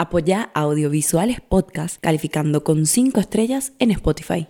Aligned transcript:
Apoya 0.00 0.50
Audiovisuales 0.54 1.42
Podcast 1.42 1.98
calificando 2.00 2.64
con 2.64 2.86
5 2.86 3.20
estrellas 3.20 3.74
en 3.78 3.90
Spotify. 3.90 4.48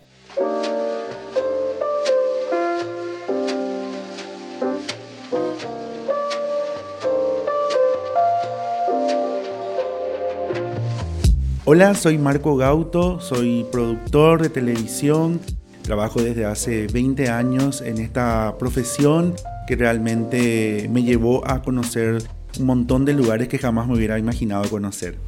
Hola, 11.64 11.96
soy 11.96 12.16
Marco 12.16 12.56
Gauto, 12.56 13.18
soy 13.18 13.66
productor 13.72 14.42
de 14.42 14.50
televisión, 14.50 15.40
trabajo 15.82 16.22
desde 16.22 16.44
hace 16.44 16.86
20 16.86 17.28
años 17.28 17.80
en 17.80 17.98
esta 17.98 18.54
profesión 18.56 19.34
que 19.66 19.74
realmente 19.74 20.88
me 20.92 21.02
llevó 21.02 21.44
a 21.44 21.60
conocer 21.62 22.22
un 22.60 22.66
montón 22.66 23.04
de 23.04 23.14
lugares 23.14 23.48
que 23.48 23.58
jamás 23.58 23.88
me 23.88 23.94
hubiera 23.94 24.16
imaginado 24.16 24.68
conocer. 24.70 25.18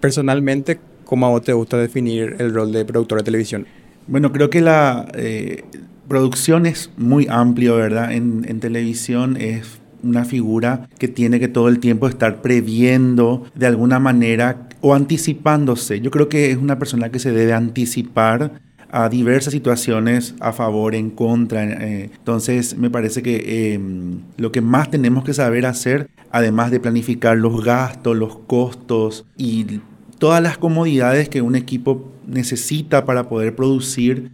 Personalmente, 0.00 0.78
¿cómo 1.04 1.26
a 1.26 1.30
vos 1.30 1.42
te 1.42 1.52
gusta 1.52 1.76
definir 1.76 2.36
el 2.38 2.52
rol 2.52 2.72
de 2.72 2.84
productor 2.84 3.18
de 3.18 3.24
televisión? 3.24 3.66
Bueno, 4.06 4.32
creo 4.32 4.50
que 4.50 4.60
la 4.60 5.08
eh, 5.14 5.64
producción 6.08 6.66
es 6.66 6.90
muy 6.96 7.26
amplio, 7.28 7.76
¿verdad? 7.76 8.12
En, 8.12 8.44
en 8.48 8.60
televisión 8.60 9.36
es 9.36 9.80
una 10.02 10.24
figura 10.24 10.88
que 10.98 11.08
tiene 11.08 11.40
que 11.40 11.48
todo 11.48 11.68
el 11.68 11.80
tiempo 11.80 12.08
estar 12.08 12.42
previendo 12.42 13.46
de 13.54 13.66
alguna 13.66 13.98
manera 13.98 14.68
o 14.80 14.94
anticipándose. 14.94 16.00
Yo 16.00 16.10
creo 16.10 16.28
que 16.28 16.50
es 16.50 16.56
una 16.56 16.78
persona 16.78 17.10
que 17.10 17.18
se 17.18 17.32
debe 17.32 17.52
anticipar 17.52 18.60
a 18.90 19.08
diversas 19.08 19.52
situaciones 19.52 20.34
a 20.40 20.52
favor, 20.52 20.94
en 20.94 21.10
contra. 21.10 21.64
Eh, 21.64 22.10
entonces 22.16 22.76
me 22.76 22.90
parece 22.90 23.22
que 23.22 23.74
em, 23.74 24.20
lo 24.36 24.52
que 24.52 24.60
más 24.60 24.90
tenemos 24.90 25.24
que 25.24 25.34
saber 25.34 25.66
hacer, 25.66 26.08
además 26.30 26.70
de 26.70 26.80
planificar 26.80 27.36
los 27.36 27.64
gastos, 27.64 28.16
los 28.16 28.38
costos 28.38 29.26
y 29.36 29.80
todas 30.18 30.42
las 30.42 30.58
comodidades 30.58 31.28
que 31.28 31.42
un 31.42 31.56
equipo 31.56 32.12
necesita 32.26 33.04
para 33.04 33.28
poder 33.28 33.54
producir, 33.54 34.30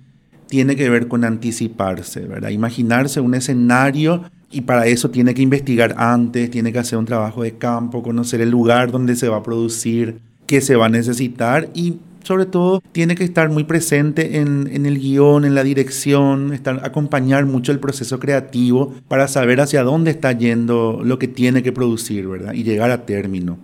tiene 0.46 0.76
que 0.76 0.90
ver 0.90 1.08
con 1.08 1.24
anticiparse, 1.24 2.20
¿verdad? 2.20 2.50
Imaginarse 2.50 3.20
un 3.20 3.34
escenario 3.34 4.24
y 4.50 4.62
para 4.62 4.86
eso 4.86 5.10
tiene 5.10 5.32
que 5.34 5.42
investigar 5.42 5.94
antes, 5.96 6.50
tiene 6.50 6.72
que 6.72 6.78
hacer 6.78 6.98
un 6.98 7.06
trabajo 7.06 7.42
de 7.42 7.52
campo, 7.52 8.02
conocer 8.02 8.40
el 8.42 8.50
lugar 8.50 8.90
donde 8.92 9.16
se 9.16 9.28
va 9.28 9.38
a 9.38 9.42
producir, 9.42 10.18
qué 10.46 10.60
se 10.60 10.76
va 10.76 10.86
a 10.86 10.90
necesitar 10.90 11.70
y 11.74 11.96
sobre 12.22 12.46
todo 12.46 12.82
tiene 12.92 13.14
que 13.14 13.24
estar 13.24 13.48
muy 13.48 13.64
presente 13.64 14.38
en, 14.38 14.86
el 14.86 14.98
guion, 14.98 15.44
en 15.44 15.54
la 15.54 15.64
dirección, 15.64 16.52
estar, 16.52 16.80
acompañar 16.84 17.46
mucho 17.46 17.72
el 17.72 17.80
proceso 17.80 18.20
creativo 18.20 18.94
para 19.08 19.28
saber 19.28 19.60
hacia 19.60 19.82
dónde 19.82 20.10
está 20.10 20.32
yendo 20.32 21.00
lo 21.02 21.18
que 21.18 21.28
tiene 21.28 21.62
que 21.62 21.72
producir, 21.72 22.28
¿verdad? 22.28 22.52
Y 22.52 22.62
llegar 22.62 22.90
a 22.90 23.06
término. 23.06 23.58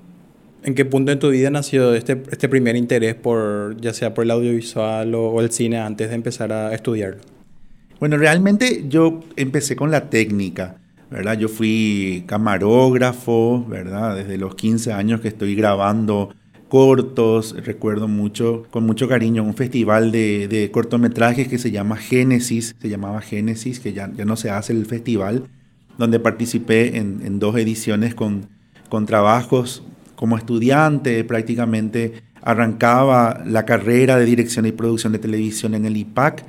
¿En 0.63 0.75
qué 0.75 0.85
punto 0.85 1.13
en 1.13 1.19
tu 1.19 1.31
vida 1.31 1.51
nació 1.51 1.95
este, 1.95 2.23
este 2.31 2.49
primer 2.49 2.77
interés 2.77 3.15
por, 3.15 3.81
ya 3.81 3.95
sea 3.95 4.15
por 4.15 4.25
el 4.25 4.31
audiovisual 4.31 5.15
o, 5.15 5.31
o 5.31 5.41
el 5.41 5.51
cine 5.51 5.79
antes 5.79 6.09
de 6.09 6.15
empezar 6.15 6.53
a 6.53 6.75
estudiar? 6.75 7.19
Bueno, 8.01 8.17
realmente 8.17 8.85
yo 8.89 9.21
empecé 9.37 9.77
con 9.77 9.91
la 9.91 10.11
técnica. 10.11 10.77
¿verdad? 11.11 11.39
Yo 11.39 11.49
fui 11.49 12.25
camarógrafo, 12.27 13.65
¿verdad? 13.67 14.17
Desde 14.17 14.37
los 14.37 14.55
15 14.55 14.93
años 14.93 15.21
que 15.21 15.29
estoy 15.29 15.55
grabando 15.55 16.35
cortos, 16.69 17.57
recuerdo 17.65 18.09
mucho, 18.09 18.67
con 18.71 18.85
mucho 18.85 19.09
cariño, 19.09 19.43
un 19.43 19.55
festival 19.55 20.13
de, 20.13 20.71
cortometrajes 20.73 21.49
que 21.49 21.57
se 21.57 21.71
llama 21.71 21.97
Génesis, 21.97 22.77
se 22.79 22.89
llamaba 22.91 23.23
Génesis, 23.23 23.81
que 23.81 23.95
ya, 23.95 24.11
ya 24.15 24.27
no 24.27 24.37
se 24.37 24.51
hace 24.51 24.75
el 24.75 24.85
festival, 24.85 25.45
donde 25.97 26.21
participé 26.21 26.99
en, 26.99 27.39
dos 27.39 27.57
ediciones 27.57 28.15
con, 28.15 28.49
con 28.91 29.07
trabajos 29.07 29.83
como 30.19 30.37
estudiante, 30.37 31.23
prácticamente 31.23 32.25
arrancaba 32.43 33.41
la 33.47 33.65
carrera 33.65 34.17
de 34.17 34.25
dirección 34.25 34.67
y 34.67 34.73
producción 34.73 35.13
de 35.13 35.21
televisión 35.21 35.77
en 35.77 35.85
el 35.85 35.97
IPAC 35.97 36.45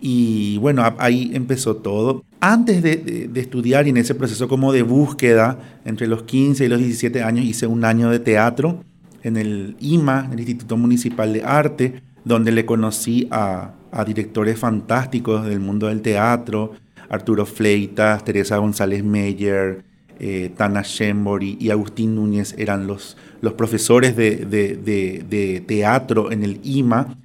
y 0.00 0.56
bueno, 0.56 0.82
ahí 0.96 1.30
empezó 1.34 1.76
todo. 1.76 2.24
Antes 2.40 2.82
de, 2.82 3.30
estudiar 3.34 3.86
y 3.86 3.90
en 3.90 3.98
ese 3.98 4.14
proceso 4.14 4.48
como 4.48 4.72
de 4.72 4.80
búsqueda, 4.80 5.58
entre 5.84 6.06
los 6.06 6.22
15 6.22 6.64
y 6.64 6.68
los 6.68 6.78
17 6.78 7.22
años, 7.22 7.44
hice 7.44 7.66
un 7.66 7.84
año 7.84 8.08
de 8.08 8.20
teatro 8.20 8.82
en 9.22 9.36
el 9.36 9.76
IMA, 9.80 10.30
el 10.32 10.40
Instituto 10.40 10.78
Municipal 10.78 11.34
de 11.34 11.42
Arte, 11.44 12.00
donde 12.24 12.52
le 12.52 12.64
conocí 12.64 13.28
a, 13.30 13.74
directores 14.06 14.58
fantásticos 14.58 15.44
del 15.44 15.60
mundo 15.60 15.88
del 15.88 16.00
teatro, 16.00 16.72
Arturo 17.10 17.44
Fleitas, 17.44 18.24
Teresa 18.24 18.56
González 18.56 19.04
Meyer, 19.04 19.89
eh, 20.20 20.52
Tana 20.56 20.82
Shembori 20.82 21.56
y 21.58 21.70
Agustín 21.70 22.14
Núñez 22.14 22.54
eran 22.58 22.86
los, 22.86 23.16
los 23.40 23.54
profesores 23.54 24.14
de, 24.16 24.36
de 24.46 25.64
teatro 25.66 26.30
en 26.30 26.44
el 26.44 26.60
IMA 26.62 27.16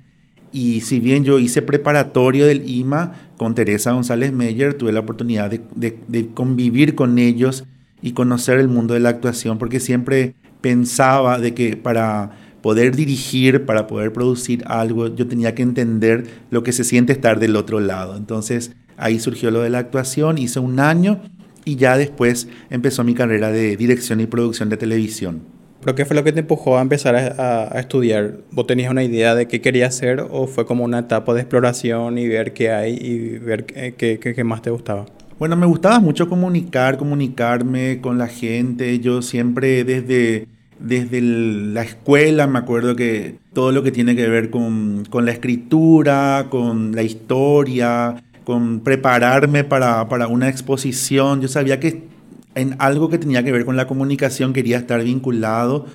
y 0.55 0.79
si 0.79 1.01
bien 1.01 1.25
yo 1.25 1.37
hice 1.37 1.61
preparatorio 1.61 2.45
del 2.45 2.69
IMA 2.69 3.11
con 3.35 3.55
Teresa 3.55 3.91
González 3.91 4.31
Meyer, 4.31 4.73
tuve 4.73 4.93
la 4.93 5.01
oportunidad 5.01 5.51
de, 5.51 6.29
convivir 6.33 6.95
con 6.95 7.19
ellos 7.19 7.65
y 8.01 8.13
conocer 8.13 8.59
el 8.59 8.69
mundo 8.69 8.93
de 8.93 9.01
la 9.01 9.09
actuación, 9.09 9.57
porque 9.57 9.81
siempre 9.81 10.35
pensaba 10.61 11.39
de 11.39 11.53
que 11.53 11.75
para 11.75 12.31
poder 12.61 12.95
dirigir, 12.95 13.65
para 13.65 13.85
poder 13.85 14.13
producir 14.13 14.63
algo, 14.67 15.13
yo 15.13 15.27
tenía 15.27 15.53
que 15.55 15.61
entender 15.61 16.25
lo 16.51 16.63
que 16.63 16.71
se 16.71 16.85
siente 16.85 17.11
estar 17.11 17.37
del 17.37 17.57
otro 17.57 17.81
lado. 17.81 18.15
Entonces 18.15 18.71
ahí 18.95 19.19
surgió 19.19 19.51
lo 19.51 19.59
de 19.59 19.69
la 19.69 19.79
actuación, 19.79 20.37
hice 20.37 20.61
un 20.61 20.79
año 20.79 21.19
y 21.65 21.75
ya 21.75 21.97
después 21.97 22.47
empezó 22.69 23.03
mi 23.03 23.15
carrera 23.15 23.51
de 23.51 23.75
dirección 23.75 24.21
y 24.21 24.27
producción 24.27 24.69
de 24.69 24.77
televisión. 24.77 25.41
¿Pero 25.85 25.93
qué 25.93 26.05
fue 26.05 26.15
lo 26.15 26.23
que 26.23 26.31
te 26.31 26.39
empujó 26.39 26.79
a 26.79 26.81
empezar 26.81 27.15
a, 27.15 27.79
estudiar? 27.79 28.37
¿Vos 28.51 28.65
tenías 28.65 28.89
una 28.89 29.03
idea 29.03 29.35
de 29.35 29.47
qué 29.47 29.61
querías 29.61 29.95
hacer 29.95 30.19
o 30.31 30.47
fue 30.47 30.65
como 30.65 30.83
una 30.83 30.99
etapa 30.99 31.33
de 31.35 31.41
exploración 31.41 32.17
y 32.17 32.27
ver 32.27 32.53
qué 32.53 32.71
hay 32.71 32.95
y 32.95 33.37
ver 33.37 33.65
qué, 33.65 33.93
qué, 34.19 34.43
más 34.43 34.63
te 34.63 34.71
gustaba? 34.71 35.05
Bueno, 35.37 35.55
me 35.55 35.67
gustaba 35.67 35.99
mucho 35.99 36.27
comunicar, 36.27 36.97
comunicarme 36.97 37.99
con 38.01 38.17
la 38.17 38.27
gente. 38.27 38.99
Yo 38.99 39.21
siempre 39.21 39.83
desde, 39.83 40.47
desde 40.79 41.21
la 41.21 41.83
escuela 41.83 42.47
me 42.47 42.57
acuerdo 42.57 42.95
que 42.95 43.35
todo 43.53 43.71
lo 43.71 43.83
que 43.83 43.91
tiene 43.91 44.15
que 44.15 44.27
ver 44.27 44.49
con, 44.49 45.03
con 45.11 45.25
la 45.25 45.33
escritura, 45.33 46.47
con 46.49 46.95
la 46.95 47.03
historia, 47.03 48.23
con 48.45 48.79
prepararme 48.79 49.65
para, 49.65 50.07
para 50.07 50.27
una 50.27 50.47
exposición, 50.47 51.41
yo 51.41 51.49
sabía 51.49 51.79
que 51.79 52.15
en 52.55 52.75
algo 52.79 53.09
que 53.09 53.17
tenía 53.17 53.43
que 53.43 53.51
ver 53.51 53.65
con 53.65 53.75
la 53.75 53.85
comunicación 53.85 54.53
quería 54.53 54.77
estar 54.77 55.03
vinculado. 55.03 55.85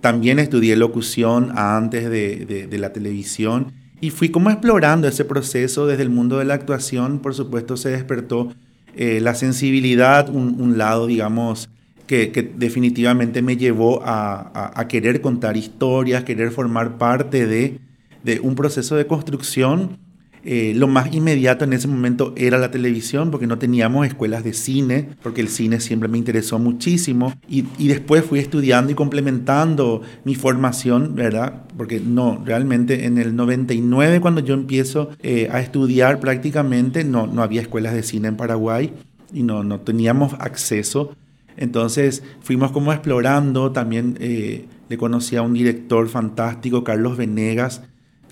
También 0.00 0.38
estudié 0.38 0.76
locución 0.76 1.52
antes 1.56 2.08
de, 2.10 2.68
la 2.78 2.92
televisión 2.92 3.72
y 4.00 4.10
fui 4.10 4.30
como 4.30 4.50
explorando 4.50 5.08
ese 5.08 5.24
proceso 5.24 5.86
desde 5.86 6.02
el 6.02 6.10
mundo 6.10 6.38
de 6.38 6.44
la 6.44 6.54
actuación. 6.54 7.18
Por 7.18 7.34
supuesto 7.34 7.76
se 7.76 7.90
despertó 7.90 8.52
eh, 8.96 9.20
la 9.20 9.34
sensibilidad, 9.34 10.28
un, 10.30 10.78
lado, 10.78 11.06
digamos, 11.06 11.68
que, 12.06 12.52
definitivamente 12.56 13.42
me 13.42 13.56
llevó 13.56 14.02
a, 14.04 14.86
querer 14.88 15.20
contar 15.20 15.56
historias, 15.56 16.24
querer 16.24 16.50
formar 16.50 16.98
parte 16.98 17.46
de, 17.46 17.78
de 18.24 18.40
un 18.40 18.54
proceso 18.54 18.96
de 18.96 19.06
construcción 19.06 19.98
eh, 20.44 20.72
lo 20.74 20.88
más 20.88 21.12
inmediato 21.12 21.64
en 21.64 21.72
ese 21.72 21.86
momento 21.86 22.32
era 22.36 22.58
la 22.58 22.70
televisión, 22.70 23.30
porque 23.30 23.46
no 23.46 23.58
teníamos 23.58 24.06
escuelas 24.06 24.42
de 24.42 24.54
cine, 24.54 25.10
porque 25.22 25.40
el 25.40 25.48
cine 25.48 25.80
siempre 25.80 26.08
me 26.08 26.18
interesó 26.18 26.58
muchísimo. 26.58 27.34
Y, 27.48 27.62
después 27.88 28.24
fui 28.24 28.38
estudiando 28.38 28.92
y 28.92 28.94
complementando 28.94 30.02
mi 30.24 30.34
formación, 30.34 31.14
¿verdad? 31.14 31.62
Porque 31.76 32.00
no, 32.00 32.42
realmente 32.44 33.04
en 33.04 33.18
el 33.18 33.36
99, 33.36 34.20
cuando 34.20 34.40
yo 34.40 34.54
empiezo 34.54 35.10
eh, 35.22 35.48
a 35.50 35.60
estudiar 35.60 36.20
prácticamente, 36.20 37.04
no, 37.04 37.26
no 37.26 37.42
había 37.42 37.60
escuelas 37.60 37.92
de 37.92 38.02
cine 38.02 38.28
en 38.28 38.36
Paraguay 38.36 38.92
y 39.32 39.42
no, 39.42 39.64
no 39.64 39.80
teníamos 39.80 40.34
acceso. 40.38 41.14
Entonces 41.56 42.22
fuimos 42.40 42.72
como 42.72 42.92
explorando, 42.92 43.72
también 43.72 44.16
eh, 44.20 44.66
le 44.88 44.96
conocí 44.96 45.36
a 45.36 45.42
un 45.42 45.52
director 45.52 46.08
fantástico, 46.08 46.84
Carlos 46.84 47.16
Venegas, 47.16 47.82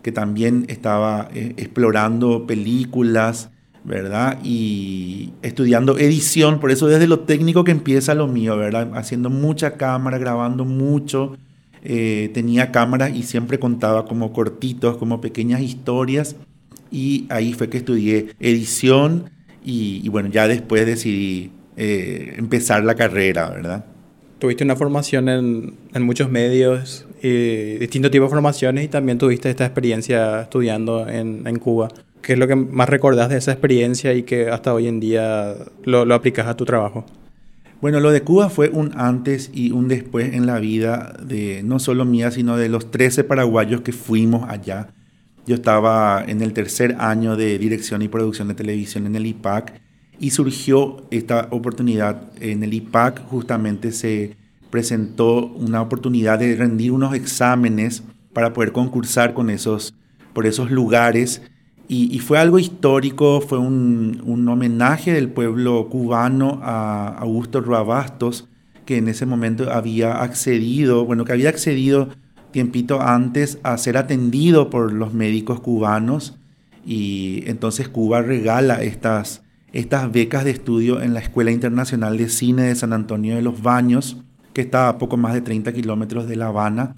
que 0.09 0.13
también 0.13 0.65
estaba 0.69 1.29
eh, 1.35 1.53
explorando 1.59 2.47
películas, 2.47 3.51
¿verdad? 3.85 4.39
Y 4.43 5.35
estudiando 5.43 5.99
edición, 5.99 6.61
por 6.61 6.71
eso 6.71 6.87
desde 6.87 7.07
lo 7.07 7.21
técnico 7.21 7.63
que 7.63 7.73
empieza 7.73 8.15
lo 8.15 8.27
mío, 8.27 8.57
¿verdad? 8.57 8.91
Haciendo 8.95 9.29
mucha 9.29 9.73
cámara, 9.73 10.17
grabando 10.17 10.65
mucho. 10.65 11.37
Eh, 11.83 12.31
tenía 12.33 12.73
cámaras 12.73 13.15
y 13.15 13.23
siempre 13.23 13.59
contaba 13.59 14.07
como 14.07 14.33
cortitos, 14.33 14.97
como 14.97 15.21
pequeñas 15.21 15.61
historias. 15.61 16.37
Y 16.91 17.27
ahí 17.29 17.53
fue 17.53 17.69
que 17.69 17.77
estudié 17.77 18.29
edición 18.41 19.29
y, 19.63 20.09
bueno, 20.09 20.31
ya 20.31 20.49
después 20.49 20.87
decidí 20.87 21.51
eh, 21.77 22.33
empezar 22.39 22.83
la 22.83 22.95
carrera, 22.95 23.51
¿verdad? 23.51 23.85
Tuviste 24.39 24.65
una 24.65 24.75
formación 24.75 25.29
en, 25.29 25.75
en 25.93 26.03
muchos 26.03 26.31
medios, 26.31 27.07
y 27.23 27.79
distintos 27.79 28.11
tipos 28.11 28.29
de 28.29 28.35
formaciones 28.37 28.85
y 28.85 28.89
también 28.89 29.19
tuviste 29.19 29.51
esta 29.51 29.65
experiencia 29.65 30.43
estudiando 30.43 31.09
en, 31.09 31.47
en, 31.47 31.59
Cuba. 31.59 31.89
¿Qué 32.23 32.35
es 32.35 32.39
lo 32.39 32.47
que 32.47 32.57
más 32.57 32.89
recordás 32.89 33.29
de 33.29 33.39
esa 33.39 33.53
experiencia 33.53 34.15
y 34.15 34.23
que 34.23 34.51
hasta 34.51 34.75
hoy 34.75 34.87
en 34.87 35.01
día 35.01 35.55
lo, 35.85 36.05
lo 36.05 36.15
aplicas 36.15 36.47
a 36.47 36.57
tu 36.57 36.65
trabajo? 36.65 37.05
Bueno, 37.81 38.01
lo 38.01 38.11
de 38.11 38.23
Cuba 38.23 38.51
fue 38.51 38.71
un 38.71 38.93
antes 38.97 39.51
y 39.55 39.71
un 39.71 39.87
después 39.87 40.35
en 40.35 40.47
la 40.47 40.59
vida 40.59 41.15
de 41.23 41.63
no 41.63 41.79
solo 41.79 42.05
mía, 42.05 42.33
sino 42.33 42.57
de 42.57 42.69
los 42.69 42.91
13 42.91 43.23
paraguayos 43.23 43.83
que 43.83 43.93
fuimos 43.93 44.49
allá. 44.49 44.89
Yo 45.47 45.55
estaba 45.55 46.25
en 46.27 46.43
el 46.43 46.53
tercer 46.53 46.97
año 46.99 47.37
de 47.37 47.57
dirección 47.59 48.03
y 48.03 48.09
producción 48.09 48.49
de 48.49 48.55
televisión 48.55 49.07
en 49.07 49.15
el 49.15 49.27
IPAC 49.27 49.81
y 50.19 50.31
surgió 50.31 51.07
esta 51.11 51.49
oportunidad. 51.51 52.33
En 52.41 52.63
el 52.65 52.75
IPAC 52.75 53.25
justamente 53.29 53.93
se 53.93 54.37
presentó 54.71 55.47
una 55.47 55.83
oportunidad 55.83 56.39
de 56.39 56.55
rendir 56.57 56.93
unos 56.93 57.15
exámenes 57.15 58.03
para 58.33 58.53
poder 58.53 58.73
concursar 58.73 59.35
con 59.35 59.51
esos, 59.51 59.95
por 60.33 60.47
esos 60.47 60.71
lugares. 60.71 61.43
Y, 61.91 62.19
fue 62.19 62.39
algo 62.39 62.59
histórico, 62.59 63.41
fue 63.41 63.59
un, 63.59 64.23
un, 64.27 64.47
homenaje 64.47 65.13
del 65.13 65.31
pueblo 65.31 65.89
cubano 65.89 66.61
a 66.63 67.09
Augusto 67.19 67.63
Ruabastos, 67.63 68.47
que 68.85 68.99
en 68.99 69.09
ese 69.09 69.25
momento 69.25 69.73
había 69.73 70.23
accedido, 70.23 71.07
bueno, 71.07 71.25
que 71.25 71.33
había 71.33 71.49
accedido 71.49 72.11
tiempito 72.51 73.01
antes 73.01 73.59
a 73.63 73.77
ser 73.79 73.97
atendido 73.97 74.71
por 74.71 74.93
los 74.93 75.15
médicos 75.15 75.61
cubanos. 75.61 76.39
Y 76.85 77.45
entonces 77.47 77.89
Cuba 77.89 78.23
regala 78.23 78.83
estas, 78.83 79.43
estas 79.73 80.11
becas 80.11 80.45
de 80.45 80.51
estudio 80.51 81.01
en 81.03 81.15
la 81.15 81.21
Escuela 81.21 81.51
Internacional 81.51 82.17
de 82.17 82.29
Cine 82.29 82.63
de 82.63 82.75
San 82.75 82.93
Antonio 82.93 83.35
de 83.37 83.43
los 83.43 83.63
Baños, 83.63 84.19
que 84.59 84.63
está 84.63 84.89
a 84.89 84.99
poco 84.99 85.17
más 85.17 85.35
de 85.35 85.41
30 85.41 85.73
kilómetros 85.73 86.27
de 86.27 86.35
La 86.35 86.49
Habana 86.49 86.97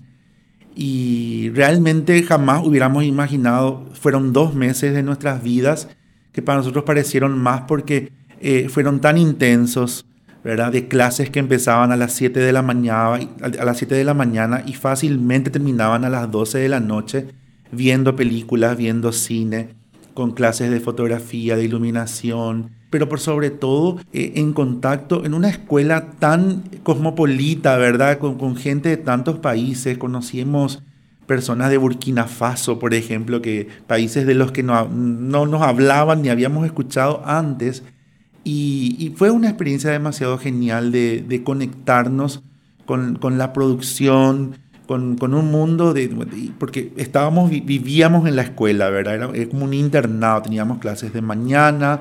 y 0.74 1.50
realmente 1.50 2.22
jamás 2.22 2.66
hubiéramos 2.66 3.04
imaginado, 3.04 3.86
fueron 3.92 4.32
dos 4.32 4.54
meses 4.54 4.94
de 4.94 5.02
nuestras 5.02 5.42
vidas 5.42 5.90
que 6.32 6.40
para 6.40 6.56
nosotros 6.56 6.84
parecieron 6.84 7.38
más 7.38 7.64
porque 7.68 8.12
eh, 8.40 8.70
fueron 8.70 9.02
tan 9.02 9.18
intensos, 9.18 10.06
¿verdad? 10.42 10.72
De 10.72 10.88
clases 10.88 11.28
que 11.28 11.38
empezaban 11.38 11.92
a 11.92 11.98
las 11.98 12.14
7 12.14 12.40
de 12.40 12.50
la 12.50 12.62
mañana, 12.62 13.28
a 13.42 13.64
las 13.66 13.76
7 13.76 13.94
de 13.94 14.04
la 14.04 14.14
mañana 14.14 14.62
y 14.64 14.72
fácilmente 14.72 15.50
terminaban 15.50 16.06
a 16.06 16.08
las 16.08 16.30
12 16.30 16.60
de 16.60 16.68
la 16.70 16.80
noche 16.80 17.26
viendo 17.70 18.16
películas, 18.16 18.74
viendo 18.78 19.12
cine, 19.12 19.74
con 20.14 20.32
clases 20.32 20.70
de 20.70 20.80
fotografía, 20.80 21.56
de 21.56 21.64
iluminación, 21.64 22.70
pero 22.90 23.08
por 23.08 23.20
sobre 23.20 23.50
todo 23.50 23.98
eh, 24.12 24.32
en 24.34 24.52
contacto 24.52 25.24
en 25.24 25.32
una 25.32 25.48
escuela 25.48 26.10
tan 26.18 26.64
cosmopolita, 26.82 27.76
¿verdad? 27.78 28.18
Con, 28.18 28.56
gente 28.56 28.88
de 28.90 28.96
tantos 28.96 29.38
países. 29.38 29.96
Conocimos 29.96 30.82
personas 31.26 31.70
de 31.70 31.76
Burkina 31.76 32.26
Faso, 32.26 32.80
por 32.80 32.92
ejemplo, 32.92 33.40
que 33.40 33.68
países 33.86 34.26
de 34.26 34.34
los 34.34 34.50
que 34.50 34.64
no, 34.64 34.88
no 34.88 35.46
nos 35.46 35.62
hablaban 35.62 36.22
ni 36.22 36.28
habíamos 36.28 36.66
escuchado 36.66 37.22
antes. 37.24 37.84
Y, 38.42 39.12
fue 39.16 39.30
una 39.30 39.48
experiencia 39.48 39.90
demasiado 39.90 40.36
genial 40.38 40.90
de, 40.90 41.42
conectarnos 41.44 42.42
con, 42.86 43.14
con, 43.16 43.38
la 43.38 43.52
producción, 43.52 44.56
con, 44.86 45.16
con, 45.16 45.34
un 45.34 45.52
mundo 45.52 45.92
de... 45.92 46.08
Porque 46.58 46.92
estábamos, 46.96 47.50
vivíamos 47.50 48.26
en 48.26 48.34
la 48.34 48.42
escuela, 48.42 48.90
¿verdad? 48.90 49.14
Era, 49.14 49.30
era 49.32 49.48
como 49.48 49.66
un 49.66 49.74
internado, 49.74 50.42
teníamos 50.42 50.78
clases 50.78 51.12
de 51.12 51.22
mañana, 51.22 52.00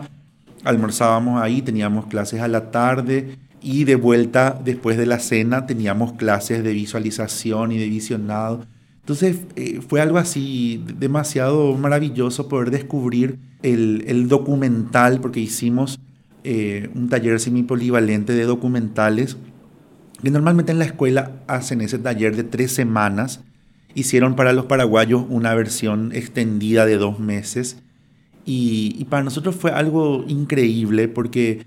almorzábamos 0.63 1.41
ahí, 1.41 1.61
teníamos 1.61 2.07
clases 2.07 2.41
a 2.41 2.47
la 2.47 2.71
tarde 2.71 3.37
y 3.61 3.83
de 3.83 3.95
vuelta 3.95 4.59
después 4.63 4.97
de 4.97 5.05
la 5.05 5.19
cena 5.19 5.65
teníamos 5.65 6.13
clases 6.13 6.63
de 6.63 6.73
visualización 6.73 7.71
y 7.71 7.77
de 7.77 7.87
visionado. 7.87 8.65
Entonces 9.01 9.41
eh, 9.55 9.81
fue 9.87 10.01
algo 10.01 10.17
así 10.17 10.83
demasiado 10.97 11.75
maravilloso 11.75 12.47
poder 12.47 12.71
descubrir 12.71 13.39
el, 13.63 14.27
documental, 14.27 15.19
porque 15.19 15.39
hicimos 15.39 15.99
eh, 16.43 16.89
un 16.93 17.09
taller 17.09 17.39
semipolivalente 17.39 18.33
de 18.33 18.43
documentales, 18.43 19.37
que 20.21 20.31
normalmente 20.31 20.71
en 20.71 20.79
la 20.79 20.85
escuela 20.85 21.31
hacen 21.47 21.81
ese 21.81 21.97
taller 21.97 22.35
de 22.35 22.43
tres 22.43 22.71
semanas. 22.71 23.41
Hicieron 23.95 24.35
para 24.35 24.53
los 24.53 24.65
paraguayos 24.65 25.25
una 25.27 25.55
versión 25.55 26.11
extendida 26.13 26.85
de 26.85 26.97
dos 26.97 27.19
meses 27.19 27.81
y, 28.45 29.05
para 29.05 29.23
nosotros 29.23 29.55
fue 29.55 29.71
algo 29.71 30.25
increíble 30.27 31.07
porque 31.07 31.65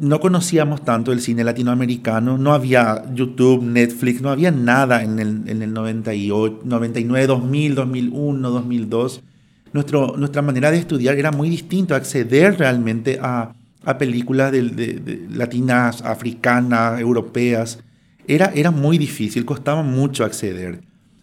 no 0.00 0.20
conocíamos 0.20 0.84
tanto 0.84 1.12
el 1.12 1.20
cine 1.20 1.44
latinoamericano, 1.44 2.38
no 2.38 2.52
había 2.52 3.04
YouTube, 3.14 3.62
Netflix, 3.62 4.20
no 4.20 4.30
había 4.30 4.50
nada 4.50 5.02
en 5.02 5.18
el, 5.18 5.42
en 5.48 5.62
el 5.62 5.72
98, 5.72 6.60
99, 6.64 7.26
2000, 7.26 7.74
2001, 7.74 8.50
2002. 8.50 9.22
Nuestro, 9.72 10.16
nuestra 10.16 10.42
manera 10.42 10.70
de 10.70 10.78
estudiar 10.78 11.16
era 11.16 11.32
muy 11.32 11.48
distinta, 11.48 11.96
acceder 11.96 12.58
realmente 12.58 13.18
a, 13.20 13.54
a 13.84 13.98
películas 13.98 14.52
de, 14.52 15.26
latinas, 15.30 16.02
africanas, 16.02 17.00
europeas, 17.00 17.78
era, 18.26 18.52
era 18.54 18.70
muy 18.70 18.98
difícil, 18.98 19.44
costaba 19.44 19.82
mucho 19.82 20.24
acceder. 20.24 20.82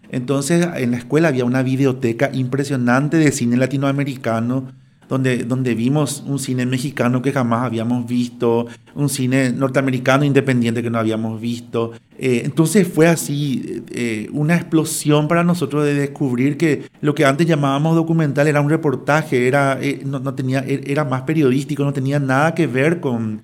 Entonces 0.09 0.67
en 0.75 0.91
la 0.91 0.97
escuela 0.97 1.27
había 1.27 1.45
una 1.45 1.63
videoteca 1.63 2.31
impresionante 2.33 3.17
de 3.17 3.31
cine 3.31 3.57
latinoamericano, 3.57 4.67
donde, 5.09 5.43
donde 5.43 5.73
vimos 5.73 6.23
un 6.25 6.37
cine 6.37 6.65
mexicano 6.67 7.21
que 7.21 7.31
jamás 7.31 7.65
habíamos 7.65 8.07
visto, 8.07 8.67
un 8.93 9.09
cine 9.09 9.51
norteamericano 9.51 10.23
independiente 10.23 10.83
que 10.83 10.91
no 10.91 10.99
habíamos 10.99 11.41
visto. 11.41 11.93
Eh, 12.17 12.43
entonces 12.45 12.87
fue 12.87 13.07
así 13.07 13.83
eh, 13.89 14.29
una 14.31 14.55
explosión 14.55 15.27
para 15.27 15.43
nosotros 15.43 15.83
de 15.83 15.95
descubrir 15.95 16.57
que 16.57 16.83
lo 17.01 17.15
que 17.15 17.25
antes 17.25 17.47
llamábamos 17.47 17.95
documental 17.95 18.47
era 18.47 18.61
un 18.61 18.69
reportaje, 18.69 19.47
era, 19.47 19.79
eh, 19.81 20.01
no, 20.05 20.21
tenía, 20.35 20.59
e, 20.59 20.83
era 20.85 21.05
más 21.05 21.23
periodístico, 21.23 21.83
no 21.83 21.93
tenía 21.93 22.19
nada 22.19 22.53
que 22.53 22.67
ver 22.67 22.99
con, 22.99 23.41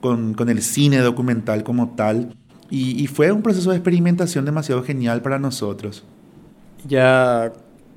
con 0.00 0.48
el 0.48 0.62
cine 0.62 0.98
documental 0.98 1.62
como 1.62 1.94
tal. 1.94 2.34
Y, 2.74 3.02
y 3.02 3.06
fue 3.06 3.30
un 3.30 3.42
proceso 3.42 3.70
de 3.70 3.76
experimentación 3.76 4.44
demasiado 4.44 4.82
genial 4.82 5.22
para 5.22 5.38
nosotros. 5.38 6.04
Ya 6.88 7.52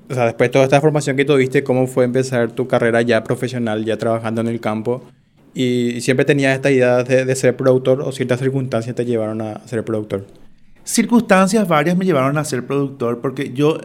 o 0.10 0.14
sea, 0.14 0.26
después 0.26 0.50
de 0.50 0.54
toda 0.54 0.66
esta 0.66 0.80
formación 0.80 1.18
que 1.18 1.26
tuviste, 1.26 1.64
¿cómo 1.64 1.88
fue 1.88 2.06
empezar 2.06 2.52
tu 2.52 2.68
carrera 2.68 3.02
ya 3.02 3.24
profesional, 3.24 3.84
ya 3.84 3.98
trabajando 3.98 4.42
en 4.42 4.48
el 4.48 4.60
campo? 4.60 5.04
¿Y 5.54 6.00
siempre 6.02 6.24
tenías 6.24 6.56
esta 6.56 6.72
idea 6.72 7.04
de, 7.04 7.36
ser 7.36 7.58
productor 7.58 8.02
o 8.02 8.12
ciertas 8.12 8.40
circunstancias 8.40 8.96
te 8.96 9.06
llevaron 9.06 9.42
a 9.42 9.68
ser 9.68 9.84
productor? 9.84 10.26
Circunstancias 10.84 11.68
varias 11.68 11.98
me 11.98 12.06
llevaron 12.06 12.38
a 12.38 12.46
ser 12.46 12.66
productor 12.66 13.20
porque 13.20 13.52
yo 13.54 13.80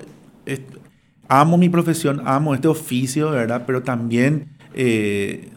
amo 1.29 1.57
mi 1.57 1.69
profesión, 1.69 2.23
amo 2.25 2.55
este 2.55 2.69
oficio, 2.69 3.31
¿verdad? 3.31 3.65
Pero 3.67 3.83
también 3.83 4.51
eh, 4.75 5.49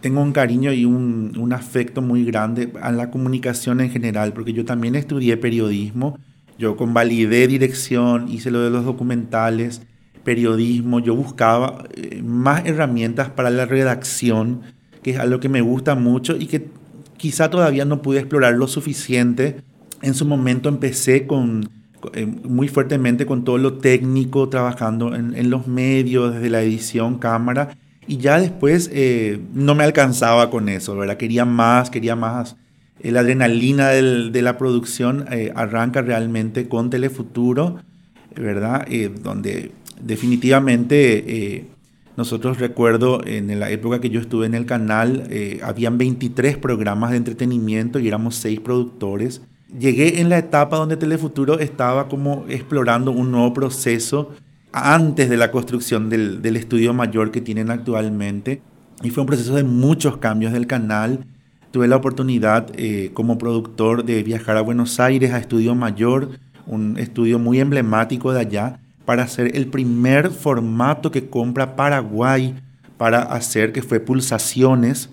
tengo 0.00 0.22
un 0.22 0.32
cariño 0.32 0.72
y 0.72 0.84
un, 0.84 1.32
un, 1.38 1.52
afecto 1.52 2.02
muy 2.02 2.24
grande 2.24 2.72
a 2.80 2.92
la 2.92 3.10
comunicación 3.10 3.80
en 3.80 3.90
general, 3.90 4.32
porque 4.32 4.52
yo 4.52 4.64
también 4.64 4.94
estudié 4.94 5.36
periodismo, 5.36 6.18
yo 6.58 6.76
convalidé 6.76 7.46
dirección, 7.46 8.28
hice 8.28 8.50
lo 8.50 8.60
de 8.60 8.70
los 8.70 8.84
documentales, 8.84 9.82
periodismo, 10.26 10.98
yo 10.98 11.14
buscaba 11.14 11.84
eh, 11.94 12.20
más 12.22 12.66
herramientas 12.66 13.30
para 13.30 13.48
la 13.48 13.64
redacción, 13.64 14.62
que 15.02 15.12
es 15.12 15.18
algo 15.18 15.38
que 15.38 15.48
me 15.48 15.60
gusta 15.60 15.94
mucho 15.94 16.36
y 16.36 16.46
que 16.46 16.66
quizá 17.16 17.48
todavía 17.48 17.84
no 17.84 18.02
pude 18.02 18.18
explorar 18.18 18.54
lo 18.54 18.66
suficiente. 18.66 19.62
En 20.02 20.14
su 20.14 20.26
momento 20.26 20.68
empecé 20.68 21.28
con, 21.28 21.68
eh, 22.14 22.26
muy 22.26 22.66
fuertemente 22.66 23.24
con 23.24 23.44
todo 23.44 23.56
lo 23.58 23.74
técnico, 23.74 24.48
trabajando 24.48 25.14
en, 25.14 25.48
los 25.48 25.68
medios, 25.68 26.34
desde 26.34 26.50
la 26.50 26.60
edición, 26.60 27.18
cámara, 27.18 27.76
y 28.06 28.18
ya 28.18 28.40
después 28.40 28.90
eh, 28.92 29.40
no 29.52 29.74
me 29.74 29.84
alcanzaba 29.84 30.50
con 30.50 30.68
eso, 30.68 30.96
¿verdad? 30.96 31.16
Quería 31.16 31.44
más, 31.44 31.90
quería 31.90 32.16
más. 32.16 32.56
La 33.02 33.20
adrenalina 33.20 33.88
de 33.90 34.42
la 34.42 34.56
producción 34.56 35.26
arranca 35.54 36.00
realmente 36.00 36.66
con 36.66 36.88
Telefuturo, 36.88 37.76
¿verdad? 38.34 38.86
donde 39.22 39.70
definitivamente 40.00 41.54
eh, 41.56 41.64
nosotros 42.16 42.58
recuerdo 42.58 43.20
en 43.26 43.58
la 43.60 43.70
época 43.70 44.00
que 44.00 44.10
yo 44.10 44.20
estuve 44.20 44.46
en 44.46 44.54
el 44.54 44.66
canal, 44.66 45.24
eh, 45.30 45.60
habían 45.62 45.98
23 45.98 46.56
programas 46.56 47.10
de 47.10 47.18
entretenimiento 47.18 47.98
y 47.98 48.08
éramos 48.08 48.36
6 48.36 48.60
productores. 48.60 49.42
Llegué 49.78 50.20
en 50.20 50.30
la 50.30 50.38
etapa 50.38 50.76
donde 50.76 50.96
Telefuturo 50.96 51.58
estaba 51.58 52.08
como 52.08 52.46
explorando 52.48 53.10
un 53.10 53.30
nuevo 53.30 53.52
proceso 53.52 54.30
antes 54.76 55.30
de 55.30 55.36
la 55.38 55.50
construcción 55.50 56.10
del, 56.10 56.42
del 56.42 56.56
estudio 56.56 56.92
mayor 56.92 57.30
que 57.30 57.40
tienen 57.40 57.70
actualmente. 57.70 58.60
Y 59.02 59.10
fue 59.10 59.22
un 59.22 59.26
proceso 59.26 59.54
de 59.54 59.64
muchos 59.64 60.18
cambios 60.18 60.52
del 60.52 60.66
canal. 60.66 61.26
Tuve 61.70 61.88
la 61.88 61.96
oportunidad 61.96 62.68
eh, 62.76 63.10
como 63.14 63.38
productor 63.38 64.04
de 64.04 64.22
viajar 64.22 64.56
a 64.56 64.60
Buenos 64.60 65.00
Aires 65.00 65.32
a 65.32 65.38
Estudio 65.38 65.74
Mayor, 65.74 66.30
un 66.66 66.98
estudio 66.98 67.38
muy 67.38 67.60
emblemático 67.60 68.32
de 68.32 68.40
allá 68.40 68.80
para 69.06 69.26
ser 69.28 69.56
el 69.56 69.68
primer 69.68 70.30
formato 70.30 71.10
que 71.10 71.28
compra 71.28 71.76
Paraguay 71.76 72.54
para 72.98 73.22
hacer 73.22 73.72
que 73.72 73.82
fue 73.82 74.00
pulsaciones 74.00 75.10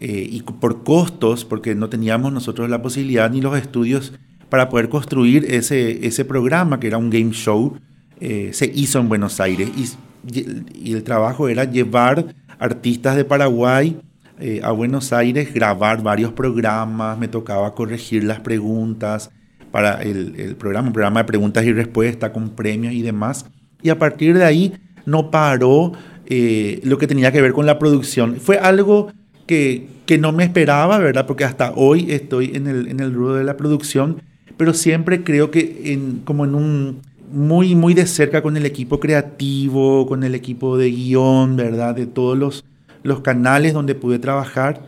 eh, 0.00 0.26
y 0.30 0.42
por 0.42 0.84
costos, 0.84 1.44
porque 1.44 1.74
no 1.74 1.88
teníamos 1.88 2.32
nosotros 2.32 2.68
la 2.68 2.82
posibilidad 2.82 3.30
ni 3.30 3.40
los 3.40 3.56
estudios 3.56 4.14
para 4.48 4.68
poder 4.68 4.88
construir 4.88 5.44
ese, 5.48 6.06
ese 6.06 6.24
programa, 6.24 6.80
que 6.80 6.86
era 6.86 6.98
un 6.98 7.10
game 7.10 7.32
show, 7.32 7.78
eh, 8.20 8.50
se 8.52 8.70
hizo 8.74 8.98
en 8.98 9.08
Buenos 9.08 9.40
Aires. 9.40 9.70
Y, 9.76 10.92
el 10.92 11.04
trabajo 11.04 11.48
era 11.48 11.64
llevar 11.64 12.34
artistas 12.58 13.14
de 13.14 13.24
Paraguay 13.24 13.96
eh, 14.40 14.60
a 14.64 14.72
Buenos 14.72 15.12
Aires, 15.12 15.54
grabar 15.54 16.02
varios 16.02 16.32
programas, 16.32 17.16
me 17.16 17.28
tocaba 17.28 17.74
corregir 17.74 18.24
las 18.24 18.40
preguntas 18.40 19.30
para 19.70 20.02
el, 20.02 20.56
programa, 20.58 20.88
un 20.88 20.92
programa 20.92 21.20
de 21.20 21.24
preguntas 21.26 21.64
y 21.64 21.72
respuestas 21.72 22.30
con 22.30 22.50
premios 22.50 22.92
y 22.92 23.02
demás. 23.02 23.46
Y 23.82 23.90
a 23.90 23.98
partir 23.98 24.36
de 24.36 24.44
ahí 24.44 24.72
no 25.04 25.30
paró 25.30 25.92
eh, 26.26 26.80
lo 26.82 26.98
que 26.98 27.06
tenía 27.06 27.30
que 27.30 27.40
ver 27.40 27.52
con 27.52 27.66
la 27.66 27.78
producción. 27.78 28.36
Fue 28.36 28.58
algo 28.58 29.12
que, 29.46 29.86
que, 30.06 30.18
no 30.18 30.32
me 30.32 30.44
esperaba, 30.44 30.98
¿verdad? 30.98 31.26
Porque 31.26 31.44
hasta 31.44 31.72
hoy 31.76 32.10
estoy 32.10 32.52
en 32.54 32.66
el, 32.66 32.88
en 32.88 33.00
el 33.00 33.14
rudo 33.14 33.36
de 33.36 33.44
la 33.44 33.56
producción, 33.56 34.22
pero 34.56 34.74
siempre 34.74 35.22
creo 35.22 35.50
que 35.50 35.92
en, 35.92 36.22
como 36.24 36.44
en 36.44 36.54
un 36.54 37.02
muy, 37.30 37.74
muy 37.74 37.94
de 37.94 38.06
cerca 38.06 38.42
con 38.42 38.56
el 38.56 38.66
equipo 38.66 39.00
creativo, 39.00 40.06
con 40.06 40.24
el 40.24 40.34
equipo 40.34 40.76
de 40.76 40.90
guion, 40.90 41.56
¿verdad? 41.56 41.94
De 41.94 42.06
todos 42.06 42.36
los 42.36 42.64
los 43.06 43.20
canales 43.20 43.72
donde 43.72 43.94
pude 43.94 44.18
trabajar, 44.18 44.82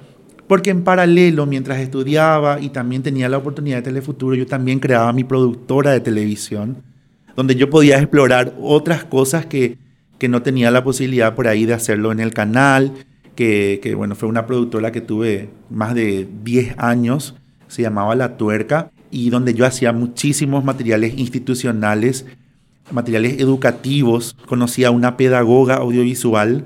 porque 0.47 0.71
en 0.71 0.83
paralelo, 0.83 1.47
mientras 1.47 1.78
estudiaba 1.78 2.61
y 2.61 2.71
también 2.71 3.02
tenía 3.02 3.28
la 3.28 3.38
oportunidad 3.38 3.76
de 3.76 3.83
Telefuturo, 3.83 4.35
yo 4.35 4.47
también 4.47 4.80
creaba 4.80 5.12
mi 5.12 5.25
productora 5.25 5.92
de 5.92 6.00
televisión, 6.00 6.83
donde 7.37 7.54
yo 7.54 7.71
podía 7.71 7.99
explorar 7.99 8.54
otras 8.61 9.04
cosas 9.04 9.47
que, 9.47 9.78
que 10.18 10.28
no 10.28 10.42
tenía 10.42 10.71
la 10.71 10.85
posibilidad 10.85 11.35
por 11.35 11.47
ahí 11.49 11.64
de 11.64 11.75
hacerlo 11.75 12.11
en 12.12 12.21
el 12.21 12.35
canal, 12.35 12.92
que, 13.35 13.78
que 13.83 13.95
bueno, 13.95 14.16
fue 14.16 14.28
una 14.28 14.47
productora 14.47 14.90
que 14.90 15.00
tuve 15.00 15.50
más 15.71 15.95
de 15.95 16.26
10 16.42 16.75
años, 16.78 17.37
se 17.68 17.83
llamaba 17.83 18.16
La 18.16 18.37
Tuerca, 18.37 18.90
y 19.11 19.31
donde 19.31 19.55
yo 19.55 19.67
hacía 19.67 19.93
muchísimos 19.93 20.65
materiales 20.65 21.19
institucionales, 21.19 22.27
materiales 22.91 23.41
educativos, 23.41 24.37
conocía 24.47 24.88
a 24.88 24.91
una 24.93 25.17
pedagoga 25.17 25.77
audiovisual, 25.77 26.65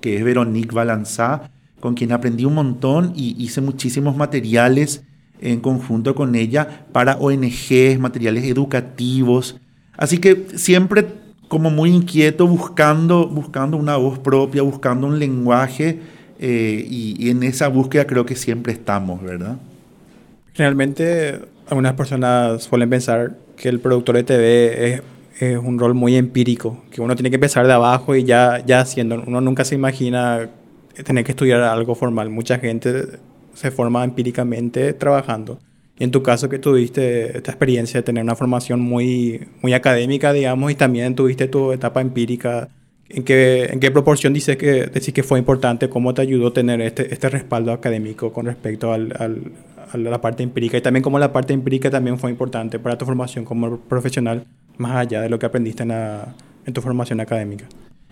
que 0.00 0.16
es 0.16 0.24
Veronique 0.24 0.74
Balanzá, 0.74 1.50
con 1.80 1.94
quien 1.94 2.12
aprendí 2.12 2.44
un 2.44 2.54
montón 2.54 3.12
y 3.14 3.36
hice 3.42 3.60
muchísimos 3.60 4.16
materiales 4.16 5.04
en 5.40 5.60
conjunto 5.60 6.14
con 6.14 6.34
ella 6.34 6.86
para 6.92 7.16
ONGs, 7.16 7.98
materiales 7.98 8.44
educativos. 8.44 9.56
Así 9.96 10.18
que 10.18 10.46
siempre 10.54 11.06
como 11.48 11.70
muy 11.70 11.90
inquieto 11.90 12.46
buscando, 12.46 13.28
buscando 13.28 13.76
una 13.76 13.96
voz 13.96 14.18
propia, 14.18 14.62
buscando 14.62 15.06
un 15.06 15.18
lenguaje 15.18 16.00
eh, 16.38 16.86
y, 16.88 17.30
en 17.30 17.42
esa 17.42 17.68
búsqueda 17.68 18.06
creo 18.06 18.26
que 18.26 18.36
siempre 18.36 18.72
estamos, 18.72 19.22
¿verdad? 19.22 19.56
Realmente 20.54 21.40
algunas 21.68 21.94
personas 21.94 22.62
suelen 22.62 22.90
pensar 22.90 23.36
que 23.56 23.68
el 23.68 23.80
productor 23.80 24.16
de 24.16 24.22
TV 24.24 24.94
es 24.94 25.02
es 25.40 25.58
un 25.58 25.78
rol 25.78 25.94
muy 25.94 26.16
empírico, 26.16 26.82
que 26.90 27.00
uno 27.00 27.14
tiene 27.14 27.30
que 27.30 27.36
empezar 27.36 27.66
de 27.66 27.72
abajo 27.72 28.16
y 28.16 28.24
ya, 28.24 28.64
ya 28.64 28.80
haciendo. 28.80 29.22
Uno 29.26 29.40
nunca 29.40 29.64
se 29.64 29.74
imagina 29.74 30.48
tener 31.04 31.24
que 31.24 31.32
estudiar 31.32 31.60
algo 31.62 31.94
formal. 31.94 32.30
Mucha 32.30 32.58
gente 32.58 33.04
se 33.54 33.70
forma 33.70 34.04
empíricamente 34.04 34.92
trabajando. 34.94 35.58
Y 35.98 36.04
en 36.04 36.10
tu 36.10 36.22
caso 36.22 36.48
que 36.48 36.58
tuviste 36.58 37.36
esta 37.38 37.50
experiencia 37.50 38.00
de 38.00 38.04
tener 38.04 38.22
una 38.22 38.34
formación 38.34 38.80
muy, 38.80 39.46
muy 39.62 39.72
académica, 39.72 40.32
digamos, 40.32 40.70
y 40.70 40.74
también 40.74 41.14
tuviste 41.14 41.48
tu 41.48 41.72
etapa 41.72 42.00
empírica, 42.00 42.68
¿en 43.08 43.22
qué, 43.22 43.64
en 43.64 43.80
qué 43.80 43.90
proporción 43.90 44.32
dices 44.32 44.56
que, 44.56 44.86
decís 44.86 45.12
que 45.14 45.22
fue 45.22 45.38
importante? 45.38 45.88
¿Cómo 45.88 46.12
te 46.12 46.22
ayudó 46.22 46.52
tener 46.52 46.80
este, 46.82 47.12
este 47.12 47.28
respaldo 47.30 47.72
académico 47.72 48.32
con 48.32 48.46
respecto 48.46 48.92
al, 48.92 49.14
al, 49.18 49.52
a 49.92 49.96
la 49.96 50.20
parte 50.20 50.42
empírica? 50.42 50.76
Y 50.76 50.80
también 50.80 51.02
cómo 51.02 51.18
la 51.18 51.32
parte 51.32 51.52
empírica 51.52 51.90
también 51.90 52.18
fue 52.18 52.30
importante 52.30 52.78
para 52.78 52.98
tu 52.98 53.04
formación 53.04 53.44
como 53.44 53.78
profesional 53.78 54.44
más 54.78 54.96
allá 54.96 55.20
de 55.20 55.28
lo 55.28 55.38
que 55.38 55.46
aprendiste 55.46 55.82
en, 55.82 56.72
tu 56.72 56.80
formación 56.80 57.20
académica? 57.20 57.66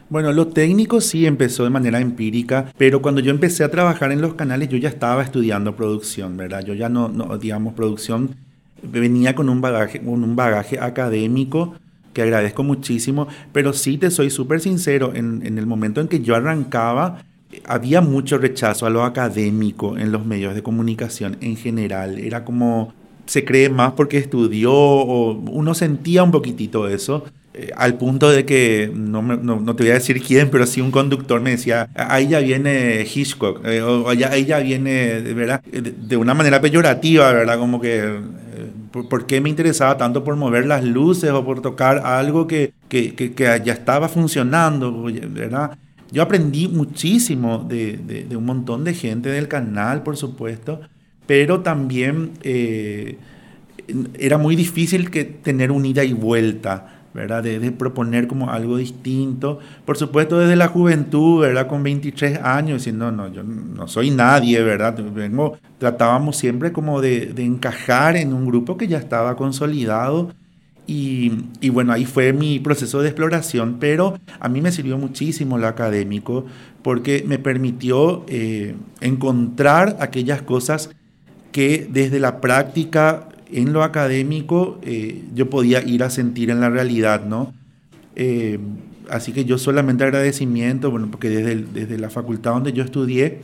Bueno, 0.08 0.32
lo 0.32 0.48
técnico 0.48 1.00
sí 1.00 1.26
empezó 1.26 1.64
de 1.64 1.70
manera 1.70 2.00
empírica, 2.00 2.72
pero 2.76 3.02
cuando 3.02 3.20
yo 3.20 3.30
empecé 3.30 3.64
a 3.64 3.70
trabajar 3.70 4.12
en 4.12 4.20
los 4.20 4.34
canales 4.34 4.68
yo 4.68 4.76
ya 4.76 4.88
estaba 4.88 5.22
estudiando 5.22 5.76
producción, 5.76 6.36
¿verdad? 6.36 6.62
Yo 6.64 6.74
ya 6.74 6.88
no, 6.88 7.08
no 7.08 7.36
digamos, 7.38 7.74
producción 7.74 8.36
venía 8.82 9.34
con 9.34 9.48
un 9.48 9.60
bagaje, 9.60 10.00
con 10.00 10.22
un 10.22 10.36
bagaje 10.36 10.78
académico 10.78 11.74
que 12.12 12.22
agradezco 12.22 12.62
muchísimo, 12.62 13.26
pero 13.52 13.72
sí 13.72 13.98
te 13.98 14.10
soy 14.10 14.30
súper 14.30 14.60
sincero, 14.60 15.12
en, 15.14 15.44
en, 15.44 15.58
el 15.58 15.66
momento 15.66 16.00
en 16.00 16.06
que 16.06 16.20
yo 16.20 16.36
arrancaba, 16.36 17.24
había 17.64 18.00
mucho 18.00 18.38
rechazo 18.38 18.86
a 18.86 18.90
lo 18.90 19.04
académico 19.04 19.96
en 19.96 20.12
los 20.12 20.24
medios 20.26 20.54
de 20.54 20.62
comunicación 20.62 21.36
en 21.40 21.56
general. 21.56 22.18
Era 22.18 22.44
como, 22.44 22.92
se 23.26 23.44
cree 23.44 23.68
más 23.68 23.92
porque 23.92 24.18
estudió 24.18 24.72
o 24.72 25.32
uno 25.32 25.74
sentía 25.74 26.22
un 26.22 26.30
poquitito 26.30 26.88
eso. 26.88 27.24
Eh, 27.56 27.70
al 27.76 27.94
punto 27.94 28.30
de 28.30 28.44
que, 28.44 28.90
no, 28.92 29.22
no, 29.22 29.76
te 29.76 29.84
voy 29.84 29.92
a 29.92 29.94
decir 29.94 30.20
quién, 30.20 30.50
pero 30.50 30.66
sí 30.66 30.80
un 30.80 30.90
conductor 30.90 31.40
me 31.40 31.50
decía, 31.50 31.88
ahí 31.94 32.26
ya 32.26 32.40
viene 32.40 33.06
Hitchcock, 33.06 33.64
eh, 33.64 33.80
o 33.80 34.08
ahí 34.08 34.44
ya 34.44 34.58
viene, 34.58 35.20
¿verdad? 35.20 35.62
De, 35.62 36.16
una 36.16 36.34
manera 36.34 36.60
peyorativa, 36.60 37.32
¿verdad? 37.32 37.56
Como 37.56 37.80
que, 37.80 37.98
eh, 37.98 38.70
¿por, 38.90 39.26
qué 39.26 39.40
me 39.40 39.50
interesaba 39.50 39.96
tanto 39.96 40.24
por 40.24 40.34
mover 40.34 40.66
las 40.66 40.82
luces 40.82 41.30
o 41.30 41.44
por 41.44 41.62
tocar 41.62 41.98
algo 42.04 42.48
que, 42.48 42.72
que, 42.88 43.14
que, 43.14 43.62
ya 43.64 43.72
estaba 43.72 44.08
funcionando, 44.08 45.04
¿verdad? 45.28 45.78
Yo 46.14 46.22
aprendí 46.22 46.68
muchísimo 46.68 47.66
de, 47.68 48.28
un 48.36 48.44
montón 48.44 48.84
de 48.84 48.94
gente 48.94 49.30
del 49.30 49.48
canal, 49.48 50.04
por 50.04 50.16
supuesto, 50.16 50.80
pero 51.26 51.62
también 51.62 52.30
eh, 52.44 53.18
era 54.16 54.38
muy 54.38 54.54
difícil 54.54 55.10
que 55.10 55.24
tener 55.24 55.72
un 55.72 55.84
ida 55.84 56.04
y 56.04 56.12
vuelta, 56.12 57.00
¿verdad? 57.14 57.42
De, 57.42 57.72
proponer 57.72 58.28
como 58.28 58.48
algo 58.48 58.76
distinto. 58.76 59.58
Por 59.84 59.96
supuesto, 59.96 60.38
desde 60.38 60.54
la 60.54 60.68
juventud, 60.68 61.40
¿verdad? 61.40 61.66
Con 61.66 61.82
23 61.82 62.38
años, 62.44 62.82
diciendo, 62.82 63.10
no, 63.10 63.32
yo 63.32 63.42
no 63.42 63.88
soy 63.88 64.12
nadie, 64.12 64.62
¿verdad? 64.62 64.96
Vengo, 65.12 65.58
tratábamos 65.78 66.36
siempre 66.36 66.70
como 66.70 67.00
de 67.00 67.34
encajar 67.38 68.14
en 68.16 68.32
un 68.32 68.46
grupo 68.46 68.76
que 68.76 68.86
ya 68.86 68.98
estaba 68.98 69.34
consolidado. 69.34 70.30
Y, 70.86 71.32
y, 71.60 71.70
bueno, 71.70 71.92
ahí 71.92 72.04
fue 72.04 72.32
mi 72.34 72.58
proceso 72.58 73.00
de 73.00 73.08
exploración, 73.08 73.78
pero 73.80 74.18
a 74.38 74.48
mí 74.50 74.60
me 74.60 74.70
sirvió 74.70 74.98
muchísimo 74.98 75.56
lo 75.56 75.66
académico 75.66 76.44
porque 76.82 77.24
me 77.26 77.38
permitió 77.38 78.24
eh, 78.28 78.74
encontrar 79.00 79.96
aquellas 80.00 80.42
cosas 80.42 80.90
que 81.52 81.88
desde 81.90 82.20
la 82.20 82.42
práctica 82.42 83.28
en 83.50 83.72
lo 83.72 83.82
académico 83.82 84.78
eh, 84.82 85.24
yo 85.34 85.48
podía 85.48 85.82
ir 85.82 86.02
a 86.02 86.10
sentir 86.10 86.50
en 86.50 86.60
la 86.60 86.68
realidad, 86.68 87.24
¿no? 87.24 87.54
Eh, 88.16 88.58
así 89.08 89.32
que 89.32 89.46
yo 89.46 89.56
solamente 89.56 90.04
agradecimiento, 90.04 90.90
bueno, 90.90 91.08
porque 91.10 91.30
desde, 91.30 91.64
desde 91.72 91.98
la 91.98 92.10
facultad 92.10 92.52
donde 92.52 92.72
yo 92.72 92.84
estudié, 92.84 93.40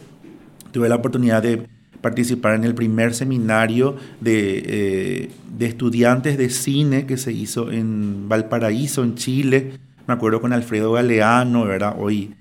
tuve 0.73 0.89
la 0.89 0.97
oportunidad 0.97 1.43
de 1.43 1.67
participar 2.01 2.55
en 2.55 2.65
el 2.65 2.75
primer 2.75 3.15
seminario 3.15 3.97
de, 4.21 4.63
eh, 4.67 5.31
de, 5.57 5.67
estudiantes 5.67 6.39
de 6.39 6.51
cine 6.51 7.07
que 7.07 7.17
se 7.17 7.33
hizo 7.33 7.71
en 7.71 8.29
Valparaíso, 8.29 9.03
en 9.03 9.15
Chile. 9.15 9.73
Me 10.07 10.15
acuerdo 10.15 10.41
con 10.41 10.53
Alfredo 10.53 10.93
Galeano, 10.93 11.65
¿verdad? 11.65 11.97
Hoy 11.99 12.35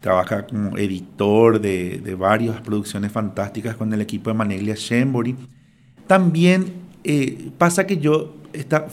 trabaja 0.00 0.46
como 0.46 0.76
editor 0.76 1.60
de, 1.60 2.00
de, 2.04 2.14
varias 2.14 2.60
producciones 2.60 3.10
fantásticas 3.10 3.76
con 3.76 3.92
el 3.92 4.00
equipo 4.00 4.30
de 4.30 4.34
Maneglia 4.34 4.74
Shembori. 4.76 5.34
También 6.06 6.66
eh, 7.04 7.50
pasa 7.58 7.86
que 7.86 7.98
yo 7.98 8.36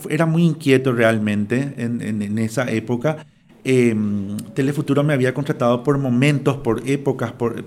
era 0.09 0.25
muy 0.25 0.43
inquieto 0.43 0.91
realmente 0.91 1.73
en, 1.77 2.01
en, 2.01 2.37
esa 2.39 2.69
época. 2.69 3.25
Eh, 3.63 3.95
Telefuturo 4.53 5.03
me 5.03 5.13
había 5.13 5.33
contratado 5.33 5.83
por 5.83 5.97
momentos, 5.97 6.57
por 6.57 6.87
épocas, 6.87 7.31
por, 7.31 7.65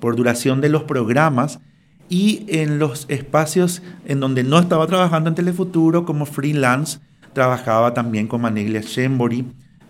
por 0.00 0.16
duración 0.16 0.60
de 0.60 0.70
los 0.70 0.84
programas. 0.84 1.60
Y 2.08 2.46
en 2.48 2.78
los 2.78 3.06
espacios 3.08 3.82
en 4.06 4.20
donde 4.20 4.44
no 4.44 4.58
estaba 4.58 4.86
trabajando 4.86 5.28
en 5.28 5.34
Telefuturo 5.34 6.04
como 6.04 6.24
freelance, 6.26 7.00
trabajaba 7.32 7.94
también 7.94 8.28
con 8.28 8.40
Maneglia 8.40 8.80
Shembori. 8.80 9.44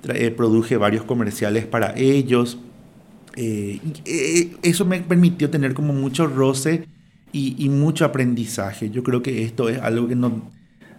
Eh, 0.09 0.31
produje 0.31 0.77
varios 0.77 1.05
comerciales 1.05 1.67
para 1.67 1.95
ellos. 1.97 2.59
Eh, 3.35 3.81
eh, 4.05 4.57
eso 4.63 4.85
me 4.85 5.01
permitió 5.01 5.51
tener 5.51 5.75
como 5.75 5.93
mucho 5.93 6.27
roce 6.27 6.89
y, 7.33 7.69
mucho 7.69 8.05
aprendizaje. 8.05 8.91
Yo 8.91 9.03
creo 9.03 9.23
que 9.23 9.43
esto 9.43 9.69
es 9.69 9.79
algo 9.81 10.09
que 10.09 10.17
no, 10.17 10.51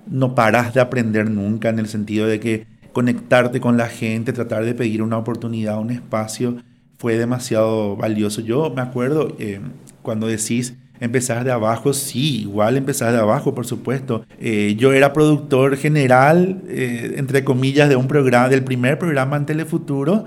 no 0.07 0.35
paras 0.35 0.73
de 0.73 0.81
aprender 0.81 1.31
nunca 1.31 1.69
en 1.69 1.79
el 1.79 1.87
sentido 1.87 2.27
de 2.27 2.39
que 2.39 2.67
conectarte 2.93 3.59
con 3.59 3.75
la 3.75 3.87
gente, 3.87 4.33
tratar 4.33 4.63
de 4.63 4.75
pedir 4.75 5.01
una 5.01 5.17
oportunidad, 5.17 5.79
un 5.79 5.89
espacio, 5.89 6.57
fue 6.99 7.17
demasiado 7.17 7.95
valioso. 7.95 8.41
Yo 8.41 8.71
me 8.75 8.81
acuerdo 8.81 9.35
cuando 10.03 10.27
decís 10.27 10.75
empezar 10.99 11.43
de 11.43 11.51
abajo, 11.51 11.93
sí, 11.93 12.41
igual 12.41 12.77
empezar 12.77 13.11
de 13.11 13.19
abajo, 13.19 13.53
por 13.53 13.65
supuesto. 13.65 14.25
yo 14.39 14.93
era 14.93 15.13
productor 15.13 15.77
general, 15.77 16.63
entre 16.67 17.43
comillas, 17.43 17.89
de 17.89 17.95
un 17.95 18.07
programa, 18.07 18.49
del 18.49 18.63
primer 18.63 18.97
programa 18.97 19.37
en 19.37 19.45
Telefuturo 19.45 20.25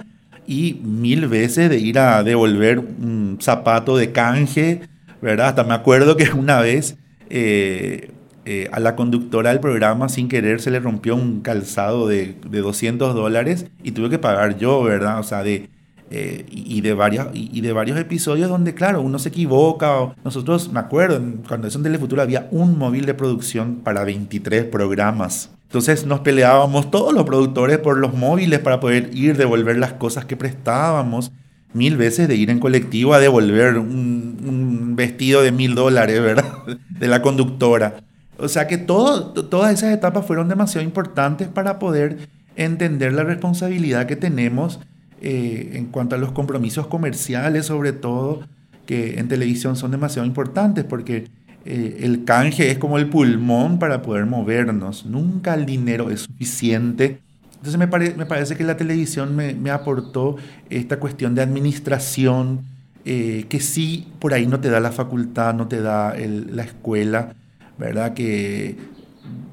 y 0.50 0.80
mil 0.82 1.28
veces 1.28 1.70
de 1.70 1.78
ir 1.78 1.98
a 2.00 2.24
devolver 2.24 2.80
un 2.80 3.38
zapato 3.40 3.96
de 3.96 4.10
canje, 4.10 4.80
¿verdad? 5.22 5.50
Hasta 5.50 5.62
me 5.62 5.74
acuerdo 5.74 6.16
que 6.16 6.28
una 6.36 6.60
vez 6.60 6.96
eh, 7.28 8.10
eh, 8.46 8.68
a 8.72 8.80
la 8.80 8.96
conductora 8.96 9.50
del 9.50 9.60
programa 9.60 10.08
sin 10.08 10.28
querer 10.28 10.60
se 10.60 10.72
le 10.72 10.80
rompió 10.80 11.14
un 11.14 11.40
calzado 11.40 12.08
de, 12.08 12.34
de 12.48 12.60
200 12.60 13.14
dólares 13.14 13.66
y 13.84 13.92
tuve 13.92 14.10
que 14.10 14.18
pagar 14.18 14.58
yo, 14.58 14.82
¿verdad? 14.82 15.20
O 15.20 15.22
sea, 15.22 15.44
de, 15.44 15.68
eh, 16.12 16.45
y, 16.50 16.81
de 16.81 16.93
varios, 16.93 17.29
y, 17.33 17.61
de 17.61 17.73
varios 17.73 17.97
episodios 17.97 18.49
donde, 18.49 18.75
claro, 18.75 19.00
uno 19.00 19.21
se 19.21 19.29
equivoca. 19.29 20.12
nosotros, 20.25 20.73
me 20.73 20.81
acuerdo, 20.81 21.23
cuando 21.47 21.69
eso 21.69 21.79
en 21.79 21.85
Telefuturo 21.85 22.21
había 22.21 22.49
un 22.50 22.79
móvil 22.79 23.07
de 23.07 23.14
producción 23.14 23.76
para 23.76 24.02
23 24.02 24.64
programas. 24.64 25.50
Entonces 25.71 26.05
nos 26.07 26.21
peleábamos 26.21 26.90
todos 26.90 27.14
los 27.14 27.23
productores 27.23 27.79
por 27.79 27.97
los 27.97 28.12
móviles 28.12 28.59
para 28.59 28.81
poder 28.81 29.11
ir, 29.12 29.37
devolver 29.37 29.79
las 29.79 29.93
cosas 29.93 30.25
que 30.25 30.37
prestábamos. 30.37 31.31
Mil 31.73 31.97
veces 31.97 32.26
de 32.26 32.35
ir 32.35 32.50
en 32.50 32.59
colectivo 32.59 33.14
a 33.14 33.21
devolver 33.21 33.79
un, 33.79 34.95
vestido 34.97 35.43
de 35.43 35.52
mil 35.52 35.76
dólares, 35.76 36.21
¿verdad? 36.21 36.52
De 36.88 37.07
la 37.07 37.23
conductora. 37.23 38.02
O 38.37 38.49
sea 38.49 38.67
que 38.67 38.79
todo, 38.79 39.33
todas 39.33 39.73
esas 39.73 39.95
etapas 39.95 40.26
fueron 40.26 40.49
demasiado 40.49 40.85
importantes 40.85 41.47
para 41.47 41.79
poder 41.79 42.19
entender 42.57 43.12
la 43.12 43.23
responsabilidad 43.23 44.07
que 44.07 44.17
tenemos 44.17 44.81
eh, 45.20 45.72
en 45.74 45.86
cuanto 45.86 46.16
a 46.16 46.18
los 46.18 46.32
compromisos 46.32 46.86
comerciales, 46.86 47.66
sobre 47.66 47.92
todo, 47.92 48.40
que 48.86 49.18
en 49.18 49.28
televisión 49.28 49.76
son 49.76 49.90
demasiado 49.90 50.26
importantes 50.26 50.84
porque 50.84 51.28
eh, 51.66 51.98
el 52.02 52.24
canje 52.24 52.70
es 52.70 52.78
como 52.78 52.96
el 52.96 53.08
pulmón 53.08 53.78
para 53.78 54.02
poder 54.02 54.26
movernos. 54.26 55.04
Nunca 55.04 55.54
el 55.54 55.66
dinero 55.66 56.10
es 56.10 56.22
suficiente. 56.22 57.20
Entonces 57.56 57.78
me, 57.78 57.86
me 58.16 58.26
parece 58.26 58.56
que 58.56 58.64
la 58.64 58.78
televisión 58.78 59.36
me, 59.36 59.54
me, 59.54 59.70
aportó 59.70 60.36
esta 60.70 60.98
cuestión 60.98 61.34
de 61.34 61.42
administración, 61.42 62.62
eh, 63.04 63.44
que 63.50 63.60
sí 63.60 64.08
por 64.18 64.32
ahí 64.32 64.46
no 64.46 64.60
te 64.60 64.70
da 64.70 64.80
la 64.80 64.92
facultad, 64.92 65.52
no 65.52 65.68
te 65.68 65.82
da 65.82 66.14
la 66.16 66.62
escuela, 66.62 67.34
¿verdad? 67.76 68.14
Que 68.14 68.76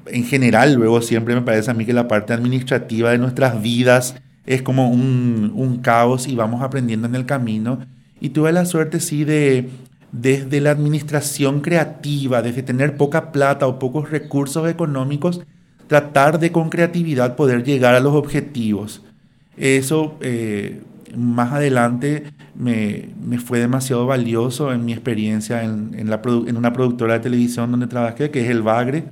en 0.06 0.24
general 0.24 0.74
luego 0.74 1.02
siempre 1.02 1.34
me 1.34 1.42
parece 1.42 1.70
a 1.70 1.74
mí 1.74 1.84
que 1.84 1.92
la 1.92 2.08
parte 2.08 2.32
administrativa 2.32 3.10
de 3.10 3.18
nuestras 3.18 3.60
vidas 3.60 4.14
es 4.48 4.62
como 4.62 4.88
un, 4.88 5.80
caos 5.82 6.26
y 6.26 6.34
vamos 6.34 6.62
aprendiendo 6.62 7.06
en 7.06 7.14
el 7.14 7.26
camino. 7.26 7.80
Y 8.18 8.30
tuve 8.30 8.50
la 8.50 8.64
suerte, 8.64 8.98
sí, 8.98 9.24
de 9.24 9.68
desde 10.10 10.62
la 10.62 10.70
administración 10.70 11.60
creativa, 11.60 12.40
desde 12.40 12.62
tener 12.62 12.96
poca 12.96 13.30
plata 13.30 13.66
o 13.66 13.78
pocos 13.78 14.10
recursos 14.10 14.66
económicos, 14.66 15.42
tratar 15.86 16.38
de 16.38 16.50
con 16.50 16.70
creatividad 16.70 17.36
poder 17.36 17.62
llegar 17.62 17.94
a 17.94 18.00
los 18.00 18.14
objetivos. 18.14 19.02
Eso 19.58 20.16
eh, 20.22 20.80
más 21.14 21.52
adelante 21.52 22.32
me, 22.54 23.10
fue 23.44 23.58
demasiado 23.58 24.06
valioso 24.06 24.72
en 24.72 24.86
mi 24.86 24.94
experiencia 24.94 25.62
en, 25.62 25.94
en, 25.94 26.56
una 26.56 26.72
productora 26.72 27.14
de 27.14 27.20
televisión 27.20 27.70
donde 27.70 27.86
trabajé, 27.86 28.30
que 28.30 28.44
es 28.44 28.50
El 28.50 28.62
Bagre, 28.62 29.04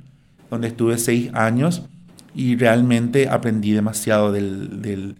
donde 0.49 0.69
estuve 0.69 0.97
seis 0.97 1.29
años 1.35 1.83
y 2.33 2.55
realmente 2.55 3.29
aprendí 3.29 3.71
demasiado 3.71 4.31
del 4.31 5.15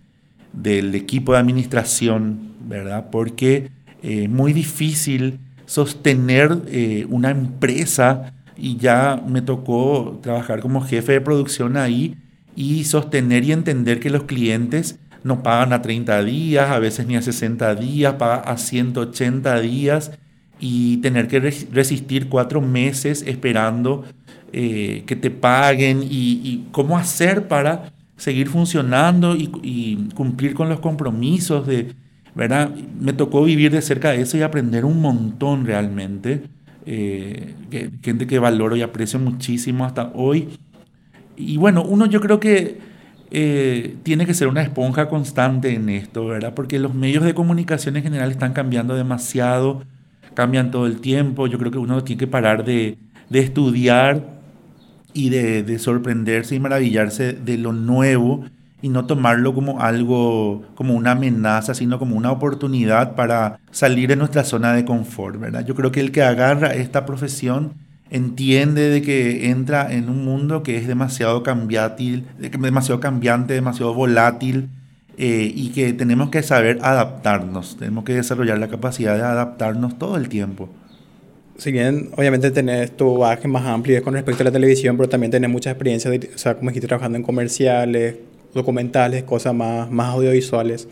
equipo 0.64 1.34
de 1.34 1.40
administración, 1.40 2.54
¿verdad? 2.62 3.10
Porque 3.12 3.70
es 4.02 4.26
eh, 4.26 4.28
muy 4.28 4.54
difícil 4.54 5.40
sostener 5.66 6.62
eh, 6.68 7.06
una 7.10 7.30
empresa 7.32 8.34
y 8.56 8.78
ya 8.78 9.22
me 9.28 9.42
tocó 9.42 10.20
trabajar 10.22 10.62
como 10.62 10.82
jefe 10.82 11.14
de 11.14 11.22
producción 11.22 11.78
ahí 11.78 12.16
y 12.56 12.86
sostener 12.86 13.44
y 13.44 13.52
entender 13.52 14.00
que 14.00 14.10
los 14.10 14.24
clientes 14.24 15.00
no 15.24 15.44
pagan 15.44 15.74
a 15.74 15.82
30 15.82 16.24
días, 16.24 16.70
a 16.70 16.80
veces 16.80 17.06
ni 17.06 17.16
a 17.16 17.22
60 17.22 17.76
días, 17.76 18.14
pagan 18.14 18.42
a 18.46 18.58
180 18.58 19.60
días 19.60 20.12
y 20.60 20.98
tener 20.98 21.28
que 21.28 21.40
resistir 21.40 22.30
cuatro 22.30 22.62
meses 22.62 23.24
esperando 23.28 24.06
eh, 24.54 25.04
que 25.06 25.16
te 25.16 25.30
paguen 25.30 26.02
y, 26.04 26.68
cómo 26.72 26.98
hacer 26.98 27.48
para 27.48 27.92
seguir 28.18 28.50
funcionando 28.50 29.36
y, 29.36 30.10
cumplir 30.16 30.54
con 30.54 30.70
los 30.70 30.80
compromisos 30.80 31.66
de, 31.66 31.94
¿verdad? 32.36 32.72
Me 33.00 33.14
tocó 33.14 33.44
vivir 33.44 33.72
de 33.72 33.82
cerca 33.82 34.12
de 34.12 34.22
eso 34.22 34.38
y 34.38 34.42
aprender 34.42 34.84
un 34.86 35.00
montón 35.02 35.66
realmente. 35.66 36.44
Eh, 36.86 37.54
gente 38.02 38.28
que 38.28 38.40
valoro 38.40 38.76
y 38.76 38.82
aprecio 38.82 39.20
muchísimo 39.20 39.86
hasta 39.86 40.12
hoy. 40.16 40.50
Y 41.36 41.58
bueno, 41.58 41.84
uno 41.84 42.06
yo 42.08 42.20
creo 42.20 42.40
que 42.40 42.80
eh, 43.30 43.98
tiene 44.04 44.26
que 44.26 44.34
ser 44.34 44.48
una 44.48 44.62
esponja 44.64 45.10
constante 45.10 45.74
en 45.74 45.90
esto, 45.90 46.26
¿verdad? 46.26 46.54
Porque 46.56 46.80
los 46.80 46.96
medios 46.96 47.24
de 47.24 47.34
comunicación 47.34 47.98
en 47.98 48.04
general 48.04 48.32
están 48.32 48.54
cambiando 48.54 48.96
demasiado, 48.96 49.84
cambian 50.34 50.72
todo 50.72 50.88
el 50.88 51.02
tiempo. 51.02 51.46
Yo 51.46 51.60
creo 51.60 51.72
que 51.72 51.78
uno 51.78 52.04
tiene 52.04 52.20
que 52.20 52.28
parar 52.28 52.65
de, 52.65 52.98
de 53.30 53.39
estudiar 53.39 54.37
y 55.13 55.30
de, 55.30 55.80
sorprenderse 55.80 56.56
y 56.56 56.60
maravillarse 56.60 57.34
de 57.34 57.58
lo 57.58 57.74
nuevo 57.74 58.46
y 58.82 58.89
no 58.89 59.06
tomarlo 59.06 59.54
como 59.54 59.82
algo, 59.82 60.63
como 60.76 60.93
una 60.93 61.12
amenaza, 61.12 61.74
sino 61.74 61.98
como 61.98 62.15
una 62.15 62.32
oportunidad 62.32 63.15
para 63.15 63.60
salir 63.72 64.10
de 64.10 64.15
nuestra 64.15 64.43
zona 64.43 64.74
de 64.74 64.86
confort, 64.86 65.39
¿verdad? 65.39 65.65
Yo 65.65 65.74
creo 65.74 65.91
que 65.91 66.00
el 66.00 66.12
que 66.12 66.22
agarra 66.22 66.74
esta 66.76 67.06
profesión 67.06 67.74
entiende 68.12 68.89
de 68.89 69.02
que 69.02 69.50
entra 69.50 69.91
en 69.91 70.10
un 70.10 70.24
mundo 70.24 70.62
que 70.63 70.78
es 70.78 70.88
demasiado 70.88 71.41
cambiante, 71.43 72.24
demasiado 72.38 73.00
cambiante, 73.00 73.54
demasiado 73.54 73.93
volátil 73.93 74.70
eh, 75.17 75.52
y 75.54 75.70
que 75.70 75.93
tenemos 75.93 76.30
que 76.30 76.43
saber 76.43 76.78
adaptarnos, 76.84 77.78
tenemos 77.78 78.04
que 78.04 78.13
desarrollar 78.13 78.60
la 78.60 78.67
capacidad 78.67 79.15
de 79.15 79.24
adaptarnos 79.24 79.98
todo 79.98 80.15
el 80.17 80.30
tiempo 80.30 80.70
si 81.58 81.72
bien 81.72 82.10
obviamente 82.15 82.52
tenés 82.52 82.96
tu 82.96 83.17
bagaje 83.17 83.48
más 83.48 83.65
amplio 83.65 84.02
con 84.04 84.13
respecto 84.13 84.43
a 84.43 84.46
la 84.46 84.52
televisión, 84.52 84.96
pero 84.98 85.10
también 85.10 85.32
tenés 85.32 85.50
mucha 85.50 85.72
experiencia, 85.72 86.12
o 86.12 86.38
sea, 86.38 86.56
como 86.56 86.70
dijiste, 86.70 86.88
trabajando 86.88 87.17
en 87.17 87.24
comerciales, 87.24 88.15
documentales, 88.54 89.24
cosas 89.24 89.54
más, 89.54 89.89
más 89.89 90.13
audiovisuales. 90.13 90.88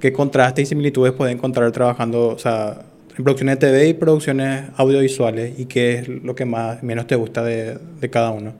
¿Qué 0.00 0.12
contrastes 0.12 0.64
y 0.64 0.66
similitudes 0.66 1.12
puedes 1.12 1.34
encontrar 1.34 1.70
trabajando, 1.72 2.28
o 2.28 2.38
sea, 2.38 2.84
en 3.16 3.24
producciones 3.24 3.58
de 3.58 3.66
TV 3.66 3.88
y 3.88 3.94
producciones 3.94 4.64
audiovisuales? 4.76 5.58
¿Y 5.58 5.66
qué 5.66 5.94
es 5.94 6.08
lo 6.08 6.34
que 6.34 6.44
más 6.44 6.82
menos 6.82 7.06
te 7.06 7.16
gusta 7.16 7.42
de, 7.42 7.78
de 8.00 8.10
cada 8.10 8.30
uno? 8.30 8.54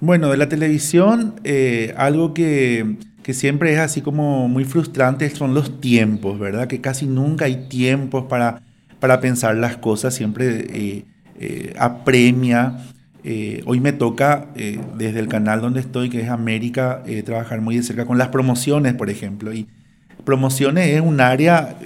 Bueno, 0.00 0.30
de 0.30 0.36
la 0.36 0.48
televisión, 0.48 1.34
eh, 1.44 1.92
algo 1.96 2.32
que, 2.32 2.96
que 3.22 3.34
siempre 3.34 3.72
es 3.72 3.78
así 3.78 4.00
como 4.00 4.48
muy 4.48 4.64
frustrante 4.64 5.28
son 5.30 5.54
los 5.54 5.80
tiempos, 5.80 6.38
¿verdad? 6.38 6.68
Que 6.68 6.80
casi 6.80 7.06
nunca 7.06 7.46
hay 7.46 7.68
tiempos 7.68 8.24
para 8.24 8.62
para 9.00 9.20
pensar 9.20 9.56
las 9.56 9.76
cosas, 9.76 10.14
siempre 10.14 10.66
eh, 10.70 11.04
eh, 11.38 11.74
apremia. 11.78 12.78
Eh, 13.24 13.62
hoy 13.66 13.80
me 13.80 13.92
toca, 13.92 14.48
desde 14.96 15.20
el 15.20 15.28
canal 15.28 15.60
donde 15.60 15.80
estoy, 15.80 16.08
que 16.08 16.20
es 16.20 16.28
América, 16.28 17.02
trabajar 17.24 17.60
muy 17.60 17.76
de 17.76 17.82
cerca 17.82 18.06
con 18.06 18.16
las 18.16 18.28
promociones, 18.28 18.94
por 18.94 19.10
ejemplo. 19.10 19.52
Y 19.52 19.66
promociones 20.24 20.88
es 20.94 21.00
un 21.00 21.20
área 21.20 21.78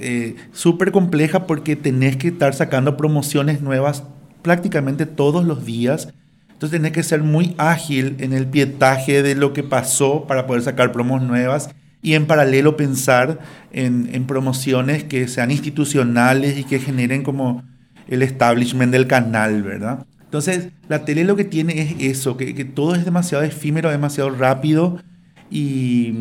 súper 0.52 0.92
compleja 0.92 1.46
porque 1.46 1.74
tenés 1.74 2.16
que 2.16 2.28
estar 2.28 2.54
sacando 2.54 2.96
promociones 2.96 3.60
nuevas 3.60 4.04
prácticamente 4.42 5.06
todos 5.06 5.44
los 5.44 5.64
días. 5.64 6.12
Entonces 6.52 6.78
tenés 6.78 6.92
que 6.92 7.02
ser 7.02 7.22
muy 7.22 7.54
ágil 7.58 8.16
en 8.20 8.32
el 8.32 8.46
pietaje 8.46 9.22
de 9.22 9.34
lo 9.34 9.52
que 9.52 9.64
pasó 9.64 10.26
para 10.26 10.46
poder 10.46 10.62
sacar 10.62 10.92
promos 10.92 11.22
nuevas 11.22 11.70
y 12.02 12.14
en 12.14 12.26
paralelo 12.26 12.76
pensar 12.76 13.38
en, 13.72 14.26
promociones 14.26 15.04
que 15.04 15.28
sean 15.28 15.50
institucionales 15.52 16.58
y 16.58 16.64
que 16.64 16.80
generen 16.80 17.22
como 17.22 17.62
el 18.08 18.22
establishment 18.22 18.92
del 18.92 19.06
canal, 19.06 19.62
¿verdad? 19.62 20.04
Entonces, 20.24 20.70
la 20.88 21.04
tele 21.04 21.24
lo 21.24 21.36
que 21.36 21.44
tiene 21.44 21.80
es 21.80 22.18
eso, 22.18 22.36
que, 22.36 22.52
todo 22.64 22.96
es 22.96 23.04
demasiado 23.04 23.44
efímero, 23.44 23.90
demasiado 23.90 24.30
rápido 24.30 24.98
y, 25.48 26.12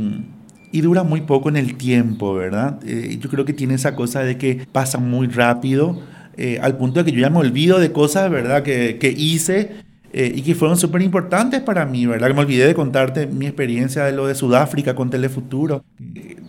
dura 0.71 1.03
muy 1.03 1.21
poco 1.21 1.49
en 1.49 1.57
el 1.57 1.75
tiempo, 1.75 2.35
¿verdad? 2.35 2.79
Eh, 2.85 3.17
yo 3.19 3.29
creo 3.29 3.43
que 3.43 3.53
tiene 3.53 3.73
esa 3.73 3.95
cosa 3.95 4.21
de 4.21 4.37
que 4.37 4.67
pasa 4.71 4.99
muy 4.99 5.27
rápido, 5.27 6.01
eh, 6.37 6.59
al 6.61 6.77
punto 6.77 6.99
de 6.99 7.05
que 7.05 7.17
yo 7.17 7.21
ya 7.21 7.29
me 7.29 7.39
olvido 7.39 7.79
de 7.79 7.91
cosas, 7.91 8.29
¿verdad? 8.29 8.63
Que, 8.63 8.97
que 8.99 9.09
hice 9.09 9.71
eh, 10.13 10.31
y 10.35 10.41
que 10.41 10.55
fueron 10.55 10.77
súper 10.77 11.01
importantes 11.01 11.61
para 11.61 11.85
mí, 11.85 12.05
¿verdad? 12.05 12.27
Que 12.27 12.33
me 12.33 12.41
olvidé 12.41 12.67
de 12.67 12.73
contarte 12.73 13.27
mi 13.27 13.45
experiencia 13.45 14.03
de 14.03 14.11
lo 14.11 14.27
de 14.27 14.35
Sudáfrica 14.35 14.93
con 14.93 15.09
Telefuturo, 15.09 15.85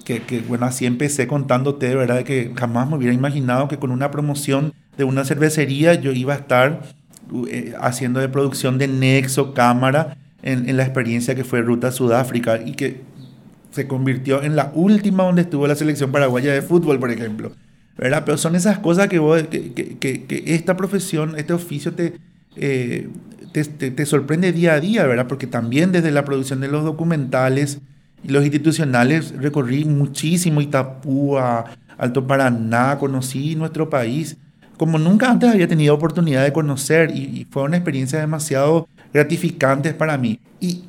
que, 0.05 0.23
que 0.23 0.41
bueno, 0.41 0.67
así 0.67 0.85
empecé 0.85 1.29
contándote, 1.29 1.95
¿verdad? 1.95 2.17
De 2.17 2.25
que 2.25 2.53
jamás 2.57 2.89
me 2.89 2.97
hubiera 2.97 3.15
imaginado 3.15 3.69
que 3.69 3.79
con 3.79 3.93
una 3.93 4.11
promoción 4.11 4.73
de 4.97 5.05
una 5.05 5.25
cervecería 5.25 5.95
yo 5.95 6.13
iba 6.13 6.35
a 6.35 6.39
estar 6.39 6.83
eh, 7.49 7.75
haciendo 7.81 8.19
de 8.19 8.29
producción 8.29 8.79
de 8.79 8.89
Nexo, 8.89 9.55
cámara, 9.55 10.17
en, 10.43 10.69
en 10.69 10.77
la 10.77 10.83
experiencia 10.83 11.37
que 11.37 11.45
fue 11.45 11.63
Ruta 11.63 11.93
Sudáfrica 11.93 12.61
y 12.61 12.73
que 12.73 13.03
se 13.71 13.87
convirtió 13.87 14.43
en 14.43 14.57
la 14.57 14.73
última 14.75 15.23
donde 15.23 15.43
estuvo 15.43 15.69
la 15.69 15.77
selección 15.77 16.11
paraguaya 16.11 16.53
de 16.53 16.63
fútbol, 16.63 16.99
por 16.99 17.13
ejemplo. 17.13 17.53
¿verdad? 17.97 18.25
Pero 18.25 18.39
son 18.39 18.57
esas 18.57 18.79
cosas 18.79 19.09
que, 19.09 19.19
vos, 19.19 19.43
que, 19.45 19.73
que, 19.73 20.25
que, 20.25 20.43
esta 20.47 20.77
profesión, 20.77 21.39
este 21.39 21.53
oficio 21.53 21.93
te, 21.93 22.15
eh, 22.57 23.09
te, 23.53 24.07
sorprende 24.07 24.53
día 24.53 24.75
a 24.75 24.81
día, 24.81 25.07
¿verdad? 25.07 25.27
Porque 25.29 25.47
también 25.47 25.93
desde 25.93 26.11
la 26.11 26.25
producción 26.25 26.61
de 26.61 26.69
los 26.69 26.85
documentales 26.85 27.81
y 28.25 28.29
los 28.29 28.43
institucionales 28.45 29.35
recorrí 29.37 29.85
muchísimo 29.85 30.61
Itapúa, 30.61 31.65
Alto 31.99 32.27
Paraná, 32.27 32.99
conocí 32.99 33.55
nuestro 33.57 33.91
país 33.91 34.37
como 34.83 34.99
nunca 34.99 35.31
antes 35.31 35.49
había 35.49 35.69
tenido 35.69 35.95
oportunidad 35.95 36.43
de 36.43 36.53
conocer 36.53 37.13
y, 37.15 37.47
fue 37.51 37.63
una 37.63 37.77
experiencia 37.77 38.19
demasiado 38.19 38.89
gratificante 39.15 39.95
para 39.95 40.19
mí. 40.19 40.41
¿Y 40.59 40.83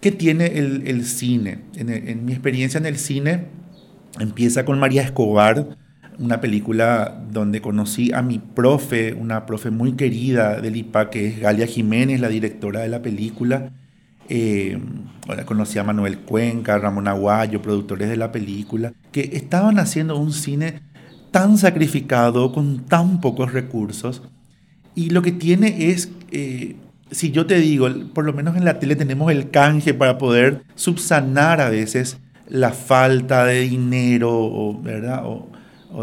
qué 0.00 0.12
tiene 0.12 0.46
el, 0.46 1.04
cine? 1.04 1.58
En, 1.74 2.24
mi 2.24 2.32
experiencia 2.32 2.78
en 2.78 2.86
el 2.86 2.96
cine, 2.96 3.46
Empieza 4.20 4.64
con 4.64 4.78
María 4.78 5.02
Escobar, 5.02 5.76
una 6.20 6.40
película 6.40 7.18
donde 7.32 7.62
conocí 7.62 8.12
a 8.12 8.20
mi 8.20 8.38
profe, 8.38 9.14
una 9.14 9.46
profe 9.46 9.70
muy 9.70 9.92
querida 9.92 10.60
del 10.60 10.76
IPA, 10.76 11.10
que 11.10 11.26
es 11.28 11.40
Galia 11.40 11.66
Jiménez, 11.66 12.20
la 12.20 12.28
directora 12.28 12.80
de 12.80 12.88
la 12.88 13.00
película. 13.00 13.72
Eh, 14.28 14.78
conocí 15.46 15.78
a 15.78 15.84
Manuel 15.84 16.18
Cuenca, 16.18 16.78
Ramón 16.78 17.08
Aguayo, 17.08 17.62
productores 17.62 18.10
de 18.10 18.18
la 18.18 18.30
película, 18.30 18.92
que 19.12 19.30
estaban 19.32 19.78
haciendo 19.78 20.18
un 20.18 20.32
cine 20.32 20.82
tan 21.30 21.56
sacrificado, 21.56 22.52
con 22.52 22.84
tan 22.84 23.20
pocos 23.20 23.52
recursos. 23.52 24.22
Y 24.94 25.10
lo 25.10 25.22
que 25.22 25.32
tiene 25.32 25.90
es, 25.90 26.10
eh, 26.32 26.76
si 27.10 27.30
yo 27.30 27.46
te 27.46 27.58
digo, 27.58 27.88
por 28.12 28.26
lo 28.26 28.34
menos 28.34 28.56
en 28.56 28.66
la 28.66 28.78
tele 28.78 28.94
tenemos 28.94 29.32
el 29.32 29.50
canje 29.50 29.94
para 29.94 30.18
poder 30.18 30.64
subsanar 30.74 31.62
a 31.62 31.70
veces 31.70 32.18
la 32.46 32.72
falta 32.72 33.46
de 33.46 33.60
dinero, 33.60 34.78
¿verdad? 34.82 35.22
O, 35.24 35.48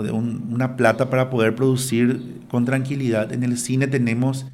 de 0.04 0.12
una 0.12 0.76
plata 0.76 1.10
para 1.10 1.30
poder 1.30 1.56
producir 1.56 2.42
con 2.50 2.66
tranquilidad. 2.66 3.32
En 3.32 3.44
el 3.44 3.58
cine 3.58 3.88
tenemos 3.88 4.46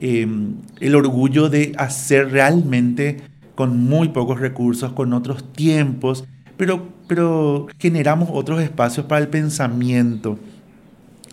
em, 0.00 0.56
el 0.80 0.94
orgullo 0.94 1.48
de 1.48 1.72
hacer 1.76 2.30
realmente 2.30 3.18
con 3.54 3.78
muy 3.78 4.08
pocos 4.08 4.40
recursos, 4.40 4.92
con 4.92 5.12
otros 5.12 5.52
tiempos, 5.52 6.24
pero, 6.56 6.88
pero 7.06 7.66
generamos 7.78 8.28
otros 8.32 8.62
espacios 8.62 9.06
para 9.06 9.20
el 9.20 9.28
pensamiento. 9.28 10.38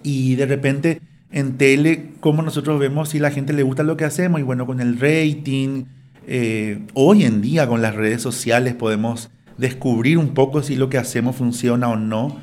Y 0.04 0.36
de 0.36 0.46
repente 0.46 1.02
en 1.32 1.58
tele, 1.58 2.12
como 2.20 2.42
nosotros 2.42 2.80
vemos 2.80 3.10
si 3.10 3.20
la 3.20 3.32
gente 3.32 3.54
le 3.54 3.64
gusta 3.64 3.84
lo 3.84 3.98
que 3.98 4.06
hacemos, 4.06 4.40
y 4.40 4.44
bueno, 4.44 4.66
con 4.66 4.80
el 4.80 5.00
rating, 5.00 5.84
eh, 6.28 6.80
hoy 6.94 7.24
en 7.24 7.42
día 7.42 7.68
con 7.68 7.82
las 7.82 7.94
redes 7.94 8.22
sociales 8.22 8.74
podemos 8.74 9.30
descubrir 9.58 10.18
un 10.18 10.30
poco 10.30 10.64
si 10.64 10.76
lo 10.76 10.90
que 10.90 10.98
hacemos 10.98 11.36
funciona 11.36 11.90
o 11.90 11.96
no, 11.96 12.40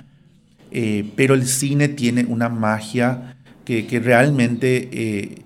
eh, 0.74 1.04
pero 1.16 1.34
el 1.34 1.46
cine 1.46 1.88
tiene 1.88 2.24
una 2.24 2.48
magia 2.48 3.36
que, 3.64 4.00
realmente 4.02 4.88
eh, 4.92 5.42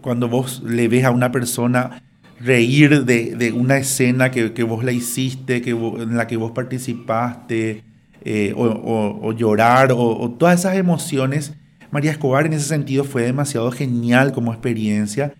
cuando 0.00 0.28
vos 0.28 0.62
le 0.64 0.88
ves 0.88 1.04
a 1.04 1.10
una 1.10 1.32
persona 1.32 2.02
reír 2.40 3.04
de, 3.04 3.52
una 3.52 3.78
escena 3.78 4.30
que, 4.30 4.62
vos 4.62 4.84
la 4.84 4.92
hiciste, 4.92 5.60
que 5.60 5.70
en 5.70 6.16
la 6.16 6.26
que 6.26 6.36
vos 6.36 6.52
participaste, 6.52 7.82
eh, 8.24 8.52
o, 8.56 9.32
llorar, 9.32 9.92
o, 9.92 10.30
todas 10.38 10.60
esas 10.60 10.76
emociones, 10.76 11.54
María 11.90 12.12
Escobar 12.12 12.46
en 12.46 12.52
ese 12.52 12.66
sentido 12.66 13.04
fue 13.04 13.22
demasiado 13.22 13.70
genial 13.72 14.32
como 14.32 14.52
experiencia. 14.52 15.34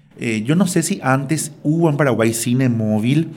yo 0.44 0.56
no 0.56 0.66
sé 0.66 0.82
si 0.82 1.00
antes 1.02 1.52
hubo 1.62 1.88
en 1.88 1.96
Paraguay 1.96 2.34
cine 2.34 2.68
móvil, 2.68 3.30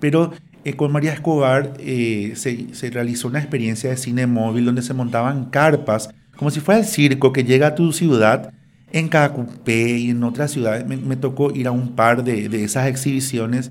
pero 0.00 0.32
eh, 0.66 0.74
con 0.74 0.90
María 0.90 1.12
Escobar 1.12 1.74
eh, 1.78 2.32
se, 2.34 2.90
realizó 2.90 3.28
una 3.28 3.38
experiencia 3.38 3.88
de 3.88 3.96
cine 3.96 4.26
móvil 4.26 4.64
donde 4.64 4.82
se 4.82 4.94
montaban 4.94 5.44
carpas, 5.44 6.10
como 6.34 6.50
si 6.50 6.58
fuera 6.58 6.80
el 6.80 6.86
circo 6.86 7.32
que 7.32 7.44
llega 7.44 7.68
a 7.68 7.74
tu 7.76 7.92
ciudad, 7.92 8.52
en 8.90 9.06
Cacupé 9.06 9.96
y 9.96 10.10
en 10.10 10.24
otras 10.24 10.50
ciudades. 10.50 10.84
Me, 10.84 11.14
tocó 11.14 11.52
ir 11.52 11.68
a 11.68 11.70
un 11.70 11.94
par 11.94 12.24
de, 12.24 12.64
esas 12.64 12.88
exhibiciones 12.88 13.70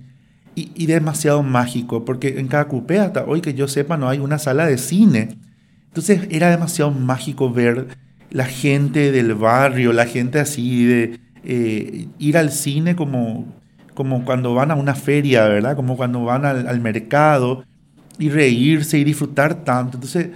y, 0.56 0.86
demasiado 0.86 1.44
mágico, 1.44 2.06
porque 2.06 2.40
en 2.40 2.48
Cacupé 2.48 3.00
hasta 3.00 3.26
hoy 3.26 3.42
que 3.42 3.54
yo 3.54 3.68
sepa 3.68 3.98
no 3.98 4.08
hay 4.08 4.20
una 4.20 4.40
sala 4.40 4.66
de 4.66 4.78
cine. 4.78 5.38
Entonces 5.88 6.22
era 6.32 6.50
demasiado 6.50 6.92
mágico 6.92 7.52
ver 7.52 7.88
la 8.30 8.46
gente 8.46 9.12
del 9.12 9.34
barrio, 9.34 9.92
la 9.92 10.06
gente 10.06 10.40
así 10.40 10.86
de 10.86 11.20
eh, 11.44 12.08
ir 12.20 12.38
al 12.38 12.52
cine 12.52 12.96
como 12.96 13.54
como 13.96 14.26
cuando 14.26 14.54
van 14.54 14.70
a 14.70 14.76
una 14.76 14.94
feria, 14.94 15.48
¿verdad? 15.48 15.76
Como 15.76 15.98
cuando 15.98 16.24
van 16.24 16.46
al, 16.46 16.80
mercado 16.82 17.64
y 18.20 18.30
reírse 18.30 19.00
y 19.00 19.04
disfrutar 19.04 19.64
tanto. 19.64 19.98
Entonces 19.98 20.30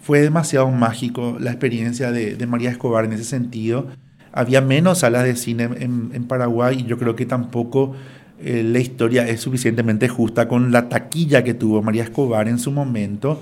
fue 0.00 0.20
demasiado 0.20 0.70
mágico 0.70 1.36
la 1.40 1.50
experiencia 1.50 2.12
de, 2.12 2.46
María 2.46 2.70
Escobar 2.70 3.04
en 3.04 3.14
ese 3.14 3.24
sentido. 3.24 3.88
Había 4.30 4.60
menos 4.60 4.98
salas 4.98 5.24
de 5.24 5.34
cine 5.34 5.68
en, 5.80 6.24
Paraguay 6.28 6.80
y 6.80 6.84
yo 6.84 6.98
creo 6.98 7.16
que 7.16 7.26
tampoco 7.26 7.96
eh, 8.40 8.62
la 8.62 8.78
historia 8.78 9.26
es 9.26 9.40
suficientemente 9.40 10.08
justa 10.08 10.46
con 10.46 10.70
la 10.70 10.88
taquilla 10.88 11.42
que 11.42 11.54
tuvo 11.54 11.82
María 11.82 12.04
Escobar 12.04 12.46
en 12.46 12.58
su 12.58 12.70
momento, 12.70 13.40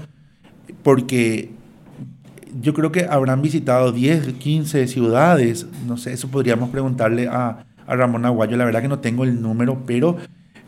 porque 0.82 1.50
yo 2.62 2.72
creo 2.72 2.92
que 2.92 3.04
habrán 3.10 3.42
visitado 3.42 3.92
10, 3.92 4.34
15 4.34 4.86
ciudades, 4.86 5.66
no 5.86 5.96
sé, 5.96 6.12
eso 6.12 6.28
podríamos 6.28 6.70
preguntarle 6.70 7.28
a, 7.28 7.65
a 7.86 7.96
Ramón 7.96 8.24
Aguayo. 8.24 8.56
La 8.56 8.64
verdad 8.64 8.82
que 8.82 8.88
no 8.88 8.98
tengo 8.98 9.24
el 9.24 9.40
número, 9.40 9.82
pero 9.86 10.16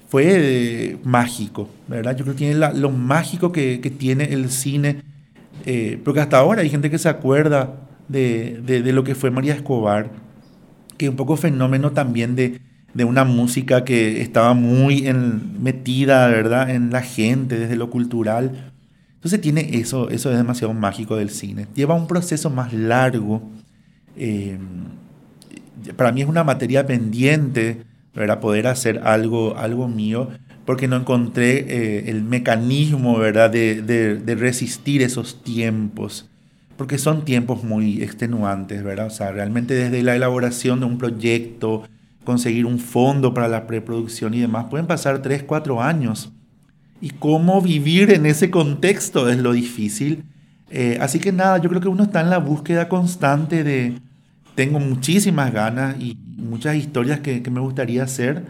fue 0.09 0.25
eh, 0.27 0.99
mágico, 1.05 1.69
¿verdad? 1.87 2.17
Yo 2.17 2.25
creo 2.25 2.35
que 2.35 2.47
tiene 2.47 2.73
lo 2.75 2.91
mágico 2.91 3.53
que, 3.53 3.79
tiene 3.99 4.25
el 4.33 4.51
cine, 4.51 5.03
eh, 5.67 6.01
porque 6.03 6.21
hasta 6.21 6.39
ahora 6.39 6.63
hay 6.63 6.71
gente 6.71 6.91
que 6.91 6.99
se 6.99 7.09
acuerda 7.09 7.75
de, 8.09 8.93
lo 8.93 9.05
que 9.05 9.15
fue 9.15 9.31
María 9.31 9.55
Escobar, 9.55 10.11
que 10.97 11.09
un 11.09 11.17
poco 11.17 11.37
fenómeno 11.37 11.93
también 11.93 12.37
de, 12.37 12.61
una 13.05 13.23
música 13.25 13.85
que 13.85 14.23
estaba 14.23 14.55
muy 14.55 15.03
metida, 15.61 16.27
¿verdad?, 16.27 16.71
en 16.71 16.91
la 16.91 17.03
gente, 17.03 17.57
desde 17.57 17.77
lo 17.77 17.91
cultural. 17.91 18.73
Entonces 19.15 19.41
tiene 19.41 19.77
eso, 19.79 20.11
eso 20.11 20.33
es 20.33 20.37
demasiado 20.37 20.75
mágico 20.75 21.15
del 21.15 21.31
cine. 21.31 21.69
Lleva 21.75 21.95
un 21.95 22.09
proceso 22.09 22.51
más 22.51 22.73
largo. 22.73 23.43
Eh, 24.17 24.59
para 25.97 26.13
mí 26.13 26.23
es 26.23 26.29
una 26.29 26.45
materia 26.45 26.87
pendiente, 26.87 27.83
para 28.15 28.41
Poder 28.41 28.67
hacer 28.67 29.01
algo, 29.05 29.57
algo 29.57 29.87
mío, 29.87 30.29
porque 30.65 30.89
no 30.89 30.97
encontré 30.97 31.59
eh, 31.69 32.11
el 32.11 32.23
mecanismo, 32.23 33.17
¿verdad? 33.17 33.49
De, 33.49 34.37
resistir 34.37 35.03
esos 35.03 35.43
tiempos, 35.43 36.29
porque 36.77 36.99
son 36.99 37.25
tiempos 37.25 37.63
muy 37.63 38.03
extenuantes, 38.03 38.83
¿verdad? 38.83 39.07
O 39.07 39.11
sea, 39.11 39.31
realmente 39.31 39.75
desde 39.75 40.03
la 40.03 40.17
elaboración 40.17 40.81
de 40.81 40.87
un 40.87 40.99
proyecto, 40.99 41.85
conseguir 42.25 42.67
un 42.67 42.81
fondo 42.81 43.33
para 43.33 43.49
la 43.49 43.67
preproducción 43.67 44.35
y 44.35 44.41
demás, 44.41 44.67
pueden 44.69 44.87
pasar 44.87 45.23
3, 45.23 45.45
4 45.45 45.81
años. 45.81 46.33
Y 47.01 47.11
cómo 47.11 47.63
vivir 47.63 48.11
en 48.13 48.27
ese 48.27 48.51
contexto 48.51 49.29
es 49.29 49.39
lo 49.39 49.53
difícil. 49.53 50.25
Eh, 50.71 50.99
así 51.01 51.21
que 51.21 51.31
nada, 51.31 51.59
yo 51.59 51.69
creo 51.69 51.81
que 51.81 51.89
uno 51.89 52.03
está 52.03 52.21
en 52.21 52.31
la 52.31 52.39
búsqueda 52.39 52.89
constante 52.89 53.63
de, 53.63 54.01
tengo 54.59 54.81
muchísimas 54.81 55.53
ganas 55.53 55.95
y 56.01 56.19
muchas 56.37 56.75
historias 56.75 57.21
que, 57.21 57.41
me 57.49 57.61
gustaría 57.61 58.03
hacer. 58.03 58.43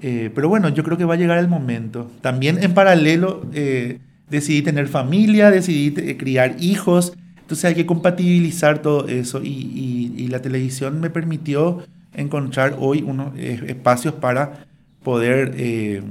Eh, 0.00 0.30
pero 0.32 0.48
bueno, 0.48 0.68
yo 0.68 0.84
creo 0.84 0.96
que 0.96 1.04
va 1.04 1.14
a 1.14 1.16
llegar 1.16 1.36
el 1.38 1.48
momento. 1.48 2.08
También 2.20 2.62
en 2.62 2.74
paralelo 2.74 3.44
eh, 3.52 3.98
decidí 4.30 4.62
tener 4.62 4.86
familia, 4.86 5.50
decidí 5.50 5.92
eh, 6.00 6.16
criar 6.16 6.54
hijos. 6.60 7.12
Entonces 7.40 7.64
hay 7.64 7.74
que 7.74 7.86
compatibilizar 7.86 8.82
todo 8.82 9.08
eso 9.08 9.40
y, 9.42 10.28
la 10.30 10.40
televisión 10.40 11.00
me 11.00 11.10
permitió 11.10 11.82
encontrar 12.14 12.76
hoy 12.78 13.02
unos 13.02 13.36
espacios 13.36 14.14
para 14.14 14.66
poder 15.02 16.04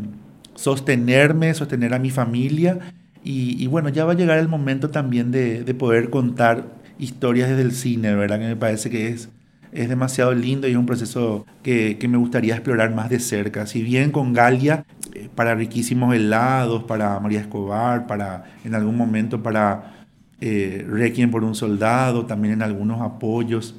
sostenerme, 0.56 1.54
sostener 1.54 1.94
a 1.94 2.00
mi 2.00 2.10
familia. 2.10 2.80
Y, 3.24 3.66
bueno, 3.68 3.88
ya 3.88 4.04
va 4.04 4.12
a 4.12 4.16
llegar 4.16 4.40
el 4.40 4.50
momento 4.50 4.90
también 4.90 5.32
de, 5.32 5.64
de 5.64 5.74
poder 5.74 6.10
contar 6.10 6.66
historias 7.00 7.48
desde 7.48 7.62
el 7.62 7.72
cine, 7.72 8.14
¿verdad? 8.16 8.40
Que 8.40 8.48
me 8.48 8.56
parece 8.56 8.90
que 8.90 9.10
es 9.10 9.30
es 9.72 9.90
demasiado 9.90 10.34
lindo 10.34 10.68
y 10.68 10.72
es 10.72 10.78
un 10.78 10.86
proceso 10.86 11.46
que, 11.64 11.98
me 12.08 12.18
gustaría 12.18 12.56
explorar 12.56 12.94
más 12.94 13.10
de 13.10 13.20
cerca. 13.20 13.66
Si 13.68 13.82
bien 13.82 14.12
con 14.12 14.34
Galia, 14.34 14.86
eh, 15.14 15.30
para 15.34 15.56
riquísimos 15.56 16.16
helados, 16.16 16.84
para 16.84 17.20
María 17.20 17.42
Escobar, 17.42 18.08
para 18.08 18.46
en 18.64 18.76
algún 18.76 18.96
momento 18.96 19.44
para 19.44 20.06
eh, 20.40 20.86
Requiem 20.90 21.32
por 21.32 21.44
un 21.44 21.56
soldado, 21.56 22.26
también 22.26 22.56
en 22.56 22.62
algunos 22.62 23.02
apoyos 23.02 23.76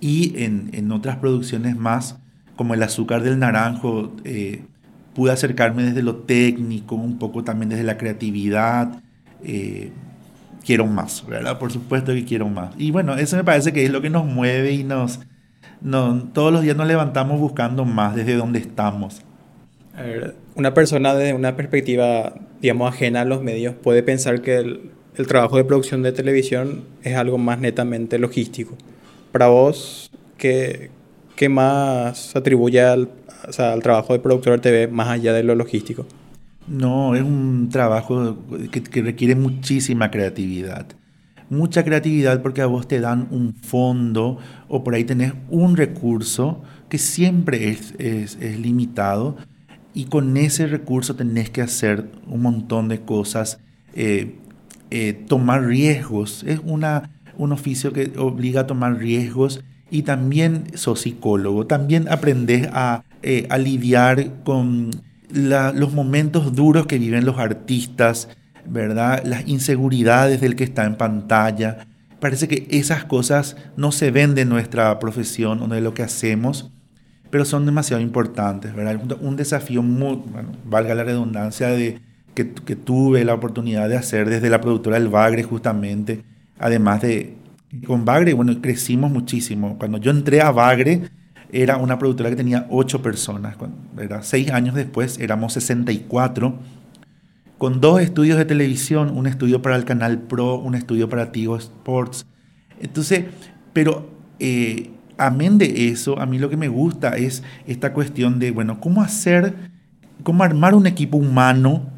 y 0.00 0.34
en, 0.42 0.90
otras 0.90 1.16
producciones 1.16 1.76
más, 1.76 2.18
como 2.56 2.74
El 2.74 2.82
azúcar 2.82 3.22
del 3.22 3.38
naranjo, 3.38 4.12
eh, 4.24 4.64
pude 5.14 5.30
acercarme 5.30 5.84
desde 5.84 6.02
lo 6.02 6.16
técnico, 6.16 6.96
un 6.96 7.18
poco 7.18 7.44
también 7.44 7.68
desde 7.68 7.84
la 7.84 7.98
creatividad 7.98 9.00
quiero 10.64 10.86
más, 10.86 11.26
¿verdad? 11.26 11.58
Por 11.58 11.72
supuesto 11.72 12.12
que 12.12 12.24
quiero 12.24 12.48
más. 12.48 12.74
Y 12.78 12.90
bueno, 12.90 13.16
eso 13.16 13.36
me 13.36 13.44
parece 13.44 13.72
que 13.72 13.84
es 13.84 13.90
lo 13.90 14.00
que 14.00 14.10
nos 14.10 14.24
mueve 14.24 14.72
y 14.72 14.84
nos... 14.84 15.20
No, 15.80 16.30
todos 16.32 16.52
los 16.52 16.62
días 16.62 16.76
nos 16.76 16.86
levantamos 16.86 17.40
buscando 17.40 17.84
más 17.84 18.14
desde 18.14 18.34
donde 18.34 18.60
estamos. 18.60 19.22
A 19.96 20.02
ver, 20.02 20.36
una 20.54 20.74
persona 20.74 21.14
desde 21.14 21.34
una 21.34 21.56
perspectiva, 21.56 22.34
digamos, 22.60 22.92
ajena 22.92 23.22
a 23.22 23.24
los 23.24 23.42
medios 23.42 23.74
puede 23.74 24.02
pensar 24.02 24.42
que 24.42 24.58
el, 24.58 24.92
el 25.16 25.26
trabajo 25.26 25.56
de 25.56 25.64
producción 25.64 26.02
de 26.02 26.12
televisión 26.12 26.84
es 27.02 27.16
algo 27.16 27.36
más 27.36 27.58
netamente 27.58 28.18
logístico. 28.18 28.76
Para 29.32 29.48
vos, 29.48 30.10
¿qué, 30.38 30.90
qué 31.36 31.48
más 31.48 32.36
atribuye 32.36 32.80
al, 32.80 33.08
o 33.48 33.52
sea, 33.52 33.72
al 33.72 33.82
trabajo 33.82 34.12
de 34.12 34.20
productor 34.20 34.54
de 34.54 34.58
TV 34.60 34.88
más 34.88 35.08
allá 35.08 35.32
de 35.32 35.42
lo 35.42 35.54
logístico? 35.54 36.06
No, 36.68 37.14
es 37.14 37.22
un 37.22 37.68
trabajo 37.70 38.38
que, 38.70 39.02
requiere 39.02 39.34
muchísima 39.34 40.10
creatividad. 40.10 40.86
Mucha 41.50 41.84
creatividad 41.84 42.40
porque 42.40 42.62
a 42.62 42.66
vos 42.66 42.88
te 42.88 43.00
dan 43.00 43.28
un 43.30 43.54
fondo 43.54 44.38
o 44.68 44.82
por 44.84 44.94
ahí 44.94 45.04
tenés 45.04 45.34
un 45.50 45.76
recurso 45.76 46.62
que 46.88 46.98
siempre 46.98 47.68
es, 47.68 48.38
limitado 48.58 49.36
y 49.92 50.06
con 50.06 50.36
ese 50.36 50.66
recurso 50.66 51.16
tenés 51.16 51.50
que 51.50 51.60
hacer 51.60 52.10
un 52.26 52.42
montón 52.42 52.88
de 52.88 53.00
cosas. 53.00 53.58
Eh, 53.94 54.38
eh, 54.94 55.14
tomar 55.26 55.64
riesgos. 55.64 56.44
Es 56.46 56.60
una, 56.64 57.10
un 57.38 57.52
oficio 57.52 57.94
que 57.94 58.12
obliga 58.18 58.62
a 58.62 58.66
tomar 58.66 58.98
riesgos 58.98 59.64
y 59.90 60.02
también 60.02 60.64
sos 60.74 61.00
psicólogo. 61.00 61.66
También 61.66 62.08
aprendes 62.10 62.68
a, 62.72 63.02
eh, 63.22 63.46
a 63.48 63.56
lidiar 63.56 64.42
con 64.44 64.90
los 65.32 65.92
momentos 65.92 66.54
duros 66.54 66.86
que 66.86 66.98
viven 66.98 67.24
los 67.24 67.38
artistas, 67.38 68.28
¿verdad? 68.66 69.22
Las 69.24 69.48
inseguridades 69.48 70.40
del 70.40 70.56
que 70.56 70.64
está 70.64 70.84
en 70.84 70.96
pantalla. 70.96 71.86
Parece 72.20 72.48
que 72.48 72.66
esas 72.70 73.04
cosas 73.04 73.56
no 73.76 73.92
se 73.92 74.10
ven 74.10 74.34
de 74.34 74.44
nuestra 74.44 74.98
profesión 74.98 75.60
o 75.62 75.68
de 75.68 75.80
lo 75.80 75.94
que 75.94 76.02
hacemos, 76.02 76.70
pero 77.30 77.44
son 77.44 77.66
demasiado 77.66 78.02
importantes, 78.02 78.74
¿verdad? 78.74 79.00
Un 79.20 79.36
desafío 79.36 79.82
muy, 79.82 80.22
valga 80.64 80.94
la 80.94 81.02
redundancia, 81.02 81.68
de, 81.68 82.00
que, 82.34 82.44
tuve 82.44 83.24
la 83.24 83.34
oportunidad 83.34 83.88
de 83.88 83.96
hacer 83.96 84.28
desde 84.28 84.50
la 84.50 84.60
productora 84.60 84.98
del 84.98 85.08
Bagre 85.08 85.42
justamente, 85.42 86.24
además 86.58 87.02
de, 87.02 87.36
con 87.86 88.04
Bagre, 88.04 88.34
bueno, 88.34 88.54
crecimos 88.60 89.10
muchísimo. 89.10 89.78
Cuando 89.78 89.98
yo 89.98 90.10
entré 90.10 90.40
a 90.40 90.50
Bagre, 90.50 91.10
era 91.52 91.76
una 91.76 91.98
productora 91.98 92.30
que 92.30 92.36
tenía 92.36 92.66
ocho 92.70 93.02
personas. 93.02 93.56
Era 94.00 94.22
seis 94.22 94.50
años 94.50 94.74
después 94.74 95.18
éramos 95.18 95.52
64, 95.52 96.58
con 97.58 97.80
dos 97.80 98.00
estudios 98.00 98.38
de 98.38 98.46
televisión, 98.46 99.16
un 99.16 99.26
estudio 99.26 99.62
para 99.62 99.76
el 99.76 99.84
Canal 99.84 100.18
Pro, 100.18 100.56
un 100.56 100.74
estudio 100.74 101.08
para 101.08 101.30
Tigo 101.30 101.56
Sports. 101.56 102.26
Entonces, 102.80 103.26
pero 103.72 104.10
eh, 104.40 104.90
amén 105.18 105.58
de 105.58 105.88
eso, 105.88 106.18
a 106.18 106.26
mí 106.26 106.38
lo 106.38 106.50
que 106.50 106.56
me 106.56 106.68
gusta 106.68 107.16
es 107.16 107.44
esta 107.66 107.92
cuestión 107.92 108.38
de, 108.38 108.50
bueno, 108.50 108.80
cómo 108.80 109.02
hacer, 109.02 109.54
cómo 110.24 110.42
armar 110.42 110.74
un 110.74 110.86
equipo 110.86 111.18
humano, 111.18 111.90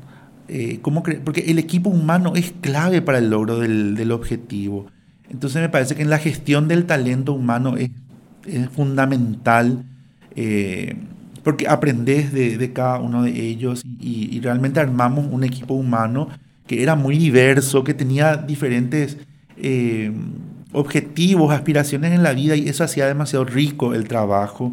eh, 0.48 0.80
cómo 0.82 1.02
porque 1.02 1.44
el 1.46 1.58
equipo 1.58 1.88
humano 1.88 2.32
es 2.34 2.52
clave 2.60 3.00
para 3.00 3.18
el 3.18 3.30
logro 3.30 3.60
del, 3.60 3.94
del 3.94 4.10
objetivo. 4.10 4.86
Entonces 5.30 5.62
me 5.62 5.68
parece 5.68 5.94
que 5.94 6.02
en 6.02 6.10
la 6.10 6.18
gestión 6.18 6.68
del 6.68 6.84
talento 6.84 7.32
humano 7.32 7.76
es 7.76 7.90
es 8.46 8.68
fundamental 8.70 9.84
eh, 10.36 10.96
porque 11.42 11.68
aprendes 11.68 12.32
de, 12.32 12.72
cada 12.72 12.98
uno 12.98 13.22
de 13.22 13.30
ellos 13.30 13.82
y, 14.00 14.40
realmente 14.40 14.80
armamos 14.80 15.26
un 15.30 15.44
equipo 15.44 15.74
humano 15.74 16.28
que 16.66 16.82
era 16.82 16.96
muy 16.96 17.18
diverso, 17.18 17.84
que 17.84 17.92
tenía 17.92 18.36
diferentes 18.36 19.18
eh, 19.58 20.10
objetivos, 20.72 21.52
aspiraciones 21.52 22.12
en 22.12 22.22
la 22.22 22.32
vida 22.32 22.56
y 22.56 22.68
eso 22.68 22.82
hacía 22.82 23.06
demasiado 23.06 23.44
rico 23.44 23.94
el 23.94 24.08
trabajo, 24.08 24.72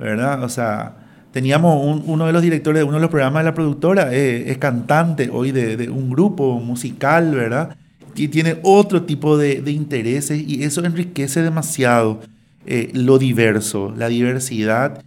¿verdad? 0.00 0.42
O 0.42 0.48
sea, 0.48 0.96
teníamos 1.30 2.02
uno 2.04 2.26
de 2.26 2.32
los 2.32 2.42
directores 2.42 2.80
de 2.80 2.84
uno 2.84 2.94
de 2.94 3.02
los 3.02 3.10
programas 3.10 3.44
de 3.44 3.50
la 3.50 3.54
productora, 3.54 4.12
eh, 4.12 4.50
es 4.50 4.58
cantante 4.58 5.30
hoy 5.32 5.52
de, 5.52 5.88
un 5.88 6.10
grupo 6.10 6.58
musical, 6.58 7.32
¿verdad? 7.32 7.76
Y 8.16 8.26
tiene 8.26 8.58
otro 8.64 9.04
tipo 9.04 9.38
de, 9.38 9.62
de 9.62 9.70
intereses 9.70 10.42
y 10.44 10.64
eso 10.64 10.84
enriquece 10.84 11.42
demasiado. 11.42 12.20
Eh, 12.66 12.90
lo 12.92 13.18
diverso, 13.18 13.94
la 13.96 14.08
diversidad 14.08 15.02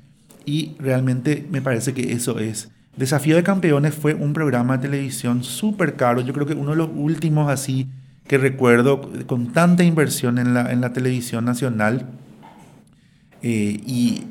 y 0.45 0.71
realmente 0.79 1.45
me 1.51 1.61
parece 1.61 1.93
que 1.93 2.13
eso 2.13 2.39
es. 2.39 2.71
Desafío 2.95 3.35
de 3.35 3.43
Campeones 3.43 3.93
fue 3.93 4.13
un 4.13 4.33
programa 4.33 4.77
de 4.77 4.87
televisión 4.87 5.43
súper 5.43 5.95
caro, 5.95 6.21
yo 6.21 6.33
creo 6.33 6.47
que 6.47 6.53
uno 6.53 6.71
de 6.71 6.77
los 6.77 6.89
últimos 6.95 7.51
así 7.51 7.87
que 8.27 8.37
recuerdo 8.37 9.11
con 9.27 9.51
tanta 9.53 9.83
inversión 9.83 10.39
en 10.39 10.53
la, 10.53 10.71
en 10.71 10.81
la 10.81 10.93
televisión 10.93 11.45
nacional 11.45 12.07
eh, 13.43 13.79
y 13.85 14.23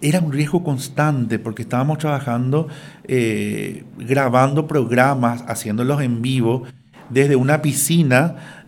era 0.00 0.20
un 0.20 0.32
riesgo 0.32 0.62
constante 0.62 1.38
porque 1.38 1.62
estábamos 1.62 1.98
trabajando, 1.98 2.68
eh, 3.04 3.84
grabando 3.96 4.66
programas, 4.66 5.42
haciéndolos 5.48 6.02
en 6.02 6.20
vivo 6.20 6.64
desde 7.08 7.36
una 7.36 7.62
piscina 7.62 8.66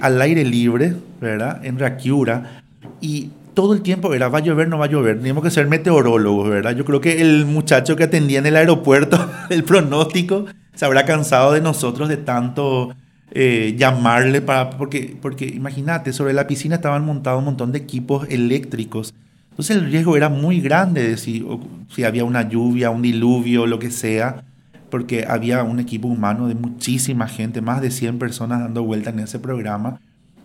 al 0.00 0.22
aire 0.22 0.44
libre, 0.44 0.94
¿verdad? 1.20 1.62
En 1.64 1.78
Rakiura. 1.78 2.62
Y 3.00 3.30
todo 3.58 3.74
el 3.74 3.82
tiempo 3.82 4.14
era, 4.14 4.28
va 4.28 4.38
a 4.38 4.40
llover, 4.40 4.68
no 4.68 4.78
va 4.78 4.84
a 4.84 4.88
llover. 4.88 5.16
Teníamos 5.16 5.42
que 5.42 5.50
ser 5.50 5.66
meteorólogos, 5.66 6.48
¿verdad? 6.48 6.76
Yo 6.76 6.84
creo 6.84 7.00
que 7.00 7.20
el 7.20 7.44
muchacho 7.44 7.96
que 7.96 8.04
atendía 8.04 8.38
en 8.38 8.46
el 8.46 8.54
aeropuerto 8.54 9.18
el 9.50 9.64
pronóstico 9.64 10.44
se 10.76 10.84
habrá 10.84 11.04
cansado 11.04 11.50
de 11.50 11.60
nosotros 11.60 12.08
de 12.08 12.18
tanto 12.18 12.94
eh, 13.32 13.74
llamarle 13.76 14.42
para... 14.42 14.70
Porque, 14.70 15.18
porque 15.20 15.46
imagínate, 15.46 16.12
sobre 16.12 16.34
la 16.34 16.46
piscina 16.46 16.76
estaban 16.76 17.04
montados 17.04 17.40
un 17.40 17.46
montón 17.46 17.72
de 17.72 17.80
equipos 17.80 18.28
eléctricos. 18.30 19.12
Entonces 19.50 19.78
el 19.78 19.90
riesgo 19.90 20.16
era 20.16 20.28
muy 20.28 20.60
grande 20.60 21.08
de 21.08 21.16
si, 21.16 21.44
había 22.06 22.24
una 22.24 22.48
lluvia, 22.48 22.90
un 22.90 23.02
diluvio, 23.02 23.66
lo 23.66 23.80
que 23.80 23.90
sea, 23.90 24.44
porque 24.88 25.26
había 25.28 25.64
un 25.64 25.80
equipo 25.80 26.06
humano 26.06 26.46
de 26.46 26.54
muchísima 26.54 27.26
gente, 27.26 27.60
más 27.60 27.80
de 27.80 27.90
100 27.90 28.20
personas 28.20 28.60
dando 28.60 28.84
vuelta 28.84 29.10
en 29.10 29.18
ese 29.18 29.40
programa. 29.40 30.00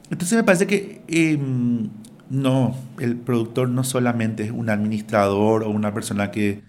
Entonces 0.10 0.36
me 0.36 0.43
parece 0.43 0.65
que 0.65 1.04
em, 1.08 1.89
no, 2.34 2.76
el 3.00 3.15
productor 3.15 3.69
no 3.69 3.84
solamente 3.84 4.43
es 4.43 4.52
un 4.52 4.72
administrador 4.72 5.63
o 5.63 5.69
una 5.69 5.93
persona 5.93 6.32
que, 6.32 6.62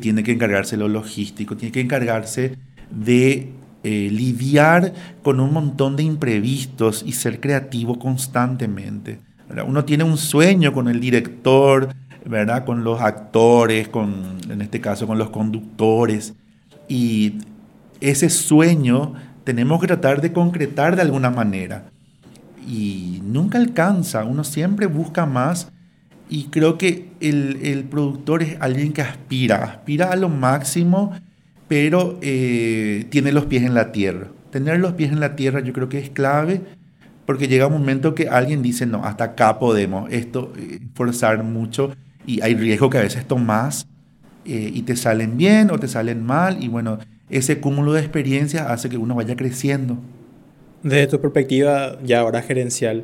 tiene 0.00 0.24
que 0.24 0.32
encargarse 0.32 0.76
de 0.76 0.80
lo 0.80 0.88
logístico, 0.88 1.56
tiene 1.56 1.72
que 1.72 1.80
encargarse 1.80 2.58
de 2.90 3.52
eh, 3.84 4.08
lidiar 4.10 4.92
con 5.22 5.38
un 5.38 5.52
montón 5.52 5.94
de 5.94 6.02
imprevistos 6.02 7.04
y 7.06 7.12
ser 7.12 7.40
creativo 7.40 7.98
constantemente. 7.98 9.20
Uno 9.64 9.84
tiene 9.84 10.02
un 10.02 10.18
sueño 10.18 10.72
con 10.72 10.88
el 10.88 10.98
director, 10.98 11.94
¿verdad? 12.24 12.64
con 12.64 12.82
los 12.82 13.00
actores, 13.00 13.88
con, 13.88 14.38
en 14.50 14.60
este 14.60 14.80
caso 14.80 15.06
con 15.06 15.18
los 15.18 15.30
conductores, 15.30 16.34
y 16.88 17.38
ese 18.00 18.28
sueño 18.28 19.14
tenemos 19.44 19.80
que 19.80 19.86
tratar 19.86 20.20
de 20.20 20.32
concretar 20.32 20.96
de 20.96 21.02
alguna 21.02 21.30
manera 21.30 21.92
y 22.66 23.22
nunca 23.24 23.58
alcanza, 23.58 24.24
uno 24.24 24.44
siempre 24.44 24.86
busca 24.86 25.26
más 25.26 25.72
y 26.28 26.44
creo 26.44 26.76
que 26.76 27.10
el, 27.20 27.86
productor 27.90 28.42
es 28.42 28.56
alguien 28.60 28.92
que 28.92 29.02
aspira, 29.02 29.64
aspira 29.64 30.10
a 30.10 30.16
lo 30.16 30.28
máximo, 30.28 31.12
pero 31.68 32.18
eh, 32.22 33.06
tiene 33.10 33.32
los 33.32 33.46
pies 33.46 33.62
en 33.62 33.74
la 33.74 33.92
tierra. 33.92 34.28
Tener 34.50 34.80
los 34.80 34.94
pies 34.94 35.12
en 35.12 35.20
la 35.20 35.36
tierra 35.36 35.60
yo 35.60 35.72
creo 35.72 35.88
que 35.88 35.98
es 35.98 36.10
clave 36.10 36.62
porque 37.26 37.48
llega 37.48 37.66
un 37.66 37.74
momento 37.74 38.14
que 38.14 38.28
alguien 38.28 38.62
dice, 38.62 38.86
no, 38.86 39.04
hasta 39.04 39.24
acá 39.24 39.58
podemos, 39.58 40.10
esto 40.12 40.52
eh, 40.56 40.80
forzar 40.94 41.42
mucho 41.42 41.92
y 42.24 42.40
hay 42.40 42.54
riesgo 42.54 42.88
que 42.88 42.98
a 42.98 43.02
veces 43.02 43.26
tomas 43.26 43.88
eh, 44.44 44.70
y 44.72 44.82
te 44.82 44.96
salen 44.96 45.36
bien 45.36 45.70
o 45.70 45.78
te 45.78 45.88
salen 45.88 46.24
mal 46.24 46.62
y 46.62 46.68
bueno, 46.68 46.98
ese 47.28 47.60
cúmulo 47.60 47.92
de 47.92 48.00
experiencias 48.00 48.68
hace 48.68 48.88
que 48.88 48.96
uno 48.96 49.14
vaya 49.16 49.36
creciendo. 49.36 49.98
Desde 50.86 51.08
tu 51.08 51.20
perspectiva 51.20 51.98
ya 52.04 52.20
ahora 52.20 52.42
gerencial, 52.42 53.02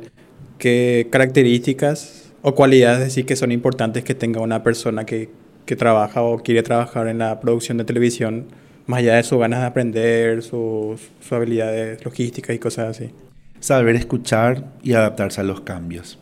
¿qué 0.57 1.09
características 1.11 2.31
o 2.41 2.55
cualidades 2.55 3.09
decís 3.09 3.27
que 3.27 3.35
son 3.35 3.51
importantes 3.51 4.05
que 4.05 4.15
tenga 4.15 4.39
una 4.39 4.63
persona 4.63 5.05
que, 5.05 5.29
que 5.65 5.75
trabaja 5.75 6.21
o 6.21 6.37
quiere 6.37 6.63
trabajar 6.63 7.09
en 7.09 7.17
la 7.17 7.41
producción 7.41 7.77
de 7.77 7.83
televisión, 7.83 8.45
más 8.85 8.99
allá 8.99 9.15
de 9.15 9.23
sus 9.23 9.37
ganas 9.37 9.59
de 9.59 9.65
aprender, 9.65 10.43
sus, 10.43 11.01
sus 11.19 11.33
habilidades 11.33 12.05
logísticas 12.05 12.55
y 12.55 12.59
cosas 12.59 12.97
así? 12.97 13.11
Saber 13.59 13.97
escuchar 13.97 14.63
y 14.81 14.93
adaptarse 14.93 15.41
a 15.41 15.43
los 15.43 15.59
cambios. 15.59 16.17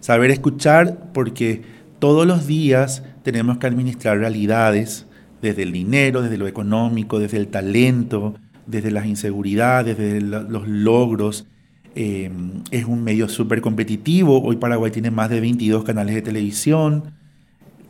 Saber 0.00 0.32
escuchar 0.32 1.12
porque 1.12 1.62
todos 2.00 2.26
los 2.26 2.48
días 2.48 3.04
tenemos 3.22 3.58
que 3.58 3.68
administrar 3.68 4.18
realidades, 4.18 5.06
desde 5.40 5.62
el 5.62 5.70
dinero, 5.70 6.22
desde 6.22 6.38
lo 6.38 6.48
económico, 6.48 7.20
desde 7.20 7.36
el 7.36 7.46
talento, 7.46 8.34
desde 8.66 8.90
las 8.90 9.06
inseguridades, 9.06 9.96
desde 9.96 10.20
los 10.20 10.66
logros. 10.68 11.46
Eh, 11.94 12.30
es 12.70 12.84
un 12.84 13.04
medio 13.04 13.28
súper 13.28 13.60
competitivo. 13.60 14.42
Hoy 14.42 14.56
Paraguay 14.56 14.90
tiene 14.90 15.10
más 15.10 15.30
de 15.30 15.40
22 15.40 15.84
canales 15.84 16.14
de 16.14 16.22
televisión. 16.22 17.14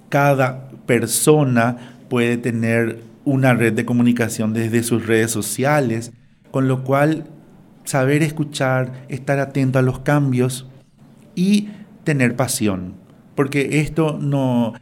Cada 0.09 0.69
persona 0.87 1.97
puede 2.09 2.37
tener 2.37 3.01
una 3.25 3.55
red 3.55 3.73
de 3.73 3.85
comunicación 3.85 4.53
desde 4.53 4.83
sus 4.83 5.07
redes 5.07 5.31
sociales, 5.31 6.13
con 6.51 6.69
lo 6.69 6.85
cual 6.85 7.25
saber 7.85 8.23
escuchar, 8.23 9.05
estar 9.09 9.39
atento 9.39 9.79
a 9.79 9.83
los 9.83 10.01
cambios 10.01 10.67
y 11.35 11.69
tener 12.05 12.37
pasión, 12.37 12.95
porque 13.35 13.81
esto 13.81 14.19
no, 14.21 14.75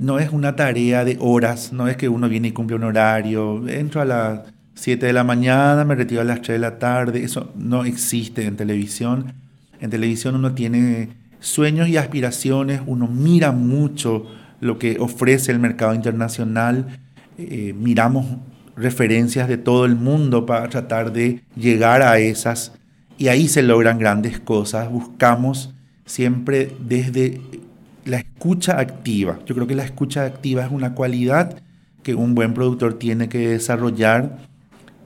no 0.00 0.18
es 0.18 0.30
una 0.30 0.56
tarea 0.56 1.04
de 1.04 1.16
horas, 1.20 1.72
no 1.72 1.88
es 1.88 1.96
que 1.96 2.08
uno 2.08 2.28
viene 2.28 2.48
y 2.48 2.52
cumple 2.52 2.76
un 2.76 2.84
horario, 2.84 3.66
entro 3.68 4.00
a 4.00 4.04
la 4.04 4.44
7 4.76 5.06
de 5.06 5.12
la 5.12 5.24
mañana, 5.24 5.84
me 5.84 5.94
retiro 5.94 6.20
a 6.20 6.24
las 6.24 6.42
3 6.42 6.56
de 6.56 6.58
la 6.58 6.78
tarde. 6.78 7.24
Eso 7.24 7.52
no 7.56 7.84
existe 7.84 8.44
en 8.44 8.56
televisión. 8.56 9.32
En 9.80 9.90
televisión 9.90 10.36
uno 10.36 10.54
tiene 10.54 11.08
sueños 11.40 11.88
y 11.88 11.96
aspiraciones, 11.96 12.80
uno 12.86 13.06
mira 13.06 13.52
mucho 13.52 14.26
lo 14.60 14.78
que 14.78 14.98
ofrece 15.00 15.52
el 15.52 15.58
mercado 15.58 15.94
internacional, 15.94 16.98
eh, 17.38 17.74
miramos 17.78 18.26
referencias 18.76 19.48
de 19.48 19.58
todo 19.58 19.84
el 19.84 19.96
mundo 19.96 20.46
para 20.46 20.68
tratar 20.68 21.12
de 21.12 21.42
llegar 21.56 22.02
a 22.02 22.18
esas 22.18 22.72
y 23.18 23.28
ahí 23.28 23.48
se 23.48 23.62
logran 23.62 23.98
grandes 23.98 24.40
cosas. 24.40 24.90
Buscamos 24.90 25.74
siempre 26.04 26.74
desde 26.80 27.40
la 28.04 28.18
escucha 28.18 28.78
activa. 28.78 29.38
Yo 29.46 29.54
creo 29.54 29.66
que 29.66 29.74
la 29.74 29.84
escucha 29.84 30.24
activa 30.24 30.64
es 30.64 30.70
una 30.70 30.94
cualidad 30.94 31.62
que 32.02 32.14
un 32.14 32.34
buen 32.34 32.54
productor 32.54 32.98
tiene 32.98 33.28
que 33.28 33.48
desarrollar 33.48 34.45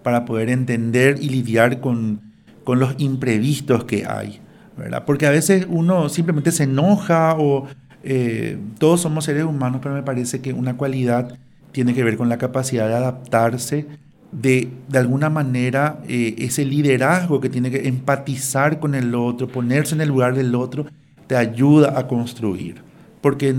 para 0.03 0.25
poder 0.25 0.51
entender 0.51 1.19
y 1.21 1.29
lidiar 1.29 1.81
con, 1.81 2.21
con 2.65 2.79
los 2.79 2.95
imprevistos 2.99 3.85
que 3.85 4.07
hay, 4.07 4.41
¿verdad? 4.77 5.05
Porque 5.07 5.27
a 5.27 5.31
veces 5.31 5.67
uno 5.69 6.09
simplemente 6.09 6.53
se 6.53 6.65
enoja 6.65 7.35
o 7.39 7.67
eh, 8.03 8.59
todos 8.79 9.01
somos 9.01 9.25
seres 9.25 9.45
humanos, 9.45 9.81
pero 9.83 9.95
me 9.95 10.03
parece 10.03 10.41
que 10.41 10.53
una 10.53 10.77
cualidad 10.77 11.39
tiene 11.73 11.95
que 11.95 12.05
ver 12.05 12.17
con 12.17 12.29
la 12.29 12.39
capacidad 12.39 12.89
de 12.89 12.95
adaptarse, 12.95 13.87
de, 14.33 14.69
de 14.89 14.99
alguna 14.99 15.29
manera 15.29 16.01
eh, 16.09 16.35
ese 16.39 16.65
liderazgo 16.65 17.41
que 17.41 17.49
tiene 17.49 17.71
que 17.71 17.89
empatizar 17.89 18.79
con 18.79 18.95
el 18.95 19.15
otro, 19.15 19.49
ponerse 19.49 19.95
en 19.95 20.01
el 20.01 20.09
lugar 20.09 20.35
del 20.35 20.55
otro, 20.55 20.87
te 21.27 21.37
ayuda 21.37 21.99
a 21.99 22.07
construir. 22.07 22.83
Porque 23.21 23.55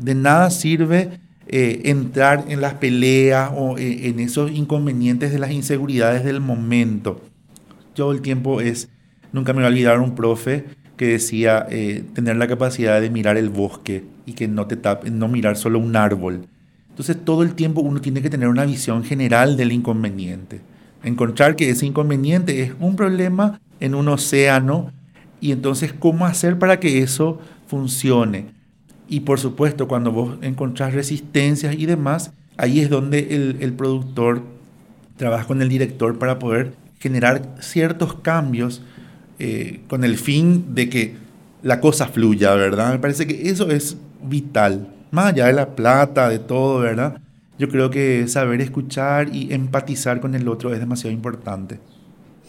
de 0.00 0.14
nada 0.14 0.50
sirve 0.50 1.20
eh, 1.52 1.82
entrar 1.84 2.46
en 2.48 2.60
las 2.60 2.74
peleas 2.74 3.52
o 3.54 3.78
eh, 3.78 4.08
en 4.08 4.18
esos 4.18 4.50
inconvenientes 4.50 5.30
de 5.30 5.38
las 5.38 5.52
inseguridades 5.52 6.24
del 6.24 6.40
momento. 6.40 7.20
Todo 7.94 8.10
el 8.10 8.22
tiempo 8.22 8.60
es, 8.60 8.88
nunca 9.32 9.52
me 9.52 9.58
voy 9.58 9.66
a 9.66 9.68
olvidar 9.68 10.00
un 10.00 10.16
profe 10.16 10.64
que 10.96 11.06
decía 11.06 11.66
tener 12.14 12.36
la 12.36 12.46
capacidad 12.46 13.00
de 13.00 13.10
mirar 13.10 13.36
el 13.36 13.48
bosque 13.48 14.04
y 14.26 14.34
que 14.34 14.46
no 14.46 14.66
te 14.66 14.76
tape, 14.76 15.10
no 15.10 15.28
mirar 15.28 15.56
solo 15.56 15.78
un 15.78 15.96
árbol. 15.96 16.46
Entonces 16.90 17.16
todo 17.24 17.42
el 17.42 17.54
tiempo 17.54 17.80
uno 17.80 18.00
tiene 18.00 18.20
que 18.20 18.30
tener 18.30 18.48
una 18.48 18.66
visión 18.66 19.02
general 19.02 19.56
del 19.56 19.72
inconveniente. 19.72 20.60
Encontrar 21.02 21.56
que 21.56 21.70
ese 21.70 21.86
inconveniente 21.86 22.62
es 22.62 22.72
un 22.80 22.96
problema 22.96 23.60
en 23.80 23.94
un 23.94 24.08
océano 24.08 24.92
y 25.40 25.52
entonces 25.52 25.92
cómo 25.92 26.26
hacer 26.26 26.58
para 26.58 26.78
que 26.78 27.02
eso 27.02 27.40
funcione. 27.66 28.61
Y 29.08 29.20
por 29.20 29.38
supuesto, 29.38 29.88
cuando 29.88 30.12
vos 30.12 30.38
encontrás 30.42 30.94
resistencias 30.94 31.74
y 31.74 31.86
demás, 31.86 32.32
ahí 32.56 32.80
es 32.80 32.90
donde 32.90 33.56
el, 33.60 33.72
productor 33.74 34.42
trabaja 35.16 35.46
con 35.46 35.60
el 35.62 35.68
director 35.68 36.18
para 36.18 36.38
poder 36.38 36.74
generar 36.98 37.56
ciertos 37.60 38.14
cambios 38.14 38.82
eh, 39.38 39.80
con 39.88 40.04
el 40.04 40.16
fin 40.16 40.74
de 40.74 40.88
que 40.88 41.14
la 41.62 41.80
cosa 41.80 42.06
fluya, 42.06 42.54
¿verdad? 42.54 42.92
Me 42.92 42.98
parece 42.98 43.26
que 43.26 43.50
eso 43.50 43.70
es 43.70 43.96
vital 44.22 44.88
más 45.12 45.26
allá 45.26 45.46
de 45.46 45.52
la 45.52 45.76
plata, 45.76 46.28
de 46.28 46.40
todo, 46.40 46.80
¿verdad? 46.80 47.20
Yo 47.58 47.68
creo 47.68 47.90
que 47.90 48.26
saber 48.26 48.60
escuchar 48.60 49.32
y 49.32 49.52
empatizar 49.52 50.20
con 50.20 50.34
el 50.34 50.48
otro 50.48 50.72
es 50.72 50.80
demasiado 50.80 51.14
importante. 51.14 51.78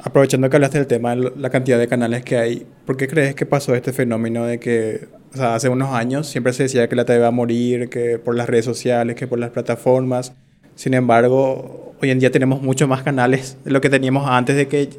Aprovechando 0.05 0.49
que 0.49 0.57
hablaste 0.57 0.79
del 0.79 0.87
tema 0.87 1.15
la 1.15 1.49
cantidad 1.49 1.79
de 1.79 1.87
canales 1.87 2.23
que 2.23 2.37
hay, 2.37 2.67
¿por 2.85 2.97
qué 2.97 3.07
crees 3.07 3.35
que 3.35 3.45
pasó 3.45 3.73
este 3.73 3.93
fenómeno 3.93 4.45
de 4.45 4.59
que, 4.59 5.07
hace 5.39 5.69
unos 5.69 5.93
años 5.93 6.27
siempre 6.27 6.51
se 6.51 6.63
decía 6.63 6.89
que 6.89 6.95
la 6.95 7.05
TV 7.05 7.19
va 7.19 7.27
a 7.27 7.31
morir, 7.31 7.89
que 7.89 8.19
por 8.19 8.35
las 8.35 8.49
redes 8.49 8.65
sociales, 8.65 9.15
que 9.15 9.27
por 9.27 9.39
las 9.39 9.51
plataformas? 9.51 10.33
Sin 10.75 10.93
embargo, 10.93 11.95
hoy 12.01 12.11
en 12.11 12.19
día 12.19 12.31
tenemos 12.31 12.61
muchos 12.61 12.89
más 12.89 13.01
canales 13.03 13.57
de 13.63 13.71
lo 13.71 13.79
que 13.79 13.89
teníamos 13.89 14.29
antes 14.29 14.57
de 14.57 14.67
que 14.67 14.89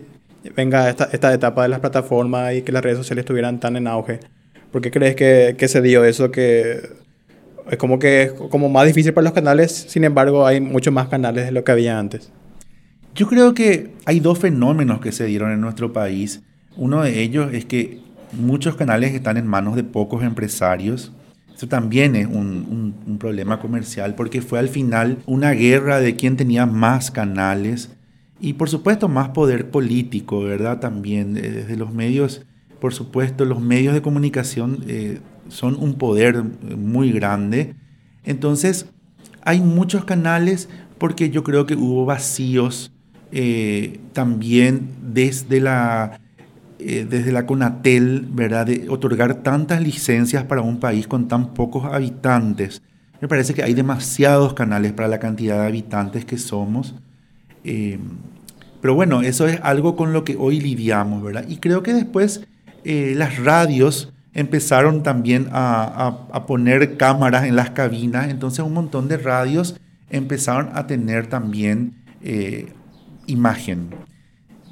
venga 0.57 0.88
esta, 0.88 1.11
esta 1.12 1.35
etapa 1.35 1.64
de 1.64 1.69
las 1.69 1.81
plataformas 1.81 2.55
y 2.55 2.62
que 2.62 2.73
las 2.73 2.83
redes 2.83 2.97
sociales 2.97 3.25
estuvieran 3.25 3.61
tan 3.61 3.77
en 3.77 3.87
auge. 3.87 4.21
¿Por 4.73 4.81
qué 4.81 4.90
crees 4.90 5.17
que, 5.17 5.55
que 5.59 5.69
se 5.69 5.83
dio 5.83 6.03
eso 6.05 6.31
que 6.31 6.81
es 7.71 7.77
como 7.77 7.99
que 7.99 8.23
es 8.23 8.33
como 8.33 8.71
más 8.71 8.87
difícil 8.87 9.12
para 9.12 9.25
los 9.25 9.33
canales, 9.35 9.73
sin 9.73 10.05
embargo 10.05 10.47
hay 10.47 10.61
muchos 10.61 10.95
más 10.95 11.09
canales 11.09 11.45
de 11.45 11.53
lo 11.53 11.62
que 11.62 11.73
había 11.73 11.99
antes. 11.99 12.31
Yo 13.14 13.29
creo 13.29 13.55
que 13.55 13.94
hay 14.07 14.18
dos 14.18 14.40
fenómenos 14.40 15.00
que 15.00 15.12
se 15.12 15.27
dieron 15.27 15.53
en 15.53 15.61
nuestro 15.61 15.92
país. 15.92 16.42
Uno 16.77 17.03
de 17.03 17.22
ellos 17.22 17.53
es 17.53 17.64
que 17.64 18.00
muchos 18.33 18.74
canales 18.74 19.14
están 19.14 19.37
en 19.37 19.46
manos 19.46 19.77
de 19.77 19.85
pocos 19.85 20.24
empresarios. 20.24 21.12
Eso 21.55 21.68
también 21.68 22.16
es 22.16 22.27
un, 22.27 22.96
un, 23.07 23.18
problema 23.18 23.61
comercial 23.61 24.16
porque 24.16 24.42
fue 24.42 24.59
al 24.59 24.68
final 24.68 25.18
una 25.27 25.53
guerra 25.53 26.00
de 26.00 26.16
quién 26.16 26.37
tenía 26.37 26.66
más 26.66 27.12
canales 27.12 27.90
y 28.40 28.55
por 28.55 28.68
supuesto 28.68 29.09
más 29.09 29.29
poder 29.29 29.70
político, 29.70 30.42
¿verdad? 30.42 30.81
También 30.81 31.37
eh, 31.37 31.42
desde 31.42 31.77
los 31.77 31.94
medios, 31.94 32.44
por 32.81 32.92
supuesto, 32.92 33.44
los 33.44 33.61
medios 33.61 33.94
de 33.94 34.03
comunicación 34.03 34.85
eh, 34.88 35.20
son 35.48 35.77
un 35.77 35.94
poder 35.94 36.42
muy 36.42 37.12
grande. 37.12 37.77
Entonces, 38.24 38.87
hay 39.42 39.61
muchos 39.61 40.05
canales 40.05 40.68
porque 40.98 41.31
yo 41.31 41.44
creo 41.44 41.66
que 41.66 41.77
hubo 41.77 42.05
vacíos 42.05 42.93
eh, 43.37 43.99
también 44.12 44.90
desde 45.03 45.61
la, 45.61 46.20
eh, 46.79 47.05
desde 47.09 47.33
la 47.33 47.47
Conatel, 47.47 48.29
¿verdad? 48.31 48.66
De 48.66 48.88
otorgar 48.88 49.42
tantas 49.42 49.83
licencias 49.83 50.44
para 50.44 50.62
un 50.62 50.79
país 50.79 51.09
con 51.09 51.27
tan 51.27 51.53
pocos 51.53 51.85
habitantes. 51.85 52.81
Me 53.20 53.27
parece 53.27 53.53
que 53.53 53.64
hay 53.64 53.75
demasiados 53.75 54.55
canales 54.55 54.92
para 54.92 55.09
la 55.09 55.18
cantidad 55.18 55.61
de 55.61 55.66
habitantes 55.66 56.25
que 56.25 56.38
somos. 56.38 56.94
Eh, 57.64 57.99
pero 58.81 58.94
bueno, 58.94 59.23
eso 59.23 59.49
es 59.49 59.59
algo 59.62 59.97
con 59.97 60.12
lo 60.12 60.23
que 60.23 60.37
hoy 60.38 60.61
lidiamos, 60.61 61.20
¿verdad? 61.20 61.44
Y 61.49 61.57
creo 61.57 61.83
que 61.83 61.92
después 61.92 62.47
las 62.85 63.42
radios 63.42 64.12
empezaron 64.35 65.03
también 65.03 65.49
a, 65.53 66.44
poner 66.47 66.97
cámaras 66.97 67.47
en 67.47 67.57
las 67.57 67.70
cabinas, 67.70 68.29
entonces 68.29 68.64
un 68.64 68.75
montón 68.75 69.09
de 69.09 69.16
radios 69.16 69.77
empezaron 70.11 70.70
a 70.75 70.87
tener 70.87 71.29
también 71.29 71.94
eh, 72.23 72.73
imagen. 73.27 73.91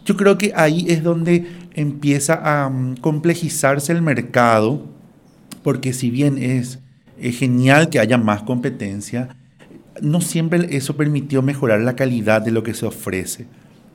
Yo 0.05 0.17
creo 0.17 0.39
que 0.39 0.53
ahí 0.57 0.87
es 0.89 1.03
donde 1.03 1.47
empieza 1.75 2.41
a 2.43 2.69
mm, 2.69 2.97
complejizarse 2.97 3.93
el 3.93 4.03
mercado, 4.03 4.87
porque 5.63 5.93
si 5.93 6.11
bien 6.11 6.39
es, 6.39 6.81
es 7.19 7.39
genial 7.39 7.89
que 7.89 8.01
haya 8.01 8.19
más 8.19 8.43
competencia, 8.43 9.37
no 10.01 10.21
siempre 10.21 10.77
eso 10.77 10.97
permitió 10.97 11.43
mejorar 11.43 11.81
la 11.81 11.95
calidad 11.97 12.43
de 12.43 12.51
lo 12.51 12.63
que 12.63 12.75
se 12.75 12.87
ofrece. 12.87 13.47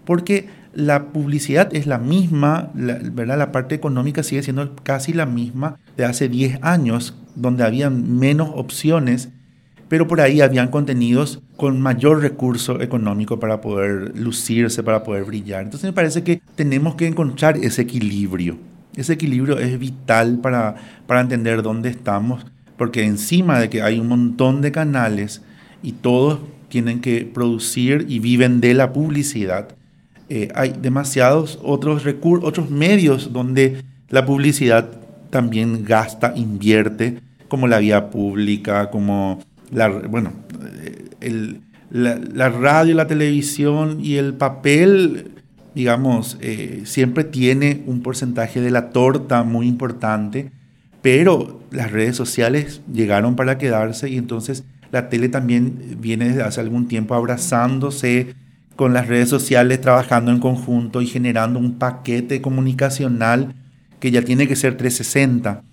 Porque 0.05 0.47
la 0.73 1.11
publicidad 1.11 1.75
es 1.75 1.87
la 1.87 1.97
misma, 1.97 2.71
la, 2.75 2.99
¿verdad? 3.01 3.37
la 3.37 3.51
parte 3.51 3.75
económica 3.75 4.23
sigue 4.23 4.43
siendo 4.43 4.75
casi 4.83 5.11
la 5.11 5.25
misma 5.25 5.79
de 5.97 6.05
hace 6.05 6.29
10 6.29 6.59
años, 6.61 7.15
donde 7.35 7.65
habían 7.65 8.17
menos 8.17 8.51
opciones, 8.53 9.29
pero 9.89 10.07
por 10.07 10.21
ahí 10.21 10.41
habían 10.41 10.69
contenidos 10.69 11.41
con 11.55 11.79
mayor 11.79 12.21
recurso 12.21 12.81
económico 12.81 13.39
para 13.39 13.61
poder 13.61 14.17
lucirse, 14.17 14.83
para 14.83 15.03
poder 15.03 15.23
brillar. 15.23 15.63
Entonces 15.63 15.87
me 15.87 15.93
parece 15.93 16.23
que 16.23 16.41
tenemos 16.55 16.95
que 16.95 17.07
encontrar 17.07 17.57
ese 17.57 17.83
equilibrio. 17.83 18.57
Ese 18.95 19.13
equilibrio 19.13 19.59
es 19.59 19.77
vital 19.79 20.39
para, 20.39 20.75
para 21.05 21.21
entender 21.21 21.61
dónde 21.61 21.89
estamos, 21.89 22.45
porque 22.77 23.03
encima 23.03 23.59
de 23.59 23.69
que 23.69 23.81
hay 23.81 23.99
un 23.99 24.07
montón 24.07 24.61
de 24.61 24.71
canales 24.71 25.41
y 25.83 25.93
todos 25.93 26.39
tienen 26.69 26.99
que 26.99 27.29
producir 27.31 28.05
y 28.09 28.19
viven 28.19 28.59
de 28.59 28.73
la 28.73 28.91
publicidad, 28.93 29.69
eh, 30.29 30.49
hay 30.55 30.73
demasiados 30.81 31.57
otros 31.63 32.03
otros 32.41 32.69
medios 32.69 33.31
donde 33.31 33.83
la 34.09 34.25
publicidad 34.25 34.89
también 35.29 35.85
gasta, 35.85 36.33
invierte, 36.35 37.19
como 37.47 37.67
la 37.67 37.79
vía 37.79 38.09
pública, 38.09 38.89
como 38.89 39.39
bueno, 39.71 40.33
eh, 41.21 41.59
la, 41.89 42.49
radio, 42.49 42.95
la 42.95 43.07
televisión 43.07 43.99
y 44.01 44.15
el 44.15 44.33
papel, 44.33 45.31
digamos, 45.75 46.37
eh, 46.41 46.81
siempre 46.85 47.23
tiene 47.23 47.83
un 47.85 48.01
porcentaje 48.01 48.61
de 48.61 48.71
la 48.71 48.89
torta 48.89 49.43
muy 49.43 49.67
importante, 49.67 50.51
pero 51.01 51.61
las 51.71 51.91
redes 51.91 52.15
sociales 52.15 52.81
llegaron 52.91 53.35
para 53.35 53.57
quedarse 53.57 54.09
y 54.09 54.17
entonces 54.17 54.63
la 54.91 55.09
tele 55.09 55.29
también 55.29 55.97
viene 55.99 56.29
desde 56.29 56.43
hace 56.43 56.61
algún 56.61 56.87
tiempo 56.87 57.15
abrazándose 57.15 58.35
con 58.75 58.93
las 58.93 59.07
redes 59.07 59.29
sociales, 59.29 59.81
trabajando 59.81 60.31
en 60.31 60.39
conjunto 60.39 61.01
y 61.01 61.07
generando 61.07 61.59
un 61.59 61.77
paquete 61.77 62.41
comunicacional 62.41 63.55
que 63.99 64.11
ya 64.11 64.21
tiene 64.21 64.47
que 64.47 64.55
ser 64.55 64.77
360. 64.77 65.63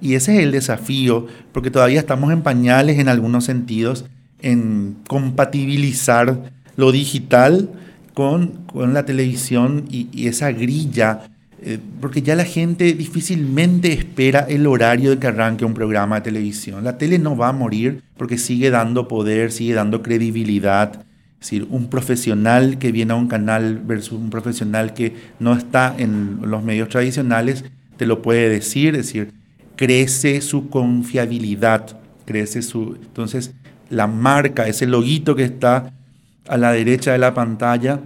Y 0.00 0.14
ese 0.14 0.36
es 0.36 0.42
el 0.42 0.52
desafío, 0.52 1.26
porque 1.52 1.70
todavía 1.70 2.00
estamos 2.00 2.32
en 2.32 2.42
pañales 2.42 2.98
en 2.98 3.08
algunos 3.08 3.44
sentidos, 3.44 4.04
en 4.40 4.96
compatibilizar 5.08 6.50
lo 6.76 6.92
digital 6.92 7.70
con, 8.14 8.64
con 8.66 8.94
la 8.94 9.04
televisión 9.04 9.84
y, 9.90 10.26
esa 10.26 10.52
grilla, 10.52 11.28
eh, 11.62 11.78
porque 12.00 12.22
ya 12.22 12.34
la 12.34 12.44
gente 12.44 12.92
difícilmente 12.94 13.92
espera 13.92 14.40
el 14.48 14.66
horario 14.66 15.10
de 15.10 15.18
que 15.18 15.26
arranque 15.26 15.64
un 15.64 15.74
programa 15.74 16.16
de 16.16 16.22
televisión. 16.22 16.84
La 16.84 16.98
tele 16.98 17.18
no 17.18 17.36
va 17.36 17.48
a 17.48 17.52
morir 17.52 18.02
porque 18.16 18.38
sigue 18.38 18.70
dando 18.70 19.08
poder, 19.08 19.52
sigue 19.52 19.74
dando 19.74 20.02
credibilidad, 20.02 21.04
es 21.40 21.50
decir, 21.50 21.66
un 21.70 21.88
profesional 21.88 22.78
que 22.78 22.92
viene 22.92 23.12
a 23.12 23.16
un 23.16 23.28
canal 23.28 23.80
versus 23.84 24.18
un 24.18 24.30
profesional 24.30 24.94
que 24.94 25.14
no 25.38 25.54
está 25.54 25.94
en 25.96 26.38
los 26.42 26.62
medios 26.62 26.88
tradicionales, 26.88 27.64
te 27.96 28.06
lo 28.06 28.22
puede 28.22 28.48
decir, 28.48 28.94
es 28.94 29.06
decir, 29.06 29.32
crece 29.76 30.40
su 30.40 30.68
confiabilidad, 30.68 31.98
crece 32.24 32.62
su... 32.62 32.98
Entonces, 33.00 33.54
la 33.90 34.06
marca, 34.06 34.66
ese 34.66 34.86
loguito 34.86 35.36
que 35.36 35.44
está 35.44 35.92
a 36.48 36.56
la 36.56 36.72
derecha 36.72 37.12
de 37.12 37.18
la 37.18 37.34
pantalla, 37.34 38.00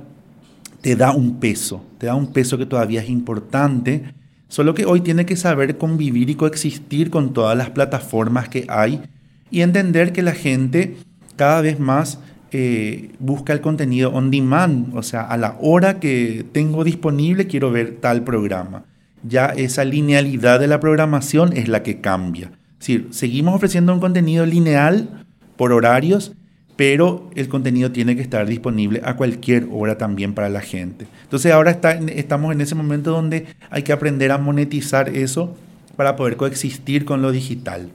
te 0.81 0.97
da 0.97 1.13
un 1.13 1.41
peso, 1.41 1.85
te 1.99 2.07
da 2.07 2.15
un 2.15 2.33
peso 2.33 2.59
que 2.59 2.67
todavía 2.67 3.03
es 3.03 3.09
importante, 3.09 4.15
solo 4.49 4.75
que 4.75 4.87
hoy 4.87 5.01
tiene 5.01 5.27
que 5.27 5.37
saber 5.37 5.79
convivir 5.79 6.31
y 6.31 6.35
coexistir 6.35 7.11
con 7.11 7.33
todas 7.33 7.57
las 7.57 7.71
plataformas 7.71 8.49
que 8.49 8.67
hay 8.69 9.03
y 9.51 9.61
entender 9.61 10.13
que 10.13 10.23
la 10.23 10.33
gente 10.33 10.97
cada 11.37 11.61
vez 11.61 11.79
más 11.79 12.19
eh, 12.53 13.13
busca 13.19 13.53
el 13.53 13.61
contenido 13.61 14.11
on 14.11 14.31
demand, 14.31 14.97
o 14.97 15.03
sea, 15.03 15.23
a 15.23 15.37
la 15.37 15.57
hora 15.61 16.01
que 16.01 16.45
tengo 16.53 16.83
disponible 16.83 17.47
quiero 17.47 17.71
ver 17.71 17.99
tal 18.01 18.25
programa. 18.25 18.85
Ya 19.23 19.47
esa 19.47 19.85
linealidad 19.85 20.61
de 20.61 20.67
la 20.67 20.81
programación 20.81 21.57
es 21.57 21.69
la 21.69 21.83
que 21.83 22.01
cambia. 22.01 22.53
Es 22.73 22.79
decir, 22.81 23.09
seguimos 23.11 23.55
ofreciendo 23.55 23.93
un 23.93 24.01
contenido 24.01 24.47
lineal 24.47 25.25
por 25.57 25.73
horarios, 25.73 26.33
pero 26.77 27.29
el 27.35 27.49
contenido 27.49 27.93
tiene 27.93 28.17
que 28.17 28.23
estar 28.23 28.47
disponible 28.47 29.03
a 29.05 29.17
cualquier 29.17 29.67
hora 29.71 29.99
también 29.99 30.33
para 30.33 30.49
la 30.49 30.63
gente. 30.63 31.07
Entonces 31.25 31.53
ahora 31.53 31.79
estamos 32.09 32.53
en 32.53 32.61
ese 32.63 32.75
momento 32.75 33.11
donde 33.11 33.45
hay 33.69 33.83
que 33.83 33.93
aprender 33.93 34.33
a 34.33 34.39
monetizar 34.39 35.11
eso 35.11 35.55
para 35.97 36.17
poder 36.17 36.37
coexistir 36.37 37.05
con 37.05 37.21
lo 37.21 37.33
digital. 37.33 37.91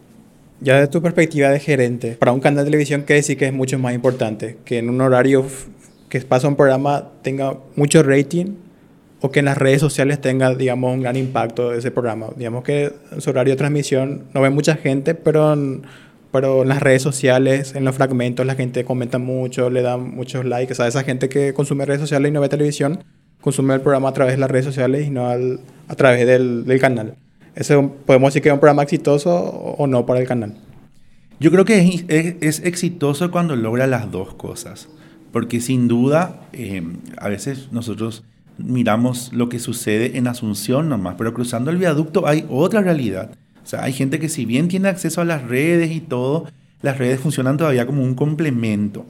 Ya 0.61 0.75
desde 0.75 0.91
tu 0.91 1.01
perspectiva 1.01 1.49
de 1.49 1.59
gerente, 1.59 2.11
para 2.11 2.31
un 2.31 2.39
canal 2.39 2.59
de 2.59 2.65
televisión, 2.65 3.01
¿qué 3.01 3.15
decir 3.15 3.37
que 3.37 3.47
es 3.47 3.53
mucho 3.53 3.79
más 3.79 3.95
importante? 3.95 4.57
Que 4.63 4.77
en 4.77 4.89
un 4.89 5.01
horario 5.01 5.47
que 6.07 6.21
pasa 6.21 6.47
un 6.47 6.55
programa 6.55 7.09
tenga 7.23 7.57
mucho 7.75 8.03
rating 8.03 8.53
o 9.21 9.31
que 9.31 9.39
en 9.39 9.45
las 9.45 9.57
redes 9.57 9.81
sociales 9.81 10.21
tenga, 10.21 10.53
digamos, 10.53 10.93
un 10.93 11.01
gran 11.01 11.15
impacto 11.15 11.71
de 11.71 11.79
ese 11.79 11.91
programa. 11.91 12.27
Digamos 12.35 12.63
que 12.63 12.93
en 13.11 13.21
su 13.21 13.29
horario 13.29 13.53
de 13.53 13.57
transmisión 13.57 14.25
no 14.33 14.41
ve 14.41 14.49
mucha 14.49 14.75
gente, 14.75 15.15
pero 15.15 15.53
en, 15.53 15.83
pero 16.31 16.63
en 16.63 16.69
las 16.69 16.81
redes 16.81 17.01
sociales, 17.01 17.75
en 17.75 17.85
los 17.85 17.95
fragmentos, 17.95 18.45
la 18.45 18.55
gente 18.55 18.83
comenta 18.83 19.17
mucho, 19.17 19.69
le 19.69 19.81
da 19.81 19.97
muchos 19.97 20.45
likes. 20.45 20.73
O 20.81 20.85
esa 20.85 21.03
gente 21.03 21.29
que 21.29 21.53
consume 21.53 21.85
redes 21.85 22.01
sociales 22.01 22.29
y 22.29 22.33
no 22.33 22.41
ve 22.41 22.49
televisión, 22.49 23.03
consume 23.41 23.73
el 23.73 23.81
programa 23.81 24.09
a 24.09 24.13
través 24.13 24.35
de 24.35 24.39
las 24.39 24.51
redes 24.51 24.65
sociales 24.65 25.07
y 25.07 25.09
no 25.09 25.27
a 25.27 25.95
través 25.95 26.27
del, 26.27 26.65
del 26.65 26.79
canal. 26.79 27.15
¿Eso 27.55 27.93
podemos 28.05 28.33
decir 28.33 28.41
que 28.41 28.49
es 28.49 28.53
un 28.53 28.59
programa 28.59 28.83
exitoso 28.83 29.33
o 29.33 29.87
no 29.87 30.05
para 30.05 30.19
el 30.19 30.27
canal? 30.27 30.55
Yo 31.39 31.51
creo 31.51 31.65
que 31.65 32.05
es, 32.41 32.59
exitoso 32.61 33.29
cuando 33.29 33.55
logra 33.55 33.87
las 33.87 34.09
dos 34.11 34.33
cosas, 34.33 34.87
porque 35.33 35.59
sin 35.59 35.87
duda 35.87 36.47
eh, 36.53 36.81
a 37.17 37.27
veces 37.27 37.69
nosotros 37.71 38.23
miramos 38.57 39.31
lo 39.33 39.49
que 39.49 39.59
sucede 39.59 40.17
en 40.17 40.27
Asunción 40.27 40.89
nomás, 40.89 41.15
pero 41.17 41.33
cruzando 41.33 41.71
el 41.71 41.77
viaducto 41.77 42.27
hay 42.27 42.45
otra 42.49 42.81
realidad. 42.81 43.31
O 43.63 43.67
sea, 43.67 43.83
hay 43.83 43.93
gente 43.93 44.19
que 44.19 44.29
si 44.29 44.45
bien 44.45 44.67
tiene 44.67 44.89
acceso 44.89 45.21
a 45.21 45.25
las 45.25 45.43
redes 45.43 45.91
y 45.91 45.99
todo, 45.99 46.45
las 46.81 46.97
redes 46.97 47.19
funcionan 47.19 47.57
todavía 47.57 47.87
como 47.87 48.03
un 48.03 48.15
complemento. 48.15 49.05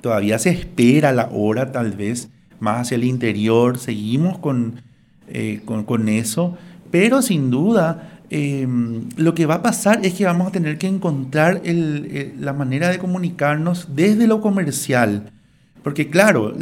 Todavía 0.00 0.38
se 0.38 0.50
espera 0.50 1.12
la 1.12 1.28
hora 1.32 1.72
tal 1.72 1.92
vez 1.92 2.28
más 2.58 2.80
hacia 2.80 2.96
el 2.96 3.04
interior, 3.04 3.78
seguimos 3.78 4.38
con, 4.38 4.82
eh, 5.28 5.60
con, 5.64 6.08
eso, 6.08 6.56
pero 6.90 7.22
sin 7.22 7.50
duda, 7.50 8.20
em, 8.30 9.08
lo 9.16 9.34
que 9.34 9.46
va 9.46 9.56
a 9.56 9.62
pasar 9.62 10.04
es 10.04 10.14
que 10.14 10.24
vamos 10.24 10.48
a 10.48 10.52
tener 10.52 10.76
que 10.78 10.86
encontrar 10.86 11.62
la 11.64 12.52
manera 12.52 12.88
de 12.88 12.98
comunicarnos 12.98 13.94
desde 13.94 14.26
lo 14.26 14.40
comercial. 14.40 15.30
Porque 15.82 16.08
claro, 16.08 16.54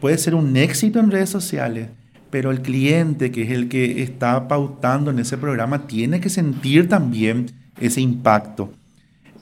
puede 0.00 0.18
ser 0.18 0.34
un 0.34 0.56
éxito 0.56 0.98
en 1.00 1.10
redes 1.10 1.30
sociales, 1.30 1.88
pero 2.30 2.50
el 2.50 2.62
cliente, 2.62 3.30
que 3.30 3.42
es 3.42 3.50
el 3.50 3.68
que 3.68 4.02
está 4.02 4.48
pautando 4.48 5.10
en 5.10 5.18
ese 5.18 5.36
programa, 5.36 5.86
tiene 5.86 6.20
que 6.20 6.30
sentir 6.30 6.88
también 6.88 7.46
ese 7.80 8.00
impacto. 8.00 8.72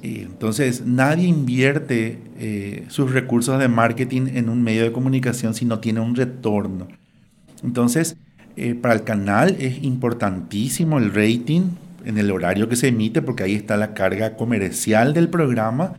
Eh, 0.02 0.26
entonces, 0.26 0.84
nadie 0.84 1.28
invierte 1.28 2.18
eh, 2.38 2.84
sus 2.88 3.12
recursos 3.12 3.58
de 3.58 3.68
marketing 3.68 4.26
en 4.34 4.48
un 4.48 4.62
medio 4.62 4.82
de 4.82 4.92
comunicación 4.92 5.54
si 5.54 5.64
no 5.64 5.78
tiene 5.78 6.00
un 6.00 6.16
retorno. 6.16 6.88
Entonces, 7.62 8.16
eh, 8.56 8.74
para 8.74 8.94
el 8.94 9.04
canal 9.04 9.56
es 9.60 9.82
importantísimo 9.82 10.98
el 10.98 11.14
rating 11.14 11.70
en 12.04 12.18
el 12.18 12.30
horario 12.30 12.68
que 12.68 12.76
se 12.76 12.88
emite 12.88 13.22
porque 13.22 13.44
ahí 13.44 13.54
está 13.54 13.76
la 13.76 13.94
carga 13.94 14.36
comercial 14.36 15.14
del 15.14 15.28
programa. 15.28 15.94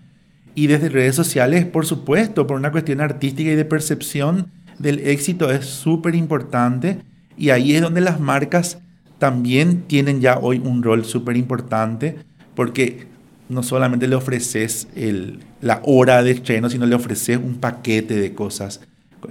Y 0.56 0.68
desde 0.68 0.90
redes 0.90 1.16
sociales, 1.16 1.66
por 1.66 1.86
supuesto, 1.86 2.46
por 2.46 2.58
una 2.58 2.72
cuestión 2.72 3.02
artística 3.02 3.52
y 3.52 3.56
de 3.56 3.66
percepción 3.66 4.52
del 4.80 5.00
éxito 5.00 5.52
es 5.52 5.66
súper 5.66 6.16
importante. 6.16 7.00
Y 7.38 7.50
ahí 7.50 7.76
es 7.76 7.82
donde 7.82 8.02
las 8.02 8.20
marcas 8.20 8.80
también 9.18 9.84
tienen 9.84 10.22
ya 10.22 10.38
hoy 10.38 10.62
un 10.64 10.84
rol 10.84 11.06
súper 11.06 11.38
importante 11.38 12.18
porque 12.56 13.08
no 13.50 13.64
solamente 13.64 14.08
le 14.08 14.16
ofreces 14.16 14.88
el, 14.96 15.40
la 15.62 15.82
hora 15.86 16.24
de 16.24 16.32
estreno, 16.32 16.70
sino 16.70 16.86
le 16.86 16.96
ofreces 16.96 17.38
un 17.38 17.56
paquete 17.56 18.16
de 18.16 18.34
cosas 18.34 18.82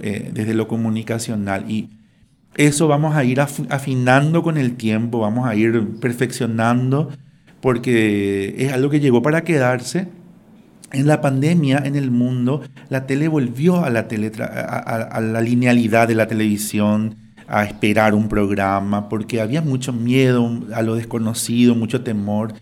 eh, 0.01 0.31
desde 0.33 0.53
lo 0.53 0.67
comunicacional. 0.67 1.69
Y 1.69 1.89
eso 2.55 2.87
vamos 2.87 3.15
a 3.15 3.23
ir 3.23 3.39
afinando 3.39 4.43
con 4.43 4.57
el 4.57 4.75
tiempo, 4.75 5.19
vamos 5.19 5.47
a 5.47 5.55
ir 5.55 5.87
perfeccionando, 5.99 7.11
porque 7.61 8.55
es 8.57 8.71
algo 8.71 8.89
que 8.89 8.99
llegó 8.99 9.21
para 9.21 9.43
quedarse. 9.43 10.07
En 10.93 11.07
la 11.07 11.21
pandemia, 11.21 11.81
en 11.85 11.95
el 11.95 12.11
mundo, 12.11 12.61
la 12.89 13.05
tele 13.05 13.27
volvió 13.27 13.83
a 13.83 13.89
la, 13.89 14.01
a, 14.01 15.21
la 15.21 15.41
linealidad 15.41 16.07
de 16.07 16.15
la 16.15 16.27
televisión, 16.27 17.15
a 17.47 17.65
esperar 17.65 18.13
un 18.13 18.29
programa, 18.29 19.09
porque 19.09 19.41
había 19.41 19.61
mucho 19.61 19.91
miedo 19.91 20.61
a 20.73 20.81
lo 20.81 20.95
desconocido, 20.95 21.75
mucho 21.75 22.03
temor, 22.03 22.53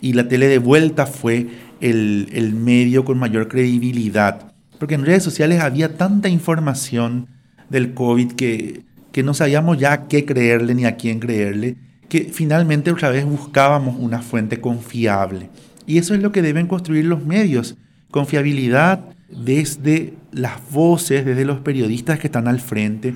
y 0.00 0.14
la 0.14 0.28
tele 0.28 0.46
de 0.48 0.58
vuelta 0.58 1.04
fue 1.06 1.48
el, 1.80 2.28
el 2.32 2.54
medio 2.54 3.04
con 3.04 3.18
mayor 3.18 3.48
credibilidad, 3.48 4.52
porque 4.78 4.94
en 4.94 5.04
redes 5.04 5.22
sociales 5.22 5.60
había 5.60 5.96
tanta 5.96 6.28
información 6.28 7.26
del 7.68 7.92
COVID 7.92 8.32
que 8.32 8.84
que 9.12 9.22
no 9.22 9.34
sabíamos 9.34 9.78
ya 9.78 10.06
qué 10.06 10.24
creerle 10.24 10.74
ni 10.74 10.84
a 10.84 10.96
quién 10.96 11.18
creerle, 11.18 11.76
que 12.08 12.30
finalmente 12.32 12.90
otra 12.90 13.10
vez 13.10 13.24
buscábamos 13.24 13.96
una 13.98 14.22
fuente 14.22 14.60
confiable. 14.60 15.50
Y 15.90 15.98
eso 15.98 16.14
es 16.14 16.22
lo 16.22 16.30
que 16.30 16.40
deben 16.40 16.68
construir 16.68 17.04
los 17.04 17.26
medios, 17.26 17.76
confiabilidad 18.12 19.06
desde 19.28 20.14
las 20.30 20.60
voces, 20.70 21.26
desde 21.26 21.44
los 21.44 21.58
periodistas 21.58 22.20
que 22.20 22.28
están 22.28 22.46
al 22.46 22.60
frente. 22.60 23.14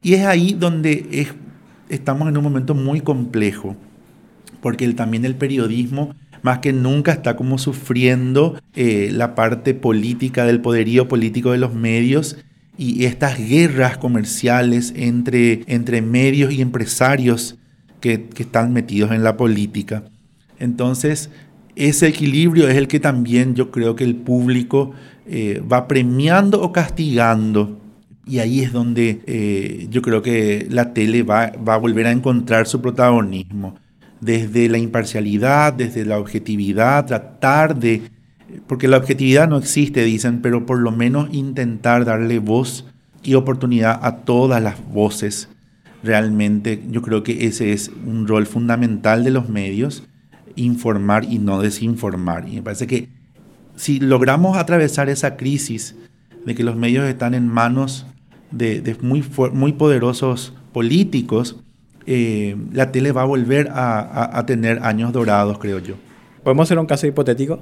Y 0.00 0.14
es 0.14 0.24
ahí 0.24 0.56
donde 0.58 1.28
estamos 1.90 2.26
en 2.26 2.38
un 2.38 2.42
momento 2.42 2.74
muy 2.74 3.02
complejo, 3.02 3.76
porque 4.62 4.90
también 4.94 5.26
el 5.26 5.34
periodismo 5.34 6.14
más 6.40 6.60
que 6.60 6.72
nunca 6.72 7.12
está 7.12 7.36
como 7.36 7.58
sufriendo 7.58 8.58
eh, 8.74 9.10
la 9.12 9.34
parte 9.34 9.74
política 9.74 10.46
del 10.46 10.62
poderío 10.62 11.08
político 11.08 11.52
de 11.52 11.58
los 11.58 11.74
medios 11.74 12.38
y 12.78 13.04
estas 13.04 13.38
guerras 13.38 13.98
comerciales 13.98 14.94
entre, 14.96 15.62
entre 15.66 16.00
medios 16.00 16.54
y 16.54 16.62
empresarios 16.62 17.58
que, 18.00 18.30
están 18.38 18.72
metidos 18.72 19.12
en 19.12 19.24
la 19.24 19.36
política. 19.36 20.04
Entonces, 20.58 21.30
ese 21.76 22.08
equilibrio 22.08 22.68
es 22.68 22.76
el 22.76 22.88
que 22.88 23.00
también 23.00 23.54
yo 23.54 23.70
creo 23.70 23.96
que 23.96 24.04
el 24.04 24.16
público 24.16 24.92
eh, 25.26 25.62
va 25.70 25.88
premiando 25.88 26.62
o 26.62 26.72
castigando. 26.72 27.80
Y 28.26 28.38
ahí 28.38 28.60
es 28.60 28.72
donde 28.72 29.20
eh, 29.26 29.86
yo 29.90 30.00
creo 30.00 30.22
que 30.22 30.66
la 30.70 30.94
tele 30.94 31.22
va, 31.22 31.52
va 31.56 31.74
a 31.74 31.78
volver 31.78 32.06
a 32.06 32.12
encontrar 32.12 32.66
su 32.66 32.80
protagonismo. 32.80 33.76
Desde 34.20 34.68
la 34.68 34.78
imparcialidad, 34.78 35.74
desde 35.74 36.06
la 36.06 36.18
objetividad, 36.18 37.06
tratar 37.06 37.78
de 37.78 38.02
porque 38.66 38.88
la 38.88 38.96
objetividad 38.96 39.48
no 39.48 39.58
existe, 39.58 40.04
dicen, 40.04 40.40
pero 40.40 40.66
por 40.66 40.78
lo 40.78 40.92
menos 40.92 41.28
intentar 41.32 42.04
darle 42.04 42.38
voz 42.38 42.86
y 43.22 43.34
oportunidad 43.34 43.98
a 44.02 44.18
todas 44.18 44.62
las 44.62 44.76
voces. 44.92 45.48
Realmente 46.02 46.82
yo 46.90 47.02
creo 47.02 47.22
que 47.22 47.46
ese 47.46 47.72
es 47.72 47.90
un 48.06 48.26
rol 48.26 48.46
fundamental 48.46 49.24
de 49.24 49.30
los 49.30 49.48
medios, 49.48 50.04
informar 50.56 51.24
y 51.24 51.38
no 51.38 51.60
desinformar. 51.60 52.48
Y 52.48 52.56
me 52.56 52.62
parece 52.62 52.86
que 52.86 53.08
si 53.76 54.00
logramos 54.00 54.56
atravesar 54.56 55.08
esa 55.08 55.36
crisis 55.36 55.96
de 56.44 56.54
que 56.54 56.64
los 56.64 56.76
medios 56.76 57.04
están 57.06 57.34
en 57.34 57.48
manos 57.48 58.06
de, 58.50 58.96
muy, 59.00 59.24
muy 59.52 59.72
poderosos 59.72 60.54
políticos, 60.72 61.60
eh, 62.06 62.56
la 62.72 62.92
tele 62.92 63.12
va 63.12 63.22
a 63.22 63.26
volver 63.26 63.68
a, 63.72 64.38
a 64.38 64.46
tener 64.46 64.80
años 64.82 65.12
dorados, 65.12 65.58
creo 65.58 65.78
yo. 65.78 65.94
¿Podemos 66.42 66.66
hacer 66.66 66.78
un 66.78 66.86
caso 66.86 67.06
hipotético? 67.06 67.60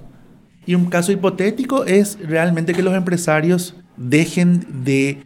Y 0.66 0.74
un 0.74 0.86
caso 0.86 1.12
hipotético 1.12 1.84
es 1.84 2.18
realmente 2.20 2.72
que 2.72 2.82
los 2.82 2.94
empresarios 2.94 3.76
dejen 3.96 4.84
de 4.84 5.24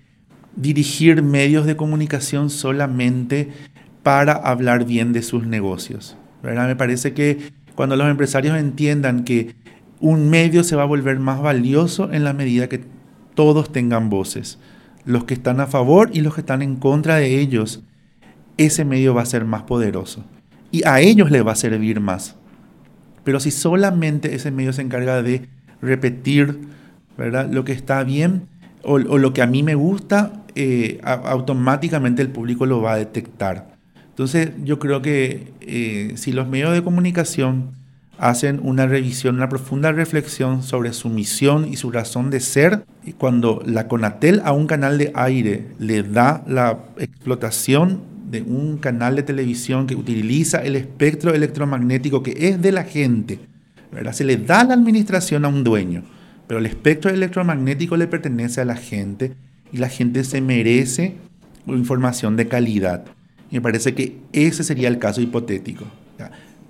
dirigir 0.54 1.22
medios 1.22 1.66
de 1.66 1.76
comunicación 1.76 2.50
solamente 2.50 3.50
para 4.02 4.32
hablar 4.32 4.84
bien 4.84 5.12
de 5.12 5.22
sus 5.22 5.46
negocios. 5.46 6.16
¿Verdad? 6.47 6.68
Me 6.68 6.76
parece 6.76 7.12
que 7.12 7.51
cuando 7.74 7.97
los 7.97 8.09
empresarios 8.09 8.57
entiendan 8.57 9.24
que 9.24 9.57
un 9.99 10.30
medio 10.30 10.62
se 10.62 10.76
va 10.76 10.84
a 10.84 10.86
volver 10.86 11.18
más 11.18 11.42
valioso 11.42 12.12
en 12.12 12.22
la 12.22 12.32
medida 12.32 12.68
que 12.68 12.84
todos 13.34 13.72
tengan 13.72 14.11
voces, 14.11 14.59
los 15.05 15.24
que 15.24 15.34
están 15.34 15.61
a 15.61 15.66
favor 15.66 16.11
y 16.12 16.20
los 16.20 16.34
que 16.34 16.42
están 16.42 16.62
en 16.62 16.76
contra 16.76 17.16
de 17.16 17.40
ellos, 17.40 17.82
ese 18.59 18.84
medio 18.84 19.12
va 19.12 19.22
a 19.22 19.26
ser 19.26 19.44
más 19.44 19.62
poderoso 19.62 20.24
y 20.70 20.86
a 20.86 21.01
ellos 21.01 21.32
les 21.32 21.44
va 21.44 21.53
a 21.53 21.57
servir 21.57 21.99
más. 21.99 22.36
Pero 23.24 23.40
si 23.40 23.51
solamente 23.51 24.36
ese 24.36 24.53
medio 24.53 24.72
se 24.72 24.82
encarga 24.82 25.22
de 25.22 25.49
repetir 25.82 26.61
¿verdad? 27.18 27.51
lo 27.51 27.64
que 27.64 27.72
está 27.72 28.05
bien 28.05 28.47
o, 28.84 28.99
lo 28.99 29.32
que 29.32 29.42
a 29.42 29.49
mí 29.49 29.64
me 29.64 29.74
gusta, 29.74 30.44
eh, 30.55 31.01
automáticamente 31.03 32.22
el 32.22 32.28
público 32.28 32.66
lo 32.66 32.82
va 32.82 32.92
a 32.92 32.97
detectar. 32.97 33.76
Entonces 34.16 34.52
yo 34.64 34.78
creo 34.78 35.02
que 35.02 35.52
eh, 35.60 36.12
si 36.16 36.32
los 36.32 36.48
medios 36.48 36.72
de 36.72 36.82
comunicación 36.82 37.74
hacen 38.16 38.60
una 38.62 38.86
revisión, 38.86 39.34
una 39.34 39.50
profunda 39.50 39.92
reflexión 39.92 40.62
sobre 40.62 40.94
su 40.94 41.10
misión 41.10 41.68
y 41.70 41.76
su 41.76 41.90
razón 41.90 42.30
de 42.30 42.40
ser. 42.40 42.86
Cuando 43.18 43.62
la 43.66 43.88
Conatel 43.88 44.40
a 44.42 44.52
un 44.52 44.66
canal 44.66 44.96
de 44.96 45.12
aire 45.14 45.66
le 45.78 46.02
da 46.02 46.42
la 46.46 46.78
explotación 46.96 48.00
de 48.30 48.40
un 48.40 48.78
canal 48.78 49.16
de 49.16 49.22
televisión 49.22 49.86
que 49.86 49.96
utiliza 49.96 50.62
el 50.62 50.76
espectro 50.76 51.34
electromagnético 51.34 52.22
que 52.22 52.48
es 52.48 52.62
de 52.62 52.72
la 52.72 52.84
gente, 52.84 53.38
se 54.12 54.24
le 54.24 54.38
da 54.38 54.64
la 54.64 54.72
administración 54.72 55.44
a 55.44 55.48
un 55.48 55.62
dueño, 55.62 56.04
pero 56.46 56.58
el 56.58 56.64
espectro 56.64 57.10
electromagnético 57.10 57.98
le 57.98 58.06
pertenece 58.06 58.62
a 58.62 58.64
la 58.64 58.76
gente 58.76 59.34
y 59.72 59.76
la 59.76 59.90
gente 59.90 60.24
se 60.24 60.40
merece 60.40 61.16
información 61.66 62.36
de 62.36 62.48
calidad. 62.48 63.04
Me 63.57 63.62
parece 63.62 63.94
que 63.94 64.18
ese 64.32 64.62
sería 64.62 64.88
el 64.88 64.98
caso 64.98 65.22
hipotético 65.22 65.86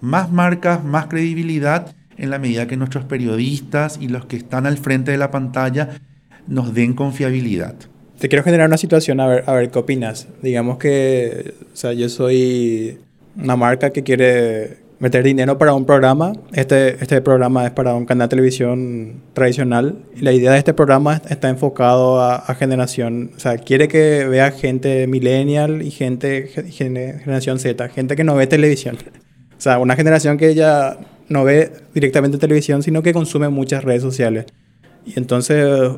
más 0.01 0.31
marcas, 0.31 0.85
más 0.85 1.07
credibilidad 1.07 1.95
en 2.17 2.31
la 2.31 2.39
medida 2.39 2.67
que 2.67 2.77
nuestros 2.77 3.05
periodistas 3.05 3.99
y 4.01 4.09
los 4.09 4.27
que 4.27 4.37
están 4.37 4.67
al 4.67 4.79
frente 4.79 5.11
de 5.11 5.19
la 5.19 5.33
pantalla 5.33 5.99
nos 6.47 6.75
den 6.75 6.95
confiabilidad. 6.95 7.75
Te 8.19 8.29
quiero 8.29 8.45
generar 8.45 8.69
una 8.69 8.79
situación, 8.79 9.21
a 9.21 9.27
ver, 9.27 9.45
a 9.47 9.53
ver 9.53 9.71
qué 9.71 9.79
opinas. 9.79 10.29
Digamos 10.43 10.79
que, 10.79 11.55
o 11.73 11.77
sea, 11.77 11.93
yo 11.93 12.09
soy 12.09 12.99
una 13.37 13.57
marca 13.57 13.91
que 13.91 14.05
quiere 14.05 14.79
meter 14.99 15.23
dinero 15.23 15.59
para 15.59 15.75
un 15.75 15.85
programa. 15.85 16.33
Este, 16.53 17.03
este 17.03 17.21
programa 17.21 17.67
es 17.67 17.73
para 17.73 17.95
un 17.95 18.07
canal 18.07 18.29
de 18.29 18.31
televisión 18.31 19.23
tradicional. 19.33 19.99
Y 20.15 20.21
la 20.21 20.33
idea 20.33 20.53
de 20.53 20.59
este 20.59 20.75
programa 20.75 21.21
está 21.29 21.49
enfocado 21.49 22.21
a, 22.21 22.37
a 22.37 22.55
generación, 22.55 23.33
o 23.37 23.41
sea, 23.41 23.59
quiere 23.59 23.89
que 23.89 24.27
vea 24.27 24.51
gente 24.51 25.07
millennial 25.07 25.83
y 25.83 25.91
gente 25.91 26.49
generación 26.71 27.59
Z, 27.59 27.89
gente 27.91 28.17
que 28.17 28.25
no 28.25 28.35
ve 28.35 28.47
televisión. 28.47 28.97
O 29.57 29.61
sea, 29.61 29.79
una 29.79 29.97
generación 29.97 30.37
que 30.39 30.55
ya 30.55 30.99
no 31.29 31.45
ve 31.45 31.73
directamente 31.95 32.39
televisión, 32.39 32.83
sino 32.83 33.03
que 33.03 33.13
consume 33.13 33.49
muchas 33.49 33.85
redes 33.85 34.03
sociales. 34.03 34.47
Y 35.05 35.19
entonces, 35.19 35.93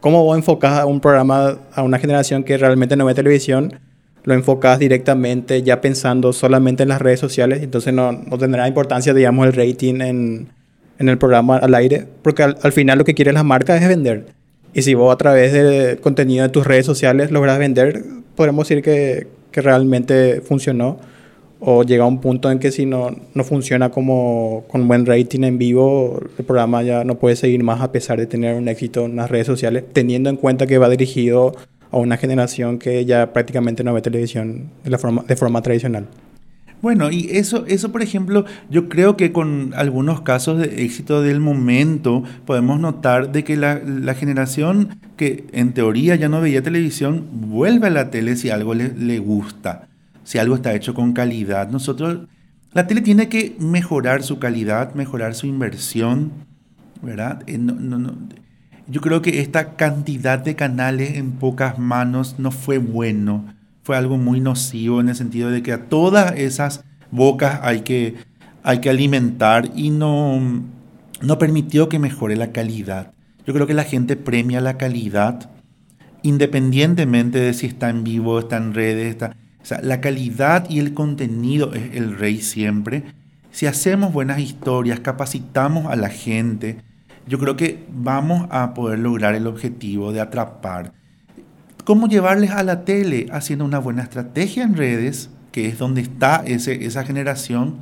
¿cómo 0.00 0.24
vos 0.24 0.36
enfocás 0.36 0.84
un 0.84 1.00
programa 1.00 1.58
a 1.72 1.82
una 1.82 1.98
generación 1.98 2.44
que 2.44 2.56
realmente 2.56 2.96
no 2.96 3.04
ve 3.04 3.14
televisión? 3.14 3.80
Lo 4.24 4.34
enfocas 4.34 4.78
directamente 4.78 5.62
ya 5.62 5.80
pensando 5.80 6.32
solamente 6.32 6.82
en 6.82 6.88
las 6.88 7.00
redes 7.00 7.20
sociales, 7.20 7.62
entonces 7.62 7.92
no, 7.92 8.12
no 8.12 8.38
tendrá 8.38 8.66
importancia, 8.66 9.14
digamos, 9.14 9.46
el 9.46 9.52
rating 9.52 10.00
en, 10.00 10.48
en 10.98 11.08
el 11.08 11.18
programa 11.18 11.58
al 11.58 11.74
aire, 11.74 12.06
porque 12.22 12.42
al, 12.42 12.56
al, 12.62 12.72
final 12.72 12.98
lo 12.98 13.04
que 13.04 13.14
quiere 13.14 13.32
la 13.32 13.42
marca 13.42 13.76
es 13.76 13.86
vender. 13.86 14.26
Y 14.72 14.82
si 14.82 14.94
vos 14.94 15.12
a 15.12 15.16
través 15.16 15.52
del 15.52 16.00
contenido 16.00 16.42
de 16.42 16.48
tus 16.48 16.66
redes 16.66 16.86
sociales 16.86 17.30
logras 17.30 17.58
vender, 17.58 18.02
podemos 18.34 18.68
decir 18.68 18.82
que, 18.82 19.28
que 19.50 19.60
realmente 19.60 20.40
funcionó 20.40 20.98
o 21.66 21.82
llega 21.82 22.04
a 22.04 22.06
un 22.06 22.20
punto 22.20 22.50
en 22.50 22.58
que 22.58 22.70
si 22.70 22.84
no, 22.84 23.10
no 23.32 23.44
funciona 23.44 23.90
como 23.90 24.64
con 24.68 24.86
buen 24.86 25.06
rating 25.06 25.44
en 25.44 25.56
vivo, 25.56 26.20
el 26.36 26.44
programa 26.44 26.82
ya 26.82 27.04
no 27.04 27.14
puede 27.14 27.36
seguir 27.36 27.62
más 27.62 27.80
a 27.80 27.90
pesar 27.90 28.18
de 28.18 28.26
tener 28.26 28.56
un 28.56 28.68
éxito 28.68 29.06
en 29.06 29.16
las 29.16 29.30
redes 29.30 29.46
sociales, 29.46 29.84
teniendo 29.92 30.28
en 30.28 30.36
cuenta 30.36 30.66
que 30.66 30.76
va 30.76 30.90
dirigido 30.90 31.54
a 31.94 32.00
una 32.00 32.16
generación 32.16 32.78
que 32.78 33.04
ya 33.04 33.32
prácticamente 33.32 33.84
no 33.84 33.94
ve 33.94 34.02
televisión 34.02 34.70
de, 34.84 35.36
forma, 35.36 35.62
tradicional. 35.62 36.06
Bueno, 36.82 37.10
y 37.10 37.28
eso, 37.30 37.64
eso, 37.66 37.92
por 37.92 38.02
ejemplo, 38.02 38.44
yo 38.68 38.88
creo 38.88 39.16
que 39.16 39.32
con 39.32 39.72
algunos 39.74 40.20
casos 40.20 40.58
de 40.58 40.84
éxito 40.84 41.22
del 41.22 41.40
momento 41.40 42.24
podemos 42.44 42.78
notar 42.78 43.32
de 43.32 43.44
que 43.44 43.56
la, 43.56 44.14
generación 44.14 44.98
que 45.16 45.46
en 45.52 45.72
teoría 45.72 46.16
ya 46.16 46.28
no 46.28 46.40
veía 46.40 46.62
televisión 46.62 47.26
vuelve 47.32 47.86
a 47.86 47.90
la 47.90 48.10
tele 48.10 48.36
si 48.36 48.50
algo 48.50 48.74
le, 48.74 48.88
le 48.88 49.18
gusta 49.18 49.88
si 50.24 50.38
algo 50.38 50.56
está 50.56 50.74
hecho 50.74 50.94
con 50.94 51.12
calidad. 51.12 51.68
Nosotros, 51.68 52.26
la 52.72 52.86
tele 52.86 53.02
tiene 53.02 53.28
que 53.28 53.54
mejorar 53.60 54.22
su 54.22 54.38
calidad, 54.38 54.94
mejorar 54.94 55.34
su 55.34 55.46
inversión, 55.46 56.32
¿verdad? 57.02 57.42
Eh, 57.46 57.58
yo 58.86 59.00
creo 59.00 59.22
que 59.22 59.40
esta 59.40 59.76
cantidad 59.76 60.38
de 60.38 60.54
canales 60.54 61.16
en 61.16 61.32
pocas 61.32 61.78
manos 61.78 62.36
no 62.38 62.50
fue 62.50 62.78
bueno, 62.78 63.54
fue 63.82 63.96
algo 63.96 64.16
muy 64.16 64.40
nocivo 64.40 65.00
en 65.00 65.08
el 65.08 65.16
sentido 65.16 65.50
de 65.50 65.62
que 65.62 65.72
a 65.72 65.86
todas 65.86 66.32
esas 66.36 66.84
bocas 67.10 67.60
hay 67.62 67.80
que, 67.80 68.14
hay 68.62 68.80
que 68.80 68.90
alimentar 68.90 69.70
y 69.74 69.90
no, 69.90 70.40
no 71.20 71.38
permitió 71.38 71.88
que 71.88 71.98
mejore 71.98 72.36
la 72.36 72.52
calidad. 72.52 73.12
Yo 73.46 73.52
creo 73.52 73.66
que 73.66 73.74
la 73.74 73.84
gente 73.84 74.16
premia 74.16 74.60
la 74.60 74.78
calidad 74.78 75.50
independientemente 76.22 77.38
de 77.38 77.52
si 77.52 77.66
está 77.66 77.90
en 77.90 78.02
vivo, 78.02 78.38
está 78.38 78.56
en 78.56 78.72
redes, 78.72 79.10
está 79.10 79.36
o 79.64 79.66
sea, 79.66 79.80
la 79.80 80.02
calidad 80.02 80.68
y 80.68 80.78
el 80.78 80.92
contenido 80.92 81.72
es 81.72 81.94
el 81.94 82.18
rey 82.18 82.42
siempre. 82.42 83.02
Si 83.50 83.64
hacemos 83.64 84.12
buenas 84.12 84.38
historias, 84.38 85.00
capacitamos 85.00 85.86
a 85.86 85.96
la 85.96 86.10
gente, 86.10 86.82
yo 87.26 87.38
creo 87.38 87.56
que 87.56 87.84
vamos 87.90 88.46
a 88.50 88.74
poder 88.74 88.98
lograr 88.98 89.34
el 89.34 89.46
objetivo 89.46 90.12
de 90.12 90.20
atrapar. 90.20 90.92
¿Cómo 91.84 92.08
llevarles 92.08 92.50
a 92.50 92.62
la 92.62 92.84
tele? 92.84 93.26
Haciendo 93.32 93.64
una 93.64 93.78
buena 93.78 94.02
estrategia 94.02 94.62
en 94.62 94.74
redes, 94.74 95.30
que 95.52 95.68
es 95.68 95.78
donde 95.78 96.00
está 96.00 96.42
ese, 96.46 96.84
esa 96.84 97.04
generación, 97.04 97.76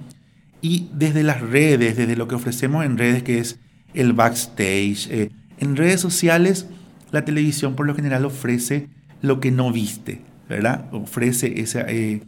y 0.61 0.89
desde 0.93 1.23
las 1.23 1.41
redes, 1.41 1.97
desde 1.97 2.17
lo 2.17 2.29
que 2.29 2.35
ofrecemos 2.35 2.85
en 2.85 2.99
redes, 2.99 3.23
que 3.23 3.39
es 3.39 3.59
el 3.95 4.13
backstage. 4.13 5.09
Eh, 5.11 5.31
en 5.59 5.77
redes 5.77 6.01
sociales, 6.01 6.67
la 7.11 7.25
televisión 7.25 7.75
por 7.75 7.87
lo 7.87 7.95
general 7.95 8.25
ofrece 8.25 8.89
lo 9.21 9.41
que 9.41 9.51
no 9.51 9.73
viste, 9.73 10.21
¿verdad? 10.49 10.87
Ofrece 10.93 11.61
esa, 11.61 11.83
eh, 11.89 12.23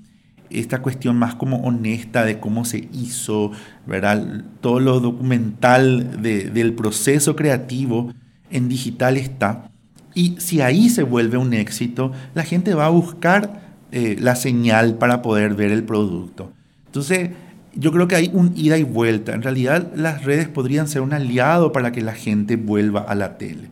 esta 0.50 0.82
cuestión 0.82 1.16
más 1.16 1.34
como 1.34 1.58
honesta 1.58 2.24
de 2.24 2.38
cómo 2.38 2.64
se 2.64 2.88
hizo, 2.92 3.52
¿verdad? 3.86 4.44
Todo 4.60 4.80
lo 4.80 5.00
documental 5.00 6.22
del 6.22 6.74
proceso 6.74 7.36
creativo 7.36 8.12
en 8.50 8.68
digital 8.68 9.16
está. 9.16 9.70
Y 10.14 10.36
si 10.38 10.60
ahí 10.60 10.88
se 10.90 11.02
vuelve 11.02 11.38
un 11.38 11.54
éxito, 11.54 12.12
la 12.34 12.44
gente 12.44 12.74
va 12.74 12.86
a 12.86 12.90
buscar 12.90 13.62
eh, 13.90 14.16
la 14.20 14.36
señal 14.36 14.96
para 14.96 15.22
poder 15.22 15.54
ver 15.54 15.72
el 15.72 15.84
producto. 15.84 16.52
Entonces, 16.86 17.30
yo 17.74 17.90
creo 17.90 18.06
que 18.06 18.14
hay 18.14 18.30
un 18.32 18.52
ida 18.56 18.78
y 18.78 18.84
vuelta. 18.84 19.32
En 19.32 19.42
realidad, 19.42 19.92
las 19.96 20.24
redes 20.24 20.48
podrían 20.48 20.86
ser 20.86 21.02
un 21.02 21.12
aliado 21.12 21.72
para 21.72 21.90
que 21.90 22.02
la 22.02 22.14
gente 22.14 22.56
vuelva 22.56 23.00
a 23.00 23.14
la 23.16 23.36
tele. 23.36 23.70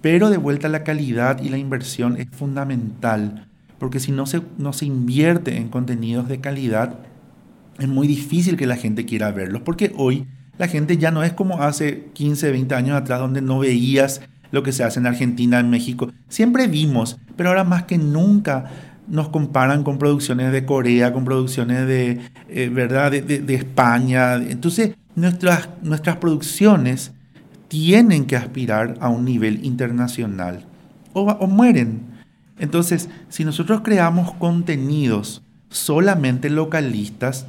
Pero 0.00 0.30
de 0.30 0.36
vuelta 0.36 0.68
la 0.68 0.84
calidad 0.84 1.42
y 1.42 1.48
la 1.48 1.58
inversión 1.58 2.16
es 2.16 2.28
fundamental 2.30 3.49
porque 3.80 3.98
si 3.98 4.12
no 4.12 4.26
se, 4.26 4.42
no 4.58 4.74
se 4.74 4.84
invierte 4.84 5.56
en 5.56 5.70
contenidos 5.70 6.28
de 6.28 6.38
calidad, 6.38 6.98
es 7.78 7.88
muy 7.88 8.06
difícil 8.06 8.58
que 8.58 8.66
la 8.66 8.76
gente 8.76 9.06
quiera 9.06 9.32
verlos, 9.32 9.62
porque 9.62 9.92
hoy 9.96 10.26
la 10.58 10.68
gente 10.68 10.98
ya 10.98 11.10
no 11.10 11.24
es 11.24 11.32
como 11.32 11.62
hace 11.62 12.10
15, 12.12 12.50
20 12.50 12.74
años 12.74 12.96
atrás, 12.96 13.18
donde 13.20 13.40
no 13.40 13.60
veías 13.60 14.20
lo 14.52 14.62
que 14.62 14.72
se 14.72 14.84
hace 14.84 15.00
en 15.00 15.06
Argentina, 15.06 15.58
en 15.58 15.70
México. 15.70 16.12
Siempre 16.28 16.66
vimos, 16.66 17.18
pero 17.36 17.48
ahora 17.48 17.64
más 17.64 17.84
que 17.84 17.96
nunca 17.96 18.70
nos 19.08 19.30
comparan 19.30 19.82
con 19.82 19.96
producciones 19.96 20.52
de 20.52 20.66
Corea, 20.66 21.14
con 21.14 21.24
producciones 21.24 21.86
de, 21.86 22.20
eh, 22.50 22.68
¿verdad? 22.68 23.10
De, 23.10 23.54
España. 23.54 24.34
Entonces, 24.34 24.94
nuestras, 25.16 25.70
nuestras 25.82 26.18
producciones 26.18 27.12
tienen 27.68 28.26
que 28.26 28.36
aspirar 28.36 28.98
a 29.00 29.08
un 29.08 29.24
nivel 29.24 29.64
internacional 29.64 30.66
o, 31.14 31.22
o 31.22 31.46
mueren. 31.46 32.09
Entonces, 32.60 33.08
si 33.30 33.44
nosotros 33.44 33.80
creamos 33.80 34.32
contenidos 34.34 35.42
solamente 35.70 36.50
localistas, 36.50 37.46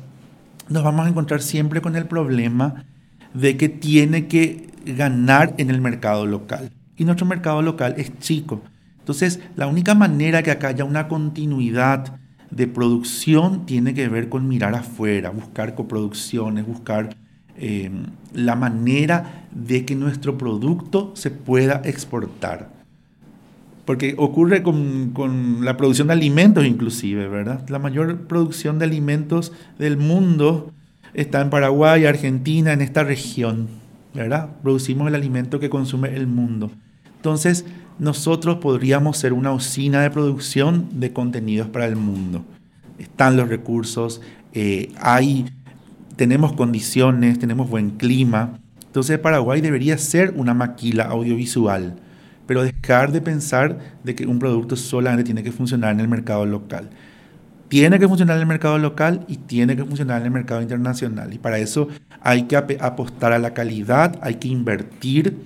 nos 0.69 0.83
vamos 0.83 1.05
a 1.05 1.09
encontrar 1.09 1.41
siempre 1.41 1.81
con 1.81 1.97
el 1.97 2.05
problema 2.05 2.85
de 3.33 3.57
que 3.57 3.67
tiene 3.67 4.27
que 4.27 4.69
ganar 4.85 5.53
en 5.57 5.69
el 5.69 5.81
mercado 5.81 6.25
local. 6.25 6.71
Y 6.95 7.03
nuestro 7.03 7.25
mercado 7.25 7.61
local 7.61 7.95
es 7.97 8.17
chico. 8.19 8.61
Entonces, 8.99 9.41
la 9.57 9.67
única 9.67 9.95
manera 9.95 10.43
que 10.43 10.51
acá 10.51 10.69
haya 10.69 10.85
una 10.85 11.09
continuidad 11.09 12.17
de 12.49 12.67
producción 12.67 13.65
tiene 13.65 13.93
que 13.93 14.07
ver 14.07 14.29
con 14.29 14.47
mirar 14.47 14.75
afuera, 14.75 15.29
buscar 15.29 15.75
coproducciones, 15.75 16.65
buscar 16.65 17.17
eh, 17.57 17.91
la 18.33 18.55
manera 18.55 19.47
de 19.51 19.85
que 19.85 19.95
nuestro 19.95 20.37
producto 20.37 21.11
se 21.15 21.31
pueda 21.31 21.81
exportar. 21.83 22.70
Porque 23.85 24.15
ocurre 24.17 24.61
con, 24.63 25.65
la 25.65 25.77
producción 25.77 26.07
de 26.07 26.13
alimentos 26.13 26.65
inclusive, 26.65 27.27
¿verdad? 27.27 27.67
La 27.69 27.79
mayor 27.79 28.27
producción 28.27 28.79
de 28.79 28.85
alimentos 28.85 29.51
del 29.79 29.97
mundo 29.97 30.71
está 31.13 31.41
en 31.41 31.49
Paraguay, 31.49 32.05
Argentina, 32.05 32.73
en 32.73 32.81
esta 32.81 33.03
región, 33.03 33.67
¿verdad? 34.13 34.49
Producimos 34.61 35.07
el 35.07 35.15
alimento 35.15 35.59
que 35.59 35.69
consume 35.69 36.15
el 36.15 36.27
mundo. 36.27 36.71
Entonces, 37.15 37.65
nosotros 37.99 38.57
podríamos 38.57 39.17
ser 39.17 39.33
una 39.33 39.51
usina 39.51 40.01
de 40.01 40.11
producción 40.11 40.87
de 40.93 41.11
contenidos 41.11 41.67
para 41.67 41.85
el 41.85 41.95
mundo. 41.95 42.43
Están 42.99 43.35
los 43.35 43.49
recursos, 43.49 44.21
eh, 44.53 44.91
hay, 44.99 45.45
tenemos 46.15 46.53
condiciones, 46.53 47.39
tenemos 47.39 47.69
buen 47.69 47.91
clima. 47.91 48.59
Entonces, 48.85 49.17
Paraguay 49.19 49.61
debería 49.61 49.97
ser 49.97 50.33
una 50.35 50.53
maquila 50.53 51.05
audiovisual 51.05 51.95
pero 52.45 52.63
dejar 52.63 53.11
de 53.11 53.21
pensar 53.21 53.79
de 54.03 54.15
que 54.15 54.25
un 54.25 54.39
producto 54.39 54.75
solamente 54.75 55.23
tiene 55.23 55.43
que 55.43 55.51
funcionar 55.51 55.93
en 55.93 55.99
el 55.99 56.07
mercado 56.07 56.45
local. 56.45 56.89
tiene 57.69 57.99
que 57.99 58.07
funcionar 58.07 58.35
en 58.35 58.41
el 58.41 58.47
mercado 58.47 58.77
local 58.77 59.23
y 59.29 59.37
tiene 59.37 59.77
que 59.77 59.85
funcionar 59.85 60.19
en 60.19 60.25
el 60.25 60.31
mercado 60.31 60.61
internacional. 60.61 61.33
Y 61.33 61.37
para 61.37 61.57
eso 61.57 61.87
hay 62.19 62.43
que 62.43 62.57
apostar 62.57 63.31
a 63.31 63.39
la 63.39 63.53
calidad, 63.53 64.19
hay 64.21 64.35
que 64.35 64.49
invertir. 64.49 65.37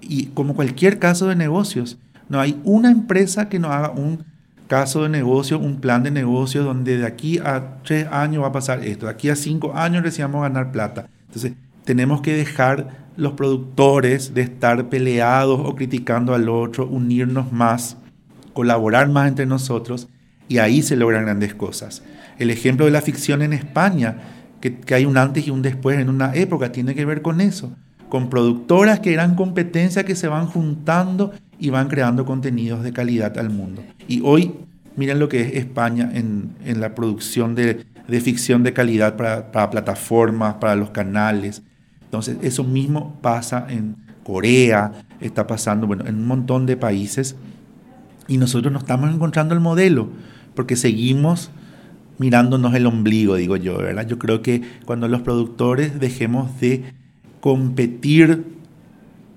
Y 0.00 0.26
como 0.26 0.54
cualquier 0.54 1.00
caso 1.00 1.26
de 1.26 1.34
negocios, 1.34 1.98
no 2.28 2.40
hay 2.40 2.60
una 2.62 2.92
empresa 2.92 3.48
que 3.48 3.58
no 3.58 3.72
haga 3.72 3.90
un 3.90 4.24
caso 4.68 5.02
de 5.02 5.08
negocio, 5.08 5.58
un 5.58 5.80
plan 5.80 6.02
de 6.02 6.12
negocio 6.12 6.62
donde 6.62 6.98
de 6.98 7.06
aquí 7.06 7.38
a 7.38 7.78
tres 7.82 8.06
años 8.12 8.42
va 8.42 8.48
a 8.48 8.52
pasar 8.52 8.84
esto, 8.84 9.06
de 9.06 9.12
aquí 9.12 9.28
a 9.28 9.36
cinco 9.36 9.74
años 9.74 10.02
recién 10.02 10.30
vamos 10.30 10.44
a 10.44 10.48
ganar 10.48 10.72
plata. 10.72 11.08
Entonces, 11.26 11.54
tenemos 11.84 12.20
que 12.20 12.34
dejar 12.34 13.05
los 13.16 13.32
productores 13.32 14.34
de 14.34 14.42
estar 14.42 14.88
peleados 14.88 15.60
o 15.62 15.74
criticando 15.74 16.34
al 16.34 16.48
otro, 16.48 16.86
unirnos 16.86 17.52
más, 17.52 17.96
colaborar 18.52 19.08
más 19.08 19.28
entre 19.28 19.46
nosotros 19.46 20.08
y 20.48 20.58
ahí 20.58 20.82
se 20.82 20.96
logran 20.96 21.24
grandes 21.24 21.54
cosas. 21.54 22.02
El 22.38 22.50
ejemplo 22.50 22.84
de 22.84 22.92
la 22.92 23.00
ficción 23.00 23.42
en 23.42 23.52
España, 23.52 24.18
que, 24.60 24.94
hay 24.94 25.04
un 25.04 25.16
antes 25.16 25.46
y 25.46 25.50
un 25.50 25.62
después 25.62 25.98
en 25.98 26.08
una 26.08 26.34
época, 26.34 26.72
tiene 26.72 26.94
que 26.94 27.04
ver 27.04 27.22
con 27.22 27.40
eso, 27.40 27.72
con 28.08 28.28
productoras 28.28 29.00
que 29.00 29.12
eran 29.12 29.34
competencia 29.34 30.04
que 30.04 30.14
se 30.14 30.28
van 30.28 30.46
juntando 30.46 31.32
y 31.58 31.70
van 31.70 31.88
creando 31.88 32.24
contenidos 32.24 32.82
de 32.82 32.92
calidad 32.92 33.38
al 33.38 33.50
mundo. 33.50 33.82
Y 34.06 34.20
hoy, 34.22 34.54
miren 34.96 35.18
lo 35.18 35.28
que 35.28 35.40
es 35.40 35.54
España 35.54 36.10
en, 36.12 36.80
la 36.80 36.94
producción 36.94 37.54
de, 37.54 37.84
ficción 38.20 38.62
de 38.62 38.72
calidad 38.72 39.16
para, 39.16 39.50
para 39.50 39.70
plataformas, 39.70 40.54
para 40.54 40.76
los 40.76 40.90
canales. 40.90 41.62
Entonces, 42.16 42.38
eso 42.42 42.64
mismo 42.64 43.18
pasa 43.20 43.66
en 43.68 43.96
Corea, 44.24 45.04
está 45.20 45.46
pasando 45.46 45.86
bueno, 45.86 46.06
en 46.06 46.16
un 46.16 46.26
montón 46.26 46.66
de 46.66 46.76
países 46.76 47.36
y 48.26 48.38
nosotros 48.38 48.72
no 48.72 48.78
estamos 48.78 49.14
encontrando 49.14 49.54
el 49.54 49.60
modelo 49.60 50.08
porque 50.54 50.76
seguimos 50.76 51.50
mirándonos 52.18 52.74
el 52.74 52.86
ombligo, 52.86 53.36
digo 53.36 53.56
yo, 53.56 53.76
¿verdad? 53.78 54.06
Yo 54.06 54.18
creo 54.18 54.42
que 54.42 54.62
cuando 54.84 55.06
los 55.08 55.20
productores 55.20 56.00
dejemos 56.00 56.58
de 56.60 56.94
competir 57.40 58.44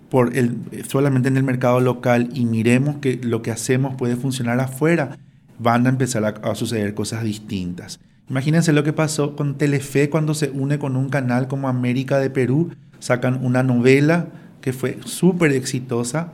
por 0.10 0.36
el, 0.36 0.58
solamente 0.88 1.28
en 1.28 1.38
el 1.38 1.44
mercado 1.44 1.82
local 1.82 2.30
y 2.34 2.46
miremos 2.46 2.98
que 2.98 3.20
lo 3.22 3.42
que 3.42 3.52
hacemos 3.52 3.96
puede 3.96 4.16
funcionar 4.16 4.60
afuera, 4.60 5.18
van 5.60 5.86
a 5.86 5.90
empezar 5.90 6.24
a, 6.26 6.30
a 6.30 6.56
suceder 6.56 6.94
cosas 6.94 7.24
distintas. 7.24 8.00
Imagínense 8.30 8.74
lo 8.74 8.84
que 8.84 8.94
pasó 8.94 9.36
con 9.36 9.58
Telefe 9.58 10.10
cuando 10.10 10.34
se 10.34 10.50
une 10.52 10.78
con 10.78 10.96
un 10.96 11.10
canal 11.10 11.48
como 11.48 11.68
América 11.68 12.20
de 12.20 12.30
Perú, 12.30 12.72
sacan 13.00 13.44
una 13.44 13.64
novela 13.64 14.28
que 14.62 14.72
fue 14.72 15.00
súper 15.04 15.52
exitosa 15.52 16.34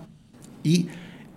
y 0.63 0.87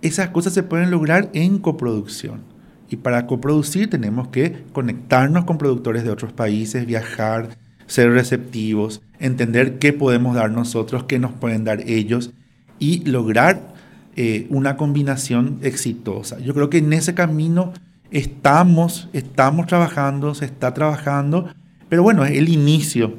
esas 0.01 0.29
cosas 0.29 0.53
se 0.53 0.63
pueden 0.63 0.91
lograr 0.91 1.29
en 1.33 1.59
coproducción. 1.59 2.41
Y 2.89 2.97
para 2.97 3.27
coproducir 3.27 3.89
tenemos 3.89 4.29
que 4.29 4.63
conectarnos 4.73 5.45
con 5.45 5.57
productores 5.57 6.03
de 6.03 6.09
otros 6.09 6.33
países, 6.33 6.85
viajar, 6.85 7.49
ser 7.85 8.11
receptivos, 8.11 9.01
entender 9.19 9.79
qué 9.79 9.93
podemos 9.93 10.35
dar 10.35 10.51
nosotros, 10.51 11.03
qué 11.03 11.19
nos 11.19 11.31
pueden 11.31 11.63
dar 11.63 11.81
ellos 11.87 12.31
y 12.79 13.05
lograr 13.05 13.73
eh, 14.15 14.47
una 14.49 14.75
combinación 14.75 15.59
exitosa. 15.61 16.39
Yo 16.39 16.53
creo 16.53 16.69
que 16.69 16.79
en 16.79 16.91
ese 16.93 17.13
camino 17.13 17.73
estamos, 18.11 19.09
estamos 19.13 19.67
trabajando, 19.67 20.33
se 20.35 20.45
está 20.45 20.73
trabajando, 20.73 21.49
pero 21.89 22.03
bueno, 22.03 22.25
es 22.25 22.37
el 22.37 22.49
inicio, 22.49 23.13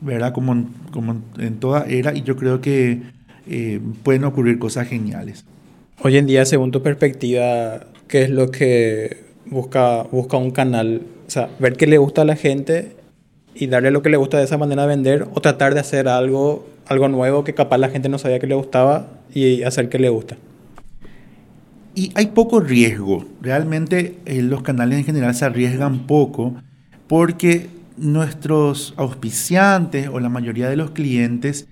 ¿verdad? 0.00 0.32
Como, 0.32 0.66
como 0.92 1.22
en 1.38 1.60
toda 1.60 1.84
era 1.86 2.14
y 2.14 2.22
yo 2.22 2.36
creo 2.36 2.60
que 2.60 3.02
eh, 3.46 3.80
pueden 4.02 4.24
ocurrir 4.24 4.58
cosas 4.58 4.88
geniales. 4.88 5.44
Hoy 6.02 6.16
en 6.16 6.26
día, 6.26 6.44
según 6.44 6.70
tu 6.70 6.82
perspectiva, 6.82 7.86
qué 8.08 8.22
es 8.22 8.30
lo 8.30 8.50
que 8.50 9.24
busca, 9.46 10.04
busca 10.04 10.36
un 10.36 10.50
canal. 10.50 11.02
O 11.26 11.30
sea, 11.30 11.50
ver 11.58 11.76
qué 11.76 11.86
le 11.86 11.98
gusta 11.98 12.22
a 12.22 12.24
la 12.24 12.36
gente 12.36 12.96
y 13.54 13.66
darle 13.66 13.90
lo 13.90 14.02
que 14.02 14.08
le 14.08 14.16
gusta 14.16 14.38
de 14.38 14.44
esa 14.44 14.56
manera 14.56 14.84
a 14.84 14.86
vender 14.86 15.26
o 15.34 15.40
tratar 15.40 15.74
de 15.74 15.80
hacer 15.80 16.08
algo, 16.08 16.66
algo 16.86 17.08
nuevo 17.08 17.44
que 17.44 17.54
capaz 17.54 17.78
la 17.78 17.88
gente 17.88 18.08
no 18.08 18.18
sabía 18.18 18.38
que 18.38 18.46
le 18.46 18.54
gustaba 18.54 19.08
y 19.34 19.62
hacer 19.62 19.88
que 19.88 19.98
le 19.98 20.08
gusta. 20.08 20.36
Y 21.94 22.12
hay 22.14 22.28
poco 22.28 22.60
riesgo. 22.60 23.24
Realmente 23.40 24.18
eh, 24.24 24.42
los 24.42 24.62
canales 24.62 24.98
en 24.98 25.04
general 25.04 25.34
se 25.34 25.44
arriesgan 25.44 26.06
poco 26.06 26.54
porque 27.08 27.68
nuestros 27.96 28.94
auspiciantes 28.96 30.08
o 30.08 30.20
la 30.20 30.28
mayoría 30.28 30.68
de 30.68 30.76
los 30.76 30.92
clientes 30.92 31.66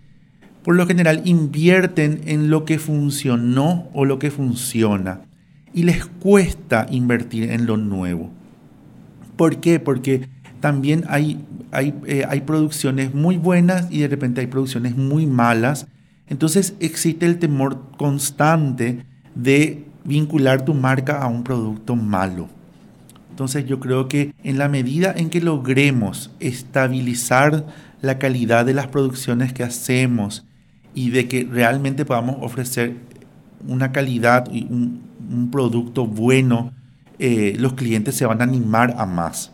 por 0.62 0.75
lo 0.75 0.87
general 0.87 1.23
invierten 1.25 2.21
en 2.27 2.51
lo 2.51 2.64
que 2.64 2.79
funcionó 2.79 3.89
o 3.95 4.05
lo 4.05 4.19
que 4.19 4.31
funciona 4.31 5.23
y 5.73 5.85
les 5.85 6.05
cuesta 6.05 6.87
invertir 6.91 7.51
en 7.51 7.66
lo 7.66 7.77
nuevo. 7.77 8.31
¿Por 9.37 9.61
qué? 9.61 9.81
Porque 9.81 10.29
también 10.61 11.05
hay, 11.09 11.45
hay, 11.71 11.95
eh, 12.07 12.25
hay 12.29 12.41
producciones 12.43 13.14
muy 13.14 13.37
buenas 13.37 13.87
y 13.91 14.01
de 14.01 14.09
repente 14.09 14.41
hay 14.41 14.49
producciones 14.49 14.97
muy 14.97 15.27
malas. 15.27 15.87
Entonces 16.27 16.75
existe 16.81 17.25
el 17.25 17.39
temor 17.39 17.93
constante 17.97 19.07
de 19.35 19.88
vincular 20.09 20.65
tu 20.65 20.75
marca 20.75 21.21
a 21.21 21.29
un 21.29 21.45
producto 21.45 21.95
malo. 21.95 22.49
Entonces 23.31 23.67
yo 23.67 23.79
creo 23.79 24.09
que 24.09 24.35
en 24.43 24.59
la 24.59 24.69
medida 24.69 25.13
en 25.17 25.31
que 25.31 25.41
logremos 25.41 26.33
estabilizar 26.41 27.67
la 28.01 28.19
calidad 28.19 28.65
de 28.65 28.75
las 28.75 28.89
producciones 28.89 29.53
que 29.53 29.63
hacemos 29.63 30.45
y 30.95 31.11
de 31.11 31.29
que 31.29 31.45
realmente 31.45 32.05
podamos 32.05 32.37
ofrecer 32.41 32.97
una 33.69 33.93
calidad 33.93 34.49
y 34.51 34.65
un, 34.65 35.07
producto 35.53 36.07
bueno, 36.07 36.73
eh, 37.19 37.55
los 37.59 37.75
clientes 37.75 38.15
se 38.15 38.25
van 38.25 38.41
a 38.41 38.45
animar 38.45 38.95
a 38.97 39.05
más. 39.05 39.53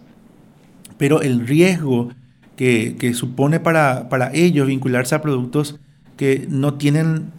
Pero 0.97 1.21
el 1.21 1.47
riesgo 1.47 2.11
que, 2.55 3.13
supone 3.15 3.59
para, 3.59 4.09
para, 4.09 4.33
ellos 4.33 4.69
vincularse 4.69 5.17
a 5.17 5.21
productos 5.21 5.81
que 6.17 6.47
no 6.49 6.75
tienen 6.75 7.33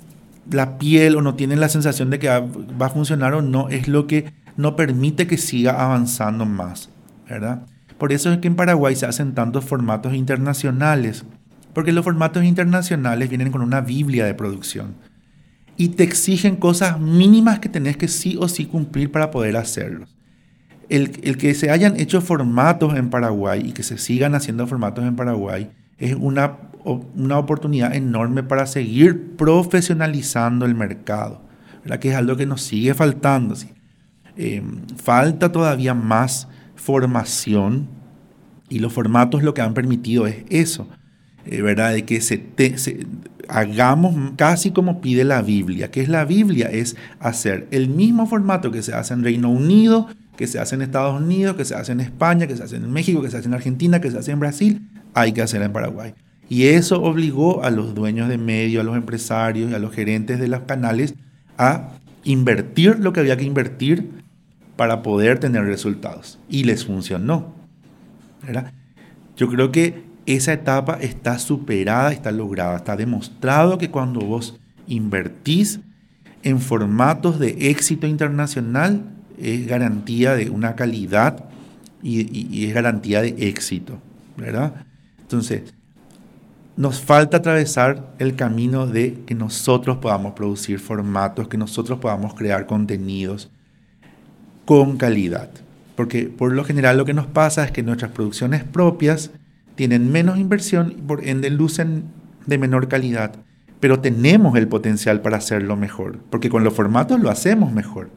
la 0.51 0.77
piel 0.77 1.15
o 1.15 1.21
no 1.21 1.35
tienen 1.35 1.59
la 1.59 1.69
sensación 1.69 2.09
de 2.09 2.19
que 2.19 2.27
va 2.29 2.85
a 2.85 2.89
funcionar 2.89 3.33
o 3.33 3.41
no, 3.41 3.69
es 3.69 3.87
lo 3.87 4.07
que 4.07 4.33
no 4.57 4.75
permite 4.75 5.27
que 5.27 5.37
siga 5.37 5.83
avanzando 5.83 6.45
más, 6.45 6.89
¿verdad? 7.29 7.65
Por 7.97 8.11
eso 8.11 8.31
es 8.31 8.39
que 8.39 8.47
en 8.47 8.55
Paraguay 8.55 8.95
se 8.95 9.05
hacen 9.05 9.33
tantos 9.33 9.65
formatos 9.65 10.13
internacionales, 10.13 11.25
porque 11.73 11.91
los 11.91 12.03
formatos 12.03 12.43
internacionales 12.43 13.29
vienen 13.29 13.51
con 13.51 13.61
una 13.61 13.81
Biblia 13.81 14.25
de 14.25 14.33
producción 14.33 14.95
y 15.77 15.89
te 15.89 16.03
exigen 16.03 16.55
cosas 16.55 16.99
mínimas 16.99 17.59
que 17.59 17.69
tenés 17.69 17.97
que 17.97 18.07
sí 18.07 18.37
o 18.39 18.47
sí 18.47 18.65
cumplir 18.65 19.11
para 19.11 19.31
poder 19.31 19.57
hacerlos. 19.57 20.15
El, 20.87 21.37
que 21.37 21.53
se 21.55 21.71
hayan 21.71 21.99
hecho 21.99 22.21
formatos 22.21 22.95
en 22.95 23.09
Paraguay 23.09 23.61
y 23.65 23.71
que 23.71 23.81
se 23.81 23.97
sigan 23.97 24.35
haciendo 24.35 24.67
formatos 24.67 25.03
en 25.03 25.15
Paraguay 25.15 25.71
es 25.97 26.15
una, 26.15 26.57
una 26.86 27.38
oportunidad 27.38 27.95
enorme 27.95 28.43
para 28.43 28.65
seguir 28.67 29.36
profesionalizando 29.36 30.65
el 30.65 30.75
mercado, 30.75 31.41
¿verdad? 31.83 31.99
que 31.99 32.09
es 32.09 32.15
algo 32.15 32.38
que 32.38 32.45
nos 32.45 32.61
sigue 32.61 32.93
faltando. 32.93 33.55
Eh, 34.38 34.61
falta 34.97 35.51
todavía 35.51 35.93
más 35.93 36.47
formación 36.75 37.88
y 38.69 38.79
los 38.79 38.93
formatos 38.93 39.43
lo 39.43 39.53
que 39.53 39.61
han 39.61 39.73
permitido 39.73 40.27
es 40.27 40.43
eso, 40.49 40.88
eh, 41.45 41.61
¿verdad? 41.61 41.93
de 41.93 42.05
que 42.05 42.21
se, 42.21 42.43
se 42.77 43.07
hagamos 43.47 44.15
casi 44.36 44.71
como 44.71 45.01
pide 45.01 45.23
la 45.23 45.41
Biblia. 45.41 45.91
que 45.91 46.01
es 46.01 46.09
la 46.09 46.25
Biblia? 46.25 46.69
Es 46.71 46.95
hacer 47.19 47.67
el 47.71 47.89
mismo 47.89 48.27
formato 48.27 48.71
que 48.71 48.81
se 48.81 48.93
hace 48.93 49.13
en 49.13 49.23
Reino 49.23 49.49
Unido, 49.49 50.07
que 50.36 50.47
se 50.47 50.59
hace 50.59 50.75
en 50.75 50.81
Estados 50.81 51.19
Unidos, 51.19 51.55
que 51.55 51.65
se 51.65 51.75
hace 51.75 51.91
en 51.91 52.01
España, 52.01 52.47
que 52.47 52.55
se 52.55 52.63
hace 52.63 52.75
en 52.75 52.91
México, 52.91 53.21
que 53.21 53.29
se 53.29 53.38
hace 53.38 53.47
en 53.47 53.53
Argentina, 53.53 54.01
que 54.01 54.11
se 54.11 54.17
hace 54.17 54.31
en 54.31 54.39
Brasil, 54.39 54.89
hay 55.13 55.31
que 55.31 55.41
hacer 55.41 55.61
en 55.61 55.71
Paraguay. 55.71 56.13
Y 56.49 56.67
eso 56.67 57.01
obligó 57.01 57.63
a 57.63 57.71
los 57.71 57.95
dueños 57.95 58.29
de 58.29 58.37
medios, 58.37 58.81
a 58.81 58.85
los 58.85 58.95
empresarios 58.95 59.71
y 59.71 59.73
a 59.73 59.79
los 59.79 59.93
gerentes 59.93 60.39
de 60.39 60.47
los 60.47 60.61
canales 60.61 61.15
a 61.57 61.93
invertir 62.23 62.99
lo 62.99 63.13
que 63.13 63.21
había 63.21 63.37
que 63.37 63.45
invertir 63.45 64.09
para 64.75 65.01
poder 65.01 65.39
tener 65.39 65.65
resultados. 65.65 66.39
Y 66.49 66.63
les 66.63 66.85
funcionó. 66.85 67.53
Yo 69.37 69.49
creo 69.49 69.71
que 69.71 70.03
esa 70.25 70.53
etapa 70.53 70.97
está 71.01 71.39
superada, 71.39 72.11
está 72.11 72.31
lograda. 72.31 72.77
Está 72.77 72.95
demostrado 72.95 73.77
que 73.77 73.89
cuando 73.89 74.21
vos 74.21 74.59
invertís 74.87 75.79
en 76.43 76.59
formatos 76.59 77.39
de 77.39 77.69
éxito 77.69 78.07
internacional, 78.07 79.03
es 79.39 79.67
garantía 79.67 80.35
de 80.35 80.49
una 80.49 80.75
calidad 80.75 81.45
y, 82.01 82.65
es 82.65 82.73
garantía 82.73 83.21
de 83.21 83.35
éxito, 83.49 83.99
¿verdad? 84.37 84.85
Entonces, 85.19 85.73
nos 86.78 87.01
falta 87.01 87.38
atravesar 87.38 88.13
el 88.19 88.36
camino 88.36 88.88
de 88.88 89.21
que 89.26 89.36
nosotros 89.36 89.97
podamos 89.97 90.34
producir 90.34 90.80
formatos, 90.80 91.47
que 91.47 91.57
nosotros 91.57 91.99
podamos 91.99 92.34
crear 92.34 92.65
contenidos 92.65 93.49
con 94.65 94.97
calidad. 94.97 95.49
Porque 95.95 96.26
por 96.26 96.51
lo 96.51 96.65
general 96.65 96.97
lo 96.97 97.05
que 97.05 97.13
nos 97.13 97.28
pasa 97.28 97.63
es 97.63 97.71
que 97.71 97.84
nuestras 97.84 98.11
producciones 98.11 98.63
propias 98.63 99.32
tienen 99.76 100.11
menos 100.11 100.38
inversión 100.38 100.93
y 100.97 101.01
por 101.01 101.26
ende 101.26 101.49
lucen 101.49 102.05
de 102.45 102.57
menor 102.57 102.88
calidad. 102.88 103.36
Pero 103.80 103.99
tenemos 103.99 104.57
el 104.57 104.67
potencial 104.67 105.21
para 105.21 105.38
hacerlo 105.38 105.76
mejor, 105.76 106.19
porque 106.30 106.49
con 106.49 106.63
los 106.63 106.73
formatos 106.73 107.19
lo 107.19 107.30
hacemos 107.30 107.71
mejor. 107.71 108.09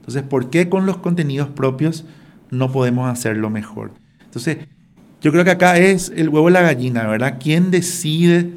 Entonces, 0.00 0.22
¿por 0.22 0.50
qué 0.50 0.68
con 0.68 0.84
los 0.84 0.98
contenidos 0.98 1.48
propios 1.48 2.04
no 2.52 2.70
podemos 2.70 3.10
hacerlo 3.10 3.50
mejor. 3.50 3.92
Entonces, 4.24 4.58
yo 5.22 5.30
creo 5.30 5.44
que 5.44 5.52
acá 5.52 5.78
es 5.78 6.12
el 6.14 6.28
huevo 6.28 6.50
y 6.50 6.52
la 6.52 6.62
gallina, 6.62 7.06
¿verdad? 7.06 7.38
¿Quién 7.40 7.70
decide 7.70 8.50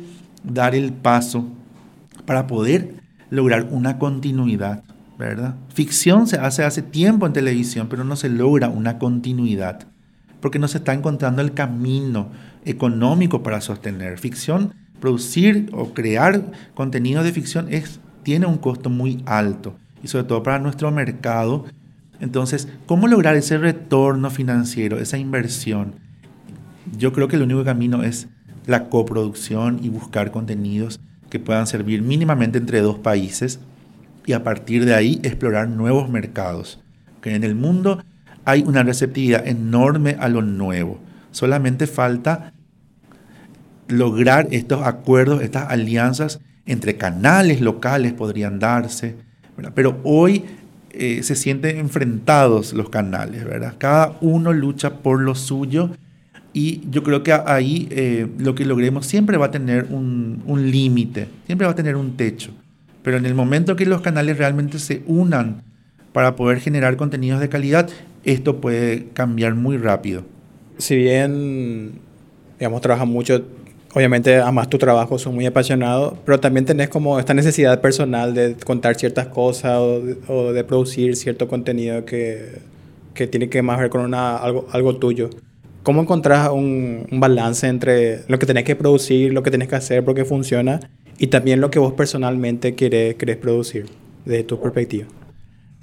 dar 0.44 0.76
el 0.76 0.92
paso 0.92 1.48
para 2.26 2.48
poder 2.48 2.96
lograr 3.30 3.68
una 3.70 4.00
continuidad, 4.00 4.84
¿verdad? 5.20 5.56
Ficción 5.74 6.28
se 6.28 6.38
hace 6.38 6.64
hace 6.64 6.82
tiempo 6.82 7.28
en 7.28 7.34
televisión, 7.34 7.88
pero 7.88 8.04
no 8.04 8.16
se 8.16 8.30
logra 8.30 8.70
una 8.70 8.98
continuidad 8.98 9.88
porque 10.42 10.60
no 10.60 10.68
se 10.68 10.78
está 10.78 10.94
encontrando 10.94 11.42
el 11.42 11.54
camino 11.54 12.30
económico 12.66 13.42
para 13.42 13.62
sostener. 13.62 14.20
Ficción, 14.20 14.74
producir 15.00 15.70
o 15.74 15.94
crear 15.94 16.52
contenido 16.74 17.24
de 17.24 17.32
ficción 17.32 17.68
es, 17.72 18.00
tiene 18.22 18.46
un 18.46 18.58
costo 18.58 18.90
muy 18.90 19.24
alto 19.26 19.76
y 20.04 20.08
sobre 20.08 20.26
todo 20.26 20.44
para 20.44 20.60
nuestro 20.60 20.92
mercado. 20.92 21.66
Entonces, 22.20 22.68
¿cómo 22.86 23.08
lograr 23.08 23.36
ese 23.36 23.58
retorno 23.58 24.30
financiero, 24.30 25.00
esa 25.00 25.18
inversión? 25.18 26.05
Yo 26.98 27.14
creo 27.14 27.28
que 27.28 27.36
el 27.36 27.44
único 27.44 27.64
camino 27.64 28.04
es 28.04 28.28
la 28.66 28.90
coproducción 28.90 29.80
y 29.82 29.90
buscar 29.90 30.32
contenidos 30.32 31.00
que 31.30 31.40
puedan 31.40 31.68
servir 31.68 32.02
mínimamente 32.02 32.58
entre 32.58 32.82
dos 32.82 33.00
países 33.00 33.60
y 34.26 34.34
a 34.34 34.44
partir 34.44 34.86
de 34.86 34.94
ahí 34.94 35.20
explorar 35.24 35.68
nuevos 35.68 36.10
mercados. 36.10 36.80
Que 37.22 37.36
en 37.36 37.44
el 37.44 37.56
mundo 37.56 38.04
hay 38.44 38.64
una 38.66 38.84
receptividad 38.84 39.48
enorme 39.48 40.18
a 40.20 40.30
lo 40.30 40.42
nuevo. 40.42 41.00
Solamente 41.32 41.88
falta 41.88 42.54
lograr 43.88 44.48
estos 44.52 44.86
acuerdos, 44.86 45.42
estas 45.42 45.70
alianzas 45.70 46.40
entre 46.66 46.98
canales 46.98 47.62
locales 47.62 48.14
podrían 48.14 48.60
darse, 48.60 49.16
pero 49.76 50.00
hoy 50.04 50.46
eh, 50.92 51.22
se 51.24 51.36
sienten 51.36 51.78
enfrentados 51.78 52.74
los 52.74 52.90
canales, 52.90 53.44
¿verdad? 53.44 53.76
Cada 53.78 54.18
uno 54.22 54.54
lucha 54.54 54.98
por 54.98 55.22
lo 55.22 55.36
suyo 55.36 55.92
y 56.56 56.82
yo 56.90 57.04
creo 57.04 57.22
que 57.22 57.34
ahí 57.34 57.90
eh, 57.92 58.28
lo 58.38 58.56
que 58.56 58.64
logremos 58.64 59.06
siempre 59.06 59.36
va 59.36 59.48
a 59.48 59.52
tener 59.52 59.88
un, 59.90 60.42
un 60.48 60.72
límite, 60.72 61.28
siempre 61.46 61.68
va 61.68 61.74
a 61.74 61.76
tener 61.76 61.98
un 61.98 62.16
techo, 62.16 62.52
pero 63.04 63.18
en 63.18 63.26
el 63.26 63.36
momento 63.36 63.76
que 63.76 63.86
los 63.86 64.00
canales 64.00 64.38
realmente 64.38 64.80
se 64.80 65.04
unan 65.06 65.64
para 66.14 66.38
poder 66.38 66.62
generar 66.62 66.96
contenidos 66.96 67.42
de 67.42 67.50
calidad, 67.50 67.90
esto 68.24 68.62
puede 68.62 69.08
cambiar 69.10 69.54
muy 69.54 69.76
rápido. 69.76 70.24
Si 70.78 70.96
bien, 70.96 72.00
digamos, 72.58 72.80
trabajas 72.80 73.08
mucho, 73.10 73.44
obviamente 73.94 74.40
amas 74.40 74.70
tu 74.70 74.78
trabajo, 74.78 75.20
son 75.20 75.36
muy 75.36 75.46
apasionado, 75.46 76.18
pero 76.26 76.40
también 76.40 76.66
tenés 76.66 76.88
como 76.88 77.20
esta 77.20 77.34
necesidad 77.34 77.82
personal 77.82 78.34
de 78.34 78.56
contar 78.56 78.96
ciertas 78.96 79.28
cosas 79.28 79.78
o 79.78 80.54
de, 80.54 80.64
producir 80.64 81.18
cierto 81.18 81.50
contenido 81.50 82.06
que, 82.06 82.60
que, 83.14 83.28
tiene 83.28 83.50
que 83.50 83.62
más 83.62 83.78
ver 83.78 83.90
con 83.90 84.06
una, 84.06 84.38
algo, 84.38 84.70
algo 84.72 84.96
tuyo. 84.96 85.30
¿Cómo 85.86 86.02
encontrás 86.02 86.50
un, 86.50 87.06
un, 87.12 87.20
balance 87.20 87.68
entre 87.68 88.24
lo 88.28 88.40
que 88.40 88.48
tenés 88.48 88.64
que 88.64 88.76
producir, 88.76 89.32
lo 89.32 89.44
que 89.44 89.52
tenés 89.52 89.68
que 89.68 89.76
hacer 89.76 90.04
porque 90.04 90.26
funciona 90.26 90.80
y 91.20 91.28
también 91.28 91.62
lo 91.62 91.70
que 91.70 91.78
vos 91.78 91.94
personalmente 91.94 92.74
querés, 92.74 93.16
producir 93.38 93.86
desde 94.26 94.44
tu 94.46 94.60
perspectiva? 94.60 95.06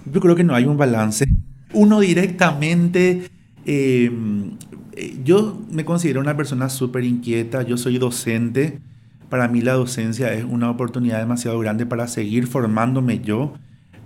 Yo 0.05 0.21
creo 0.21 0.35
que 0.35 0.43
no 0.43 0.57
hay 0.57 0.65
un 0.65 0.77
balance. 0.77 1.25
Uno 1.73 2.01
directamente... 2.01 3.31
Em, 3.65 4.57
eh, 4.97 5.21
yo 5.23 5.63
me 5.71 5.85
considero 5.85 6.21
una 6.21 6.37
persona 6.37 6.69
súper 6.69 7.05
inquieta, 7.05 7.63
yo 7.63 7.77
soy 7.77 7.99
docente, 7.99 8.81
para 9.29 9.47
mí 9.47 9.61
la 9.61 9.75
docencia 9.75 10.35
es 10.35 10.43
una 10.43 10.69
oportunidad 10.69 11.21
demasiado 11.21 11.61
grande 11.61 11.87
para 11.87 12.09
seguir 12.09 12.49
formándome 12.49 13.21
yo 13.21 13.55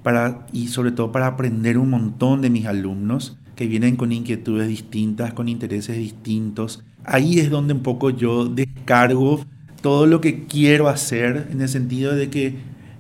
para, 0.03 0.47
y 0.53 0.69
sobre 0.69 0.93
todo 0.93 1.11
para 1.11 1.27
aprender 1.27 1.79
un 1.79 1.89
montón 1.89 2.43
de 2.43 2.51
mis 2.51 2.67
alumnos 2.67 3.39
que 3.57 3.67
vienen 3.67 3.97
con 3.97 4.13
inquietudes 4.13 4.69
distintas, 4.69 5.33
con 5.33 5.49
intereses 5.49 5.97
distintos. 5.97 6.85
Ahí 7.05 7.41
es 7.41 7.51
donde 7.51 7.75
un 7.75 7.83
poco 7.83 8.11
yo 8.11 8.45
descargo 8.45 9.45
todo 9.81 10.07
lo 10.07 10.21
que 10.21 10.45
quiero 10.47 10.89
hacer 10.89 11.49
en 11.51 11.61
el 11.61 11.69
sentido 11.69 12.15
de 12.15 12.29
que 12.29 12.55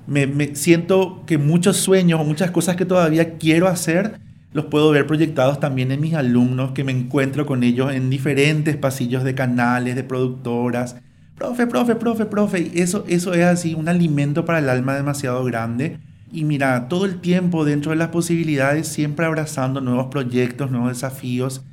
me, 0.06 0.54
siento 0.54 1.22
que 1.26 1.38
muchos 1.38 1.76
sueños 1.76 2.20
o 2.20 2.24
muchas 2.24 2.50
cosas 2.50 2.76
que 2.76 2.84
todavía 2.84 3.36
quiero 3.38 3.68
hacer 3.68 4.18
los 4.52 4.66
puedo 4.66 4.90
ver 4.90 5.06
proyectados 5.06 5.60
también 5.60 5.92
en 5.92 6.00
mis 6.00 6.14
alumnos, 6.14 6.72
que 6.72 6.82
me 6.82 6.92
encuentro 6.92 7.44
con 7.44 7.62
ellos 7.62 7.92
en 7.92 8.08
diferentes 8.08 8.74
pasillos 8.76 9.22
de 9.22 9.34
canales, 9.34 9.96
de 9.96 10.02
productoras. 10.02 10.96
Profe, 11.36 11.66
profe, 11.66 11.94
profe, 11.96 12.24
profe. 12.24 12.70
Eso, 12.80 13.04
eso 13.06 13.34
es 13.34 13.44
así, 13.44 13.74
un 13.74 13.88
alimento 13.88 14.46
para 14.46 14.60
el 14.60 14.70
alma 14.70 14.94
demasiado 14.94 15.44
grande. 15.44 15.98
Y 16.36 16.44
mira, 16.44 16.88
todo 16.88 17.06
el 17.06 17.18
tiempo 17.22 17.64
dentro 17.64 17.92
de 17.92 17.96
las 17.96 18.08
posibilidades, 18.08 18.88
siempre 18.88 19.24
abrazando 19.24 19.80
nuevos 19.80 20.08
proyectos, 20.08 20.70
nuevos 20.70 20.90
desafíos. 20.90 21.64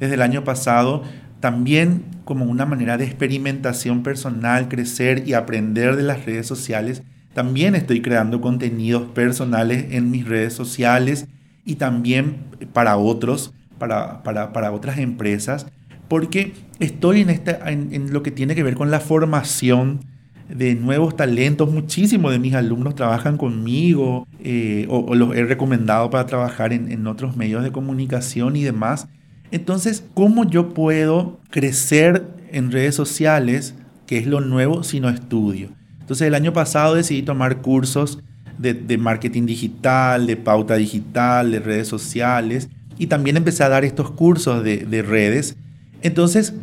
Desde 0.00 0.14
el 0.14 0.22
año 0.22 0.42
pasado, 0.42 1.04
también 1.38 2.02
como 2.24 2.44
una 2.44 2.66
manera 2.66 2.98
de 2.98 3.04
experimentación 3.04 4.02
personal, 4.02 4.68
crecer 4.68 5.22
y 5.24 5.34
aprender 5.34 5.94
de 5.94 6.02
las 6.02 6.26
redes 6.26 6.48
sociales. 6.48 7.04
También 7.32 7.76
estoy 7.76 8.02
creando 8.02 8.40
contenidos 8.40 9.04
personales 9.12 9.86
en 9.90 10.10
mis 10.10 10.26
redes 10.26 10.52
sociales 10.52 11.28
y 11.64 11.76
también 11.76 12.38
para 12.72 12.96
otros, 12.96 13.54
para, 13.78 14.24
para, 14.24 14.52
para 14.52 14.72
otras 14.72 14.98
empresas, 14.98 15.68
porque 16.08 16.54
estoy 16.80 17.20
en, 17.20 17.30
esta, 17.30 17.70
en, 17.70 18.12
lo 18.12 18.24
que 18.24 18.32
tiene 18.32 18.56
que 18.56 18.64
ver 18.64 18.74
con 18.74 18.90
la 18.90 18.98
formación 18.98 20.00
de 20.48 20.74
nuevos 20.74 21.16
talentos. 21.16 21.70
Muchísimos 21.70 22.32
de 22.32 22.38
mis 22.38 22.54
alumnos 22.54 22.94
trabajan 22.94 23.36
conmigo 23.36 24.26
eh, 24.40 24.86
o, 24.88 25.14
los 25.14 25.36
he 25.36 25.44
recomendado 25.44 26.10
para 26.10 26.26
trabajar 26.26 26.72
en, 26.72 26.90
en 26.90 27.06
otros 27.06 27.36
medios 27.36 27.62
de 27.62 27.72
comunicación 27.72 28.56
y 28.56 28.64
demás. 28.64 29.08
Entonces, 29.50 30.04
¿cómo 30.14 30.44
yo 30.44 30.74
puedo 30.74 31.40
crecer 31.50 32.26
en 32.50 32.70
redes 32.70 32.94
sociales, 32.94 33.74
que 34.06 34.18
es 34.18 34.26
lo 34.26 34.40
nuevo, 34.40 34.82
si 34.82 35.00
no 35.00 35.08
estudio? 35.08 35.70
Entonces, 36.00 36.26
el 36.26 36.34
año 36.34 36.52
pasado 36.52 36.94
decidí 36.94 37.22
tomar 37.22 37.60
cursos 37.60 38.18
de, 38.58 38.98
marketing 38.98 39.46
digital, 39.46 40.26
de 40.26 40.36
pauta 40.36 40.74
digital, 40.74 41.52
de 41.52 41.60
redes 41.60 41.88
sociales, 41.88 42.68
y 42.98 43.06
también 43.06 43.36
empecé 43.36 43.62
a 43.62 43.68
dar 43.68 43.84
estos 43.84 44.10
cursos 44.10 44.64
de, 44.64 44.78
de 44.78 45.02
redes. 45.02 45.56
Entonces, 46.02 46.54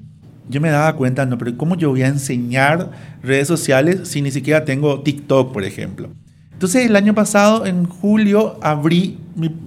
yo 0.49 0.61
me 0.61 0.69
daba 0.69 0.95
cuenta, 0.95 1.25
no, 1.25 1.37
pero 1.37 1.55
¿cómo 1.57 1.75
yo 1.75 1.89
voy 1.89 2.03
a 2.03 2.07
enseñar 2.07 2.91
redes 3.23 3.47
sociales 3.47 4.07
si 4.07 4.21
ni 4.21 4.31
siquiera 4.31 4.65
tengo 4.65 5.01
TikTok, 5.01 5.51
por 5.51 5.63
ejemplo? 5.63 6.09
Entonces, 6.53 6.85
el 6.85 6.95
año 6.95 7.13
pasado, 7.13 7.65
en 7.65 7.85
julio, 7.85 8.57
abrí 8.61 9.17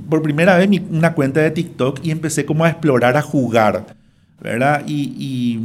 por 0.08 0.22
primera 0.22 0.56
vez 0.56 0.68
una 0.90 1.12
cuenta 1.12 1.40
de 1.40 1.50
TikTok 1.50 2.00
y 2.02 2.10
empecé 2.10 2.46
como 2.46 2.64
a 2.64 2.70
explorar, 2.70 3.16
a 3.16 3.22
jugar, 3.22 3.94
¿verdad? 4.40 4.84
Y, 4.86 5.14
y, 5.18 5.60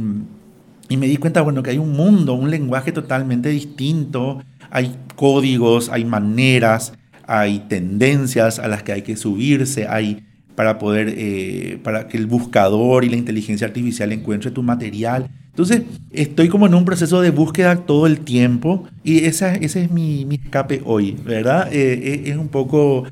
y 0.88 0.96
me 0.96 1.06
di 1.06 1.16
cuenta, 1.16 1.40
bueno, 1.40 1.62
que 1.62 1.70
hay 1.70 1.78
un 1.78 1.92
mundo, 1.92 2.34
un 2.34 2.50
lenguaje 2.50 2.92
totalmente 2.92 3.48
distinto, 3.48 4.42
hay 4.70 4.94
códigos, 5.16 5.88
hay 5.88 6.04
maneras, 6.04 6.92
hay 7.26 7.60
tendencias 7.68 8.58
a 8.58 8.68
las 8.68 8.82
que 8.82 8.92
hay 8.92 9.02
que 9.02 9.16
subirse, 9.16 9.88
hay 9.88 10.26
para 10.54 10.78
poder, 10.78 11.14
eh, 11.16 11.78
para 11.82 12.08
que 12.08 12.16
el 12.16 12.26
buscador 12.26 13.04
y 13.04 13.08
la 13.08 13.16
inteligencia 13.16 13.66
artificial 13.66 14.12
encuentre 14.12 14.50
tu 14.50 14.62
material. 14.62 15.28
Entonces, 15.50 15.82
estoy 16.10 16.48
como 16.48 16.66
en 16.66 16.74
un 16.74 16.84
proceso 16.84 17.20
de 17.20 17.30
búsqueda 17.30 17.76
todo 17.76 18.06
el 18.06 18.20
tiempo 18.20 18.88
y 19.04 19.24
esa, 19.24 19.54
ese 19.54 19.84
es 19.84 19.90
mi, 19.90 20.24
mi 20.24 20.36
escape 20.36 20.82
hoy, 20.84 21.16
¿verdad? 21.24 21.72
Eh, 21.72 21.92
eh, 21.92 22.22
es 22.26 22.36
un 22.36 22.48
poco 22.48 23.04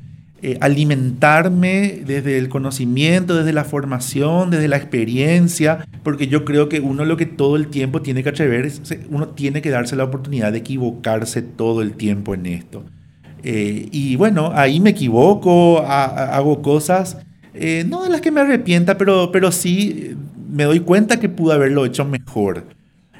alimentarme 0.59 2.01
desde 2.05 2.37
el 2.37 2.49
conocimiento, 2.49 3.33
desde 3.33 3.53
la 3.53 3.63
formación, 3.63 4.49
desde 4.49 4.67
la 4.67 4.75
experiencia, 4.75 5.87
porque 6.03 6.27
yo 6.27 6.43
creo 6.43 6.67
que 6.67 6.81
uno 6.81 7.05
lo 7.05 7.15
que 7.15 7.25
todo 7.25 7.55
el 7.55 7.69
tiempo 7.69 8.01
tiene 8.01 8.23
que 8.23 8.29
atrever, 8.29 8.69
uno 9.09 9.29
tiene 9.29 9.61
que 9.61 9.69
darse 9.69 9.95
la 9.95 10.03
oportunidad 10.03 10.51
de 10.51 10.57
equivocarse 10.57 11.43
todo 11.43 11.81
el 11.81 11.93
tiempo 11.93 12.33
en 12.33 12.45
esto. 12.47 12.83
Y 13.41 14.17
bueno, 14.17 14.51
ahí 14.53 14.81
me 14.81 14.89
equivoco, 14.89 15.79
hago 15.79 16.61
cosas, 16.61 17.19
eh, 17.53 17.85
no 17.87 18.03
de 18.03 18.09
las 18.09 18.21
que 18.21 18.31
me 18.31 18.41
arrepienta, 18.41 18.97
pero, 18.97 19.31
pero 19.31 19.51
sí 19.51 20.15
me 20.49 20.63
doy 20.63 20.79
cuenta 20.79 21.19
que 21.19 21.29
pude 21.29 21.53
haberlo 21.53 21.85
hecho 21.85 22.05
mejor. 22.05 22.65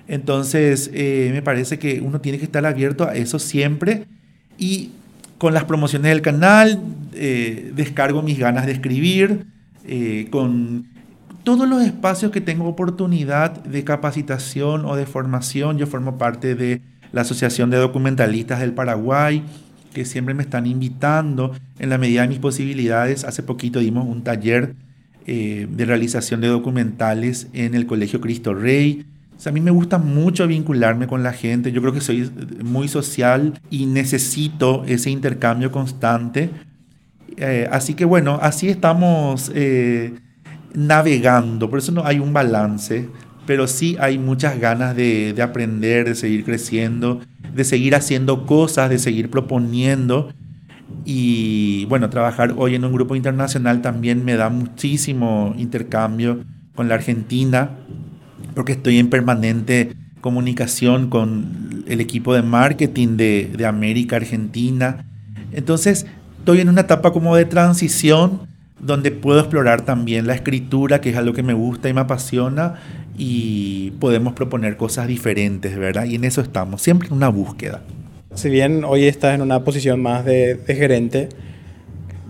Entonces, 0.07 0.91
eh, 0.93 1.29
me 1.34 1.41
parece 1.41 1.79
que 1.79 2.01
uno 2.01 2.21
tiene 2.21 2.38
que 2.38 2.45
estar 2.45 2.65
abierto 2.65 3.07
a 3.07 3.15
eso 3.15 3.39
siempre 3.39 4.05
y 4.57 4.91
con 5.38 5.53
las 5.53 5.65
promociones 5.65 6.09
del 6.09 6.21
canal, 6.21 6.79
descargo 7.11 8.21
mis 8.21 8.39
ganas 8.39 8.65
de 8.65 8.71
escribir, 8.71 9.45
con 10.29 10.86
todos 11.43 11.67
los 11.67 11.81
espacios 11.81 12.31
que 12.31 12.41
tengo 12.41 12.67
oportunidad 12.67 13.51
de 13.63 13.84
capacitación 13.84 14.86
o 14.86 14.95
de 14.95 15.05
formación, 15.05 15.77
yo 15.77 15.88
formo 15.88 16.17
parte 16.17 16.55
de 16.55 16.81
la 17.11 17.21
Asociación 17.21 17.69
de 17.69 17.77
Documentalistas 17.77 18.59
del 18.59 18.73
Paraguay, 18.73 19.43
que 19.93 20.05
siempre 20.05 20.33
me 20.33 20.43
están 20.43 20.67
invitando 20.67 21.55
en 21.79 21.89
la 21.89 21.97
medida 21.97 22.23
de 22.23 22.27
mis 22.27 22.39
posibilidades. 22.39 23.23
Hace 23.23 23.43
poquito 23.43 23.79
dimos 23.79 24.07
un 24.07 24.23
taller 24.23 24.75
eh, 25.25 25.67
de 25.69 25.85
realización 25.85 26.41
de 26.41 26.47
documentales 26.47 27.47
en 27.53 27.75
el 27.75 27.85
Colegio 27.85 28.19
Cristo 28.19 28.53
Rey. 28.53 29.05
a 29.45 29.51
mí 29.51 29.61
me 29.61 29.71
gusta 29.71 29.97
mucho 29.97 30.47
vincularme 30.47 31.07
con 31.07 31.23
la 31.23 31.33
gente. 31.33 31.71
Yo 31.71 31.81
creo 31.81 31.93
que 31.93 32.01
soy 32.01 32.29
muy 32.63 32.87
social 32.87 33.59
y 33.69 33.85
necesito 33.85 34.83
ese 34.85 35.09
intercambio 35.09 35.71
constante. 35.71 36.49
Eh, 37.37 37.67
así 37.71 37.93
que 37.93 38.05
bueno, 38.05 38.39
así 38.41 38.69
estamos. 38.69 39.51
Eh, 39.55 40.13
navegando, 40.73 41.69
por 41.69 41.79
eso 41.79 41.91
no 41.91 42.05
hay 42.05 42.19
un 42.19 42.33
balance, 42.33 43.09
pero 43.45 43.67
sí 43.67 43.97
hay 43.99 44.17
muchas 44.17 44.59
ganas 44.59 44.95
de, 44.95 45.33
de 45.33 45.41
aprender, 45.41 46.05
de 46.05 46.15
seguir 46.15 46.43
creciendo, 46.43 47.21
de 47.53 47.63
seguir 47.63 47.95
haciendo 47.95 48.45
cosas, 48.45 48.89
de 48.89 48.99
seguir 48.99 49.29
proponiendo. 49.29 50.33
Y 51.05 51.85
bueno, 51.85 52.09
trabajar 52.09 52.53
hoy 52.57 52.75
en 52.75 52.85
un 52.85 52.93
grupo 52.93 53.15
internacional 53.15 53.81
también 53.81 54.23
me 54.23 54.35
da 54.35 54.49
muchísimo 54.49 55.53
intercambio 55.57 56.43
con 56.75 56.87
la 56.87 56.95
Argentina, 56.95 57.71
porque 58.55 58.73
estoy 58.73 58.99
en 58.99 59.09
permanente 59.09 59.95
comunicación 60.21 61.09
con 61.09 61.83
el 61.87 61.99
equipo 61.99 62.33
de 62.33 62.41
marketing 62.41 63.17
de, 63.17 63.51
de 63.55 63.65
América 63.65 64.15
Argentina. 64.15 65.05
Entonces, 65.51 66.05
estoy 66.39 66.61
en 66.61 66.69
una 66.69 66.81
etapa 66.81 67.11
como 67.11 67.35
de 67.35 67.45
transición 67.45 68.53
donde 68.86 69.11
puedo 69.11 69.39
explorar 69.39 69.81
también 69.81 70.27
la 70.27 70.36
escritura, 70.36 71.01
que 71.01 71.09
es 71.09 71.17
algo 71.17 71.34
que 71.34 71.43
me 71.43 71.53
gusta 71.53 71.89
y 71.89 71.93
me 71.93 72.01
apasiona, 72.01 72.75
y 73.17 73.91
podemos 73.99 74.34
proponer 74.34 74.77
cosas 74.77 75.07
diferentes, 75.07 75.77
¿verdad? 75.77 76.05
Y 76.05 76.15
en 76.15 76.23
eso 76.23 76.41
estamos, 76.41 76.81
siempre 76.81 77.07
en 77.07 77.15
una 77.15 77.29
búsqueda. 77.29 77.81
Si 78.34 78.49
bien 78.49 78.84
hoy 78.84 79.05
estás 79.05 79.36
en 79.36 79.41
una 79.41 79.63
posición 79.63 80.01
más 80.01 80.25
de, 80.25 80.55
de 80.55 80.75
gerente, 80.75 81.29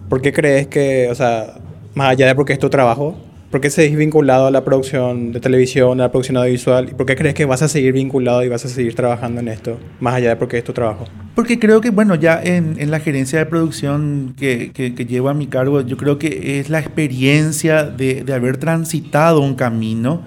¿por 0.09 0.21
qué 0.21 0.33
crees 0.33 0.67
que, 0.67 1.07
o 1.09 1.15
sea, 1.15 1.55
más 1.95 2.09
allá 2.09 2.27
de 2.27 2.35
porque 2.35 2.53
es 2.53 2.59
tu 2.59 2.69
trabajo, 2.69 3.17
¿por 3.53 3.61
qué 3.61 3.69
seguís 3.69 3.95
vinculado 3.95 4.47
a 4.47 4.51
la 4.51 4.65
producción 4.65 5.31
de 5.31 5.39
televisión, 5.39 6.01
a 6.01 6.05
la 6.05 6.11
producción 6.11 6.37
audiovisual? 6.37 6.89
¿Y 6.89 6.95
por 6.95 7.05
qué 7.05 7.15
crees 7.15 7.35
que 7.35 7.45
vas 7.45 7.61
a 7.61 7.67
seguir 7.67 7.93
vinculado 7.93 8.43
y 8.43 8.49
vas 8.49 8.65
a 8.65 8.67
seguir 8.67 8.95
trabajando 8.95 9.41
en 9.41 9.47
esto, 9.47 9.77
más 9.99 10.15
allá 10.15 10.29
de 10.29 10.35
porque 10.37 10.57
es 10.57 10.63
tu 10.63 10.73
trabajo? 10.73 11.05
Porque 11.35 11.59
creo 11.59 11.79
que, 11.79 11.91
bueno, 11.91 12.15
ya 12.15 12.41
en, 12.41 12.77
en 12.79 12.89
la 12.89 12.99
gerencia 12.99 13.37
de 13.37 13.45
producción 13.45 14.33
que, 14.35 14.71
que, 14.73 14.95
que, 14.95 15.05
llevo 15.05 15.29
a 15.29 15.35
mi 15.35 15.45
cargo, 15.45 15.81
yo 15.81 15.97
creo 15.97 16.17
que 16.17 16.59
es 16.59 16.71
la 16.71 16.79
experiencia 16.79 17.83
de, 17.83 18.23
de 18.23 18.33
haber 18.33 18.57
transitado 18.57 19.41
un 19.41 19.53
camino, 19.53 20.23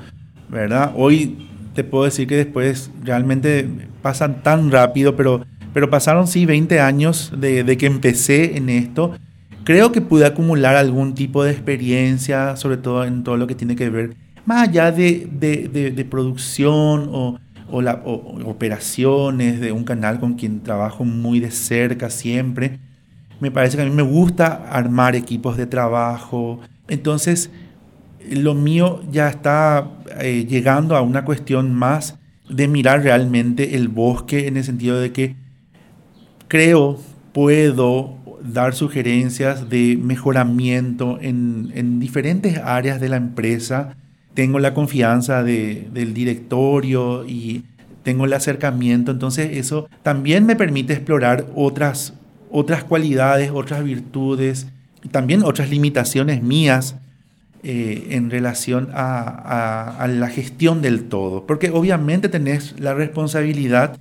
¿verdad? 0.48 0.92
Hoy 0.94 1.48
te 1.74 1.82
puedo 1.82 2.04
decir 2.04 2.28
que 2.28 2.36
después 2.36 2.92
realmente 3.02 3.68
pasan 4.02 4.44
tan 4.44 4.70
rápido, 4.70 5.16
pero, 5.16 5.44
pero 5.74 5.90
pasaron 5.90 6.28
sí 6.28 6.46
20 6.46 6.78
años 6.78 7.32
de, 7.36 7.64
de 7.64 7.76
que 7.76 7.86
empecé 7.86 8.56
en 8.56 8.68
esto 8.68 9.14
creo 9.66 9.90
que 9.90 10.00
pude 10.00 10.24
acumular 10.24 10.76
algún 10.76 11.14
tipo 11.16 11.42
de 11.42 11.50
experiencia, 11.50 12.54
sobre 12.54 12.76
todo 12.76 13.04
en 13.04 13.24
todo 13.24 13.36
lo 13.36 13.48
que 13.48 13.56
tiene 13.56 13.74
que 13.74 13.90
ver, 13.90 14.14
más 14.44 14.68
allá 14.68 14.92
de, 14.92 16.06
producción 16.08 17.10
o, 17.12 17.38
operaciones 18.44 19.58
de 19.60 19.72
un 19.72 19.82
canal 19.82 20.20
con 20.20 20.34
quien 20.34 20.62
trabajo 20.62 21.04
muy 21.04 21.40
de 21.40 21.50
cerca 21.50 22.10
siempre. 22.10 22.78
Me 23.40 23.50
parece 23.50 23.76
que 23.76 23.82
a 23.82 23.86
mí 23.86 23.90
me 23.90 24.02
gusta 24.02 24.68
armar 24.70 25.16
equipos 25.16 25.56
de 25.56 25.66
trabajo. 25.66 26.60
Entonces, 26.86 27.50
lo 28.30 28.54
mío 28.54 29.02
ya 29.10 29.28
está 29.28 29.90
eh, 30.20 30.46
llegando 30.48 30.94
a 30.94 31.02
una 31.02 31.24
cuestión 31.24 31.74
más 31.74 32.16
de 32.48 32.68
mirar 32.68 33.02
realmente 33.02 33.74
el 33.74 33.88
bosque 33.88 34.46
en 34.46 34.56
el 34.58 34.62
sentido 34.62 35.00
de 35.00 35.10
que 35.10 35.34
creo, 36.46 37.00
puedo 37.32 38.16
dar 38.52 38.74
sugerencias 38.74 39.68
de 39.68 39.98
mejoramiento 40.00 41.18
en, 41.20 41.72
en 41.74 42.00
diferentes 42.00 42.58
áreas 42.58 43.00
de 43.00 43.08
la 43.08 43.16
empresa. 43.16 43.96
Tengo 44.34 44.58
la 44.58 44.74
confianza 44.74 45.42
de, 45.42 45.88
del 45.92 46.14
directorio 46.14 47.24
y 47.26 47.64
tengo 48.02 48.24
el 48.24 48.32
acercamiento, 48.34 49.10
entonces 49.10 49.56
eso 49.56 49.88
también 50.04 50.46
me 50.46 50.54
permite 50.54 50.92
explorar 50.92 51.46
otras, 51.56 52.14
otras 52.52 52.84
cualidades, 52.84 53.50
otras 53.52 53.82
virtudes, 53.82 54.68
también 55.10 55.42
otras 55.42 55.70
limitaciones 55.70 56.40
mías 56.40 56.96
eh, 57.64 58.06
en 58.10 58.30
relación 58.30 58.90
a, 58.92 59.22
a, 59.22 60.04
a, 60.04 60.06
la 60.06 60.28
gestión 60.28 60.82
del 60.82 61.08
todo, 61.08 61.46
porque 61.46 61.70
obviamente 61.70 62.28
tenés 62.28 62.78
la 62.78 62.94
responsabilidad 62.94 63.98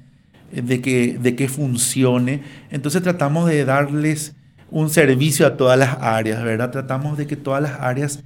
de 0.61 0.81
que, 0.81 1.17
de 1.19 1.35
que 1.35 1.47
funcione. 1.47 2.41
Entonces 2.69 3.01
tratamos 3.01 3.47
de 3.47 3.65
darles 3.65 4.35
un 4.69 4.89
servicio 4.89 5.45
a 5.47 5.57
todas 5.57 5.77
las 5.77 5.97
áreas, 6.01 6.43
¿verdad? 6.43 6.71
Tratamos 6.71 7.17
de 7.17 7.27
que 7.27 7.35
todas 7.35 7.61
las 7.61 7.79
áreas 7.79 8.23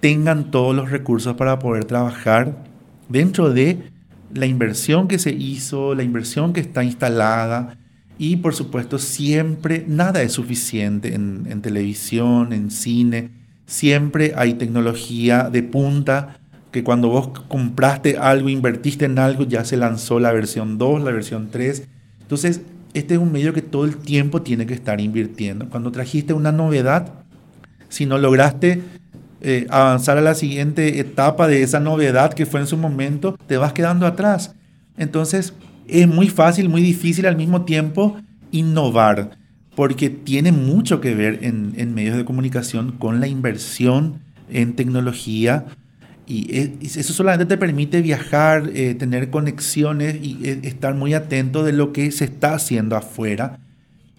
tengan 0.00 0.50
todos 0.50 0.74
los 0.74 0.90
recursos 0.90 1.36
para 1.36 1.58
poder 1.58 1.84
trabajar 1.84 2.64
dentro 3.08 3.52
de 3.52 3.90
la 4.32 4.46
inversión 4.46 5.08
que 5.08 5.18
se 5.18 5.30
hizo, 5.30 5.94
la 5.94 6.02
inversión 6.02 6.52
que 6.52 6.60
está 6.60 6.84
instalada 6.84 7.78
y 8.18 8.36
por 8.36 8.54
supuesto 8.54 8.98
siempre 8.98 9.84
nada 9.86 10.22
es 10.22 10.32
suficiente 10.32 11.14
en, 11.14 11.46
en 11.48 11.62
televisión, 11.62 12.52
en 12.52 12.70
cine, 12.70 13.30
siempre 13.66 14.32
hay 14.36 14.54
tecnología 14.54 15.50
de 15.50 15.62
punta 15.62 16.40
que 16.76 16.84
cuando 16.84 17.08
vos 17.08 17.30
compraste 17.48 18.18
algo, 18.18 18.50
invertiste 18.50 19.06
en 19.06 19.18
algo, 19.18 19.44
ya 19.44 19.64
se 19.64 19.78
lanzó 19.78 20.20
la 20.20 20.30
versión 20.30 20.76
2, 20.76 21.04
la 21.04 21.10
versión 21.10 21.48
3. 21.50 21.88
Entonces, 22.20 22.60
este 22.92 23.14
es 23.14 23.20
un 23.20 23.32
medio 23.32 23.54
que 23.54 23.62
todo 23.62 23.86
el 23.86 23.96
tiempo 23.96 24.42
tiene 24.42 24.66
que 24.66 24.74
estar 24.74 25.00
invirtiendo. 25.00 25.70
Cuando 25.70 25.90
trajiste 25.90 26.34
una 26.34 26.52
novedad, 26.52 27.14
si 27.88 28.04
no 28.04 28.18
lograste 28.18 28.82
eh, 29.40 29.66
avanzar 29.70 30.18
a 30.18 30.20
la 30.20 30.34
siguiente 30.34 31.00
etapa 31.00 31.48
de 31.48 31.62
esa 31.62 31.80
novedad 31.80 32.34
que 32.34 32.44
fue 32.44 32.60
en 32.60 32.66
su 32.66 32.76
momento, 32.76 33.38
te 33.46 33.56
vas 33.56 33.72
quedando 33.72 34.06
atrás. 34.06 34.54
Entonces, 34.98 35.54
es 35.88 36.06
muy 36.06 36.28
fácil, 36.28 36.68
muy 36.68 36.82
difícil 36.82 37.24
al 37.24 37.38
mismo 37.38 37.64
tiempo 37.64 38.18
innovar, 38.50 39.30
porque 39.74 40.10
tiene 40.10 40.52
mucho 40.52 41.00
que 41.00 41.14
ver 41.14 41.38
en, 41.40 41.72
en 41.78 41.94
medios 41.94 42.18
de 42.18 42.26
comunicación 42.26 42.92
con 42.92 43.18
la 43.18 43.28
inversión 43.28 44.20
en 44.50 44.76
tecnología, 44.76 45.64
y 46.28 46.72
eso 46.82 47.12
solamente 47.12 47.46
te 47.46 47.56
permite 47.56 48.02
viajar, 48.02 48.70
eh, 48.74 48.94
tener 48.94 49.30
conexiones 49.30 50.16
y 50.20 50.40
eh, 50.44 50.60
estar 50.64 50.94
muy 50.94 51.14
atento 51.14 51.62
de 51.62 51.72
lo 51.72 51.92
que 51.92 52.10
se 52.10 52.24
está 52.24 52.54
haciendo 52.54 52.96
afuera. 52.96 53.60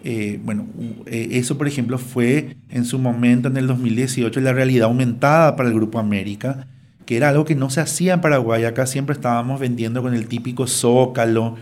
Eh, 0.05 0.39
bueno, 0.41 0.67
eso 1.05 1.57
por 1.57 1.67
ejemplo 1.67 1.97
fue 1.97 2.55
en 2.69 2.85
su 2.85 2.97
momento, 2.97 3.49
en 3.49 3.57
el 3.57 3.67
2018, 3.67 4.39
la 4.39 4.53
realidad 4.53 4.87
aumentada 4.87 5.57
para 5.57 5.67
el 5.67 5.75
Grupo 5.75 5.99
América, 5.99 6.67
que 7.05 7.17
era 7.17 7.29
algo 7.29 7.43
que 7.43 7.55
no 7.55 7.69
se 7.69 7.81
hacía 7.81 8.13
en 8.13 8.21
Paraguay. 8.21 8.63
Acá 8.63 8.85
siempre 8.85 9.13
estábamos 9.13 9.59
vendiendo 9.59 10.01
con 10.01 10.13
el 10.13 10.27
típico 10.27 10.65
zócalo 10.65 11.57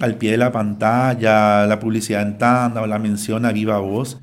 al 0.00 0.16
pie 0.16 0.32
de 0.32 0.36
la 0.38 0.50
pantalla, 0.50 1.64
la 1.66 1.78
publicidad 1.78 2.22
en 2.22 2.38
tanda 2.38 2.82
o 2.82 2.88
la 2.88 2.98
mención 2.98 3.44
a 3.46 3.52
viva 3.52 3.78
voz. 3.78 4.18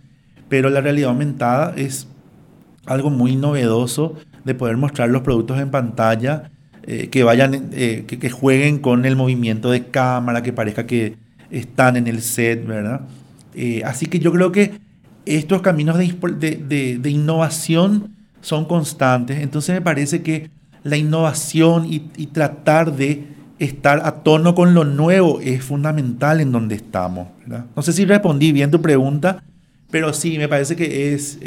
Pero 0.49 0.69
la 0.69 0.81
realidad 0.81 1.11
aumentada 1.11 1.73
es 1.77 2.07
algo 2.85 3.09
muy 3.09 3.37
novedoso 3.37 4.17
de 4.43 4.55
poder 4.55 4.77
mostrar 4.77 5.09
los 5.09 5.21
productos 5.21 5.59
en 5.59 5.71
pantalla, 5.71 6.51
eh, 6.85 7.07
que 7.09 7.23
vayan, 7.23 7.69
eh, 7.71 8.03
que, 8.05 8.29
jueguen 8.29 8.79
con 8.79 9.05
el 9.05 9.15
movimiento 9.15 9.71
de 9.71 9.85
cámara, 9.85 10.43
que 10.43 10.51
parezca 10.51 10.85
que 10.85 11.15
están 11.49 11.95
en 11.95 12.07
el 12.07 12.21
set, 12.21 12.65
¿verdad? 12.65 13.01
Eh, 13.55 13.83
así 13.85 14.07
que 14.07 14.19
yo 14.19 14.33
creo 14.33 14.51
que 14.51 14.81
estos 15.25 15.61
caminos 15.61 15.97
de, 15.97 16.13
de, 16.57 16.97
de, 16.97 17.09
innovación 17.09 18.15
son 18.41 18.65
constantes, 18.65 19.39
entonces 19.41 19.73
me 19.73 19.81
parece 19.81 20.23
que 20.23 20.49
la 20.83 20.97
innovación 20.97 21.85
y, 21.89 21.99
tratar 22.27 22.93
de 22.93 23.27
estar 23.59 24.01
a 24.03 24.15
tono 24.15 24.53
con 24.53 24.73
lo 24.73 24.83
nuevo 24.83 25.39
es 25.39 25.63
fundamental 25.63 26.41
en 26.41 26.51
donde 26.51 26.75
estamos. 26.75 27.29
¿verdad? 27.45 27.65
No 27.77 27.81
sé 27.81 27.93
si 27.93 28.03
respondí 28.03 28.51
bien 28.51 28.71
tu 28.71 28.81
pregunta, 28.81 29.41
pero 29.89 30.11
sí, 30.11 30.37
me 30.37 30.49
parece 30.49 30.75
que 30.75 31.13
es 31.13 31.39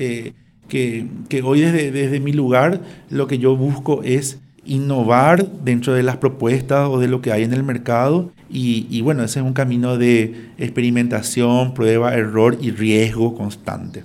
que, 0.69 1.07
que 1.29 1.43
hoy 1.43 1.61
desde, 1.61 1.91
desde 1.91 2.21
mi 2.21 2.33
lugar 2.33 2.81
lo 3.11 3.27
que 3.27 3.39
yo 3.39 3.57
busco 3.57 4.03
es 4.03 4.41
innovar 4.64 5.47
dentro 5.62 5.95
de 5.95 6.03
las 6.03 6.17
propuestas 6.17 6.89
o 6.89 6.99
de 6.99 7.09
lo 7.09 7.21
que 7.23 7.33
hay 7.33 7.45
en 7.45 7.53
el 7.53 7.62
mercado. 7.62 8.33
Y, 8.51 8.87
y, 8.91 9.01
bueno, 9.01 9.23
ese 9.23 9.41
es 9.41 9.47
un 9.47 9.53
camino 9.53 9.97
de 9.97 10.51
experimentación, 10.59 11.75
prueba, 11.75 12.14
error 12.14 12.59
y 12.61 12.71
riesgo 12.71 13.35
constante. 13.35 14.05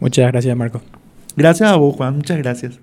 Muchas 0.00 0.30
gracias, 0.30 0.56
Marco. 0.56 0.82
Gracias 1.36 1.70
a 1.70 1.76
vos, 1.76 1.96
Juan. 1.96 2.16
Muchas 2.16 2.38
gracias. 2.38 2.80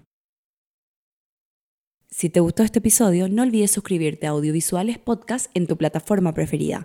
Si 2.10 2.30
te 2.30 2.40
gustó 2.40 2.64
este 2.64 2.80
episodio, 2.80 3.28
no 3.28 3.42
olvides 3.42 3.72
suscribirte 3.72 4.28
a 4.28 4.32
Audiovisuales 4.32 5.00
Podcast 5.00 5.50
en 5.56 5.66
tu 5.66 5.78
plataforma 5.78 6.34
preferida 6.34 6.82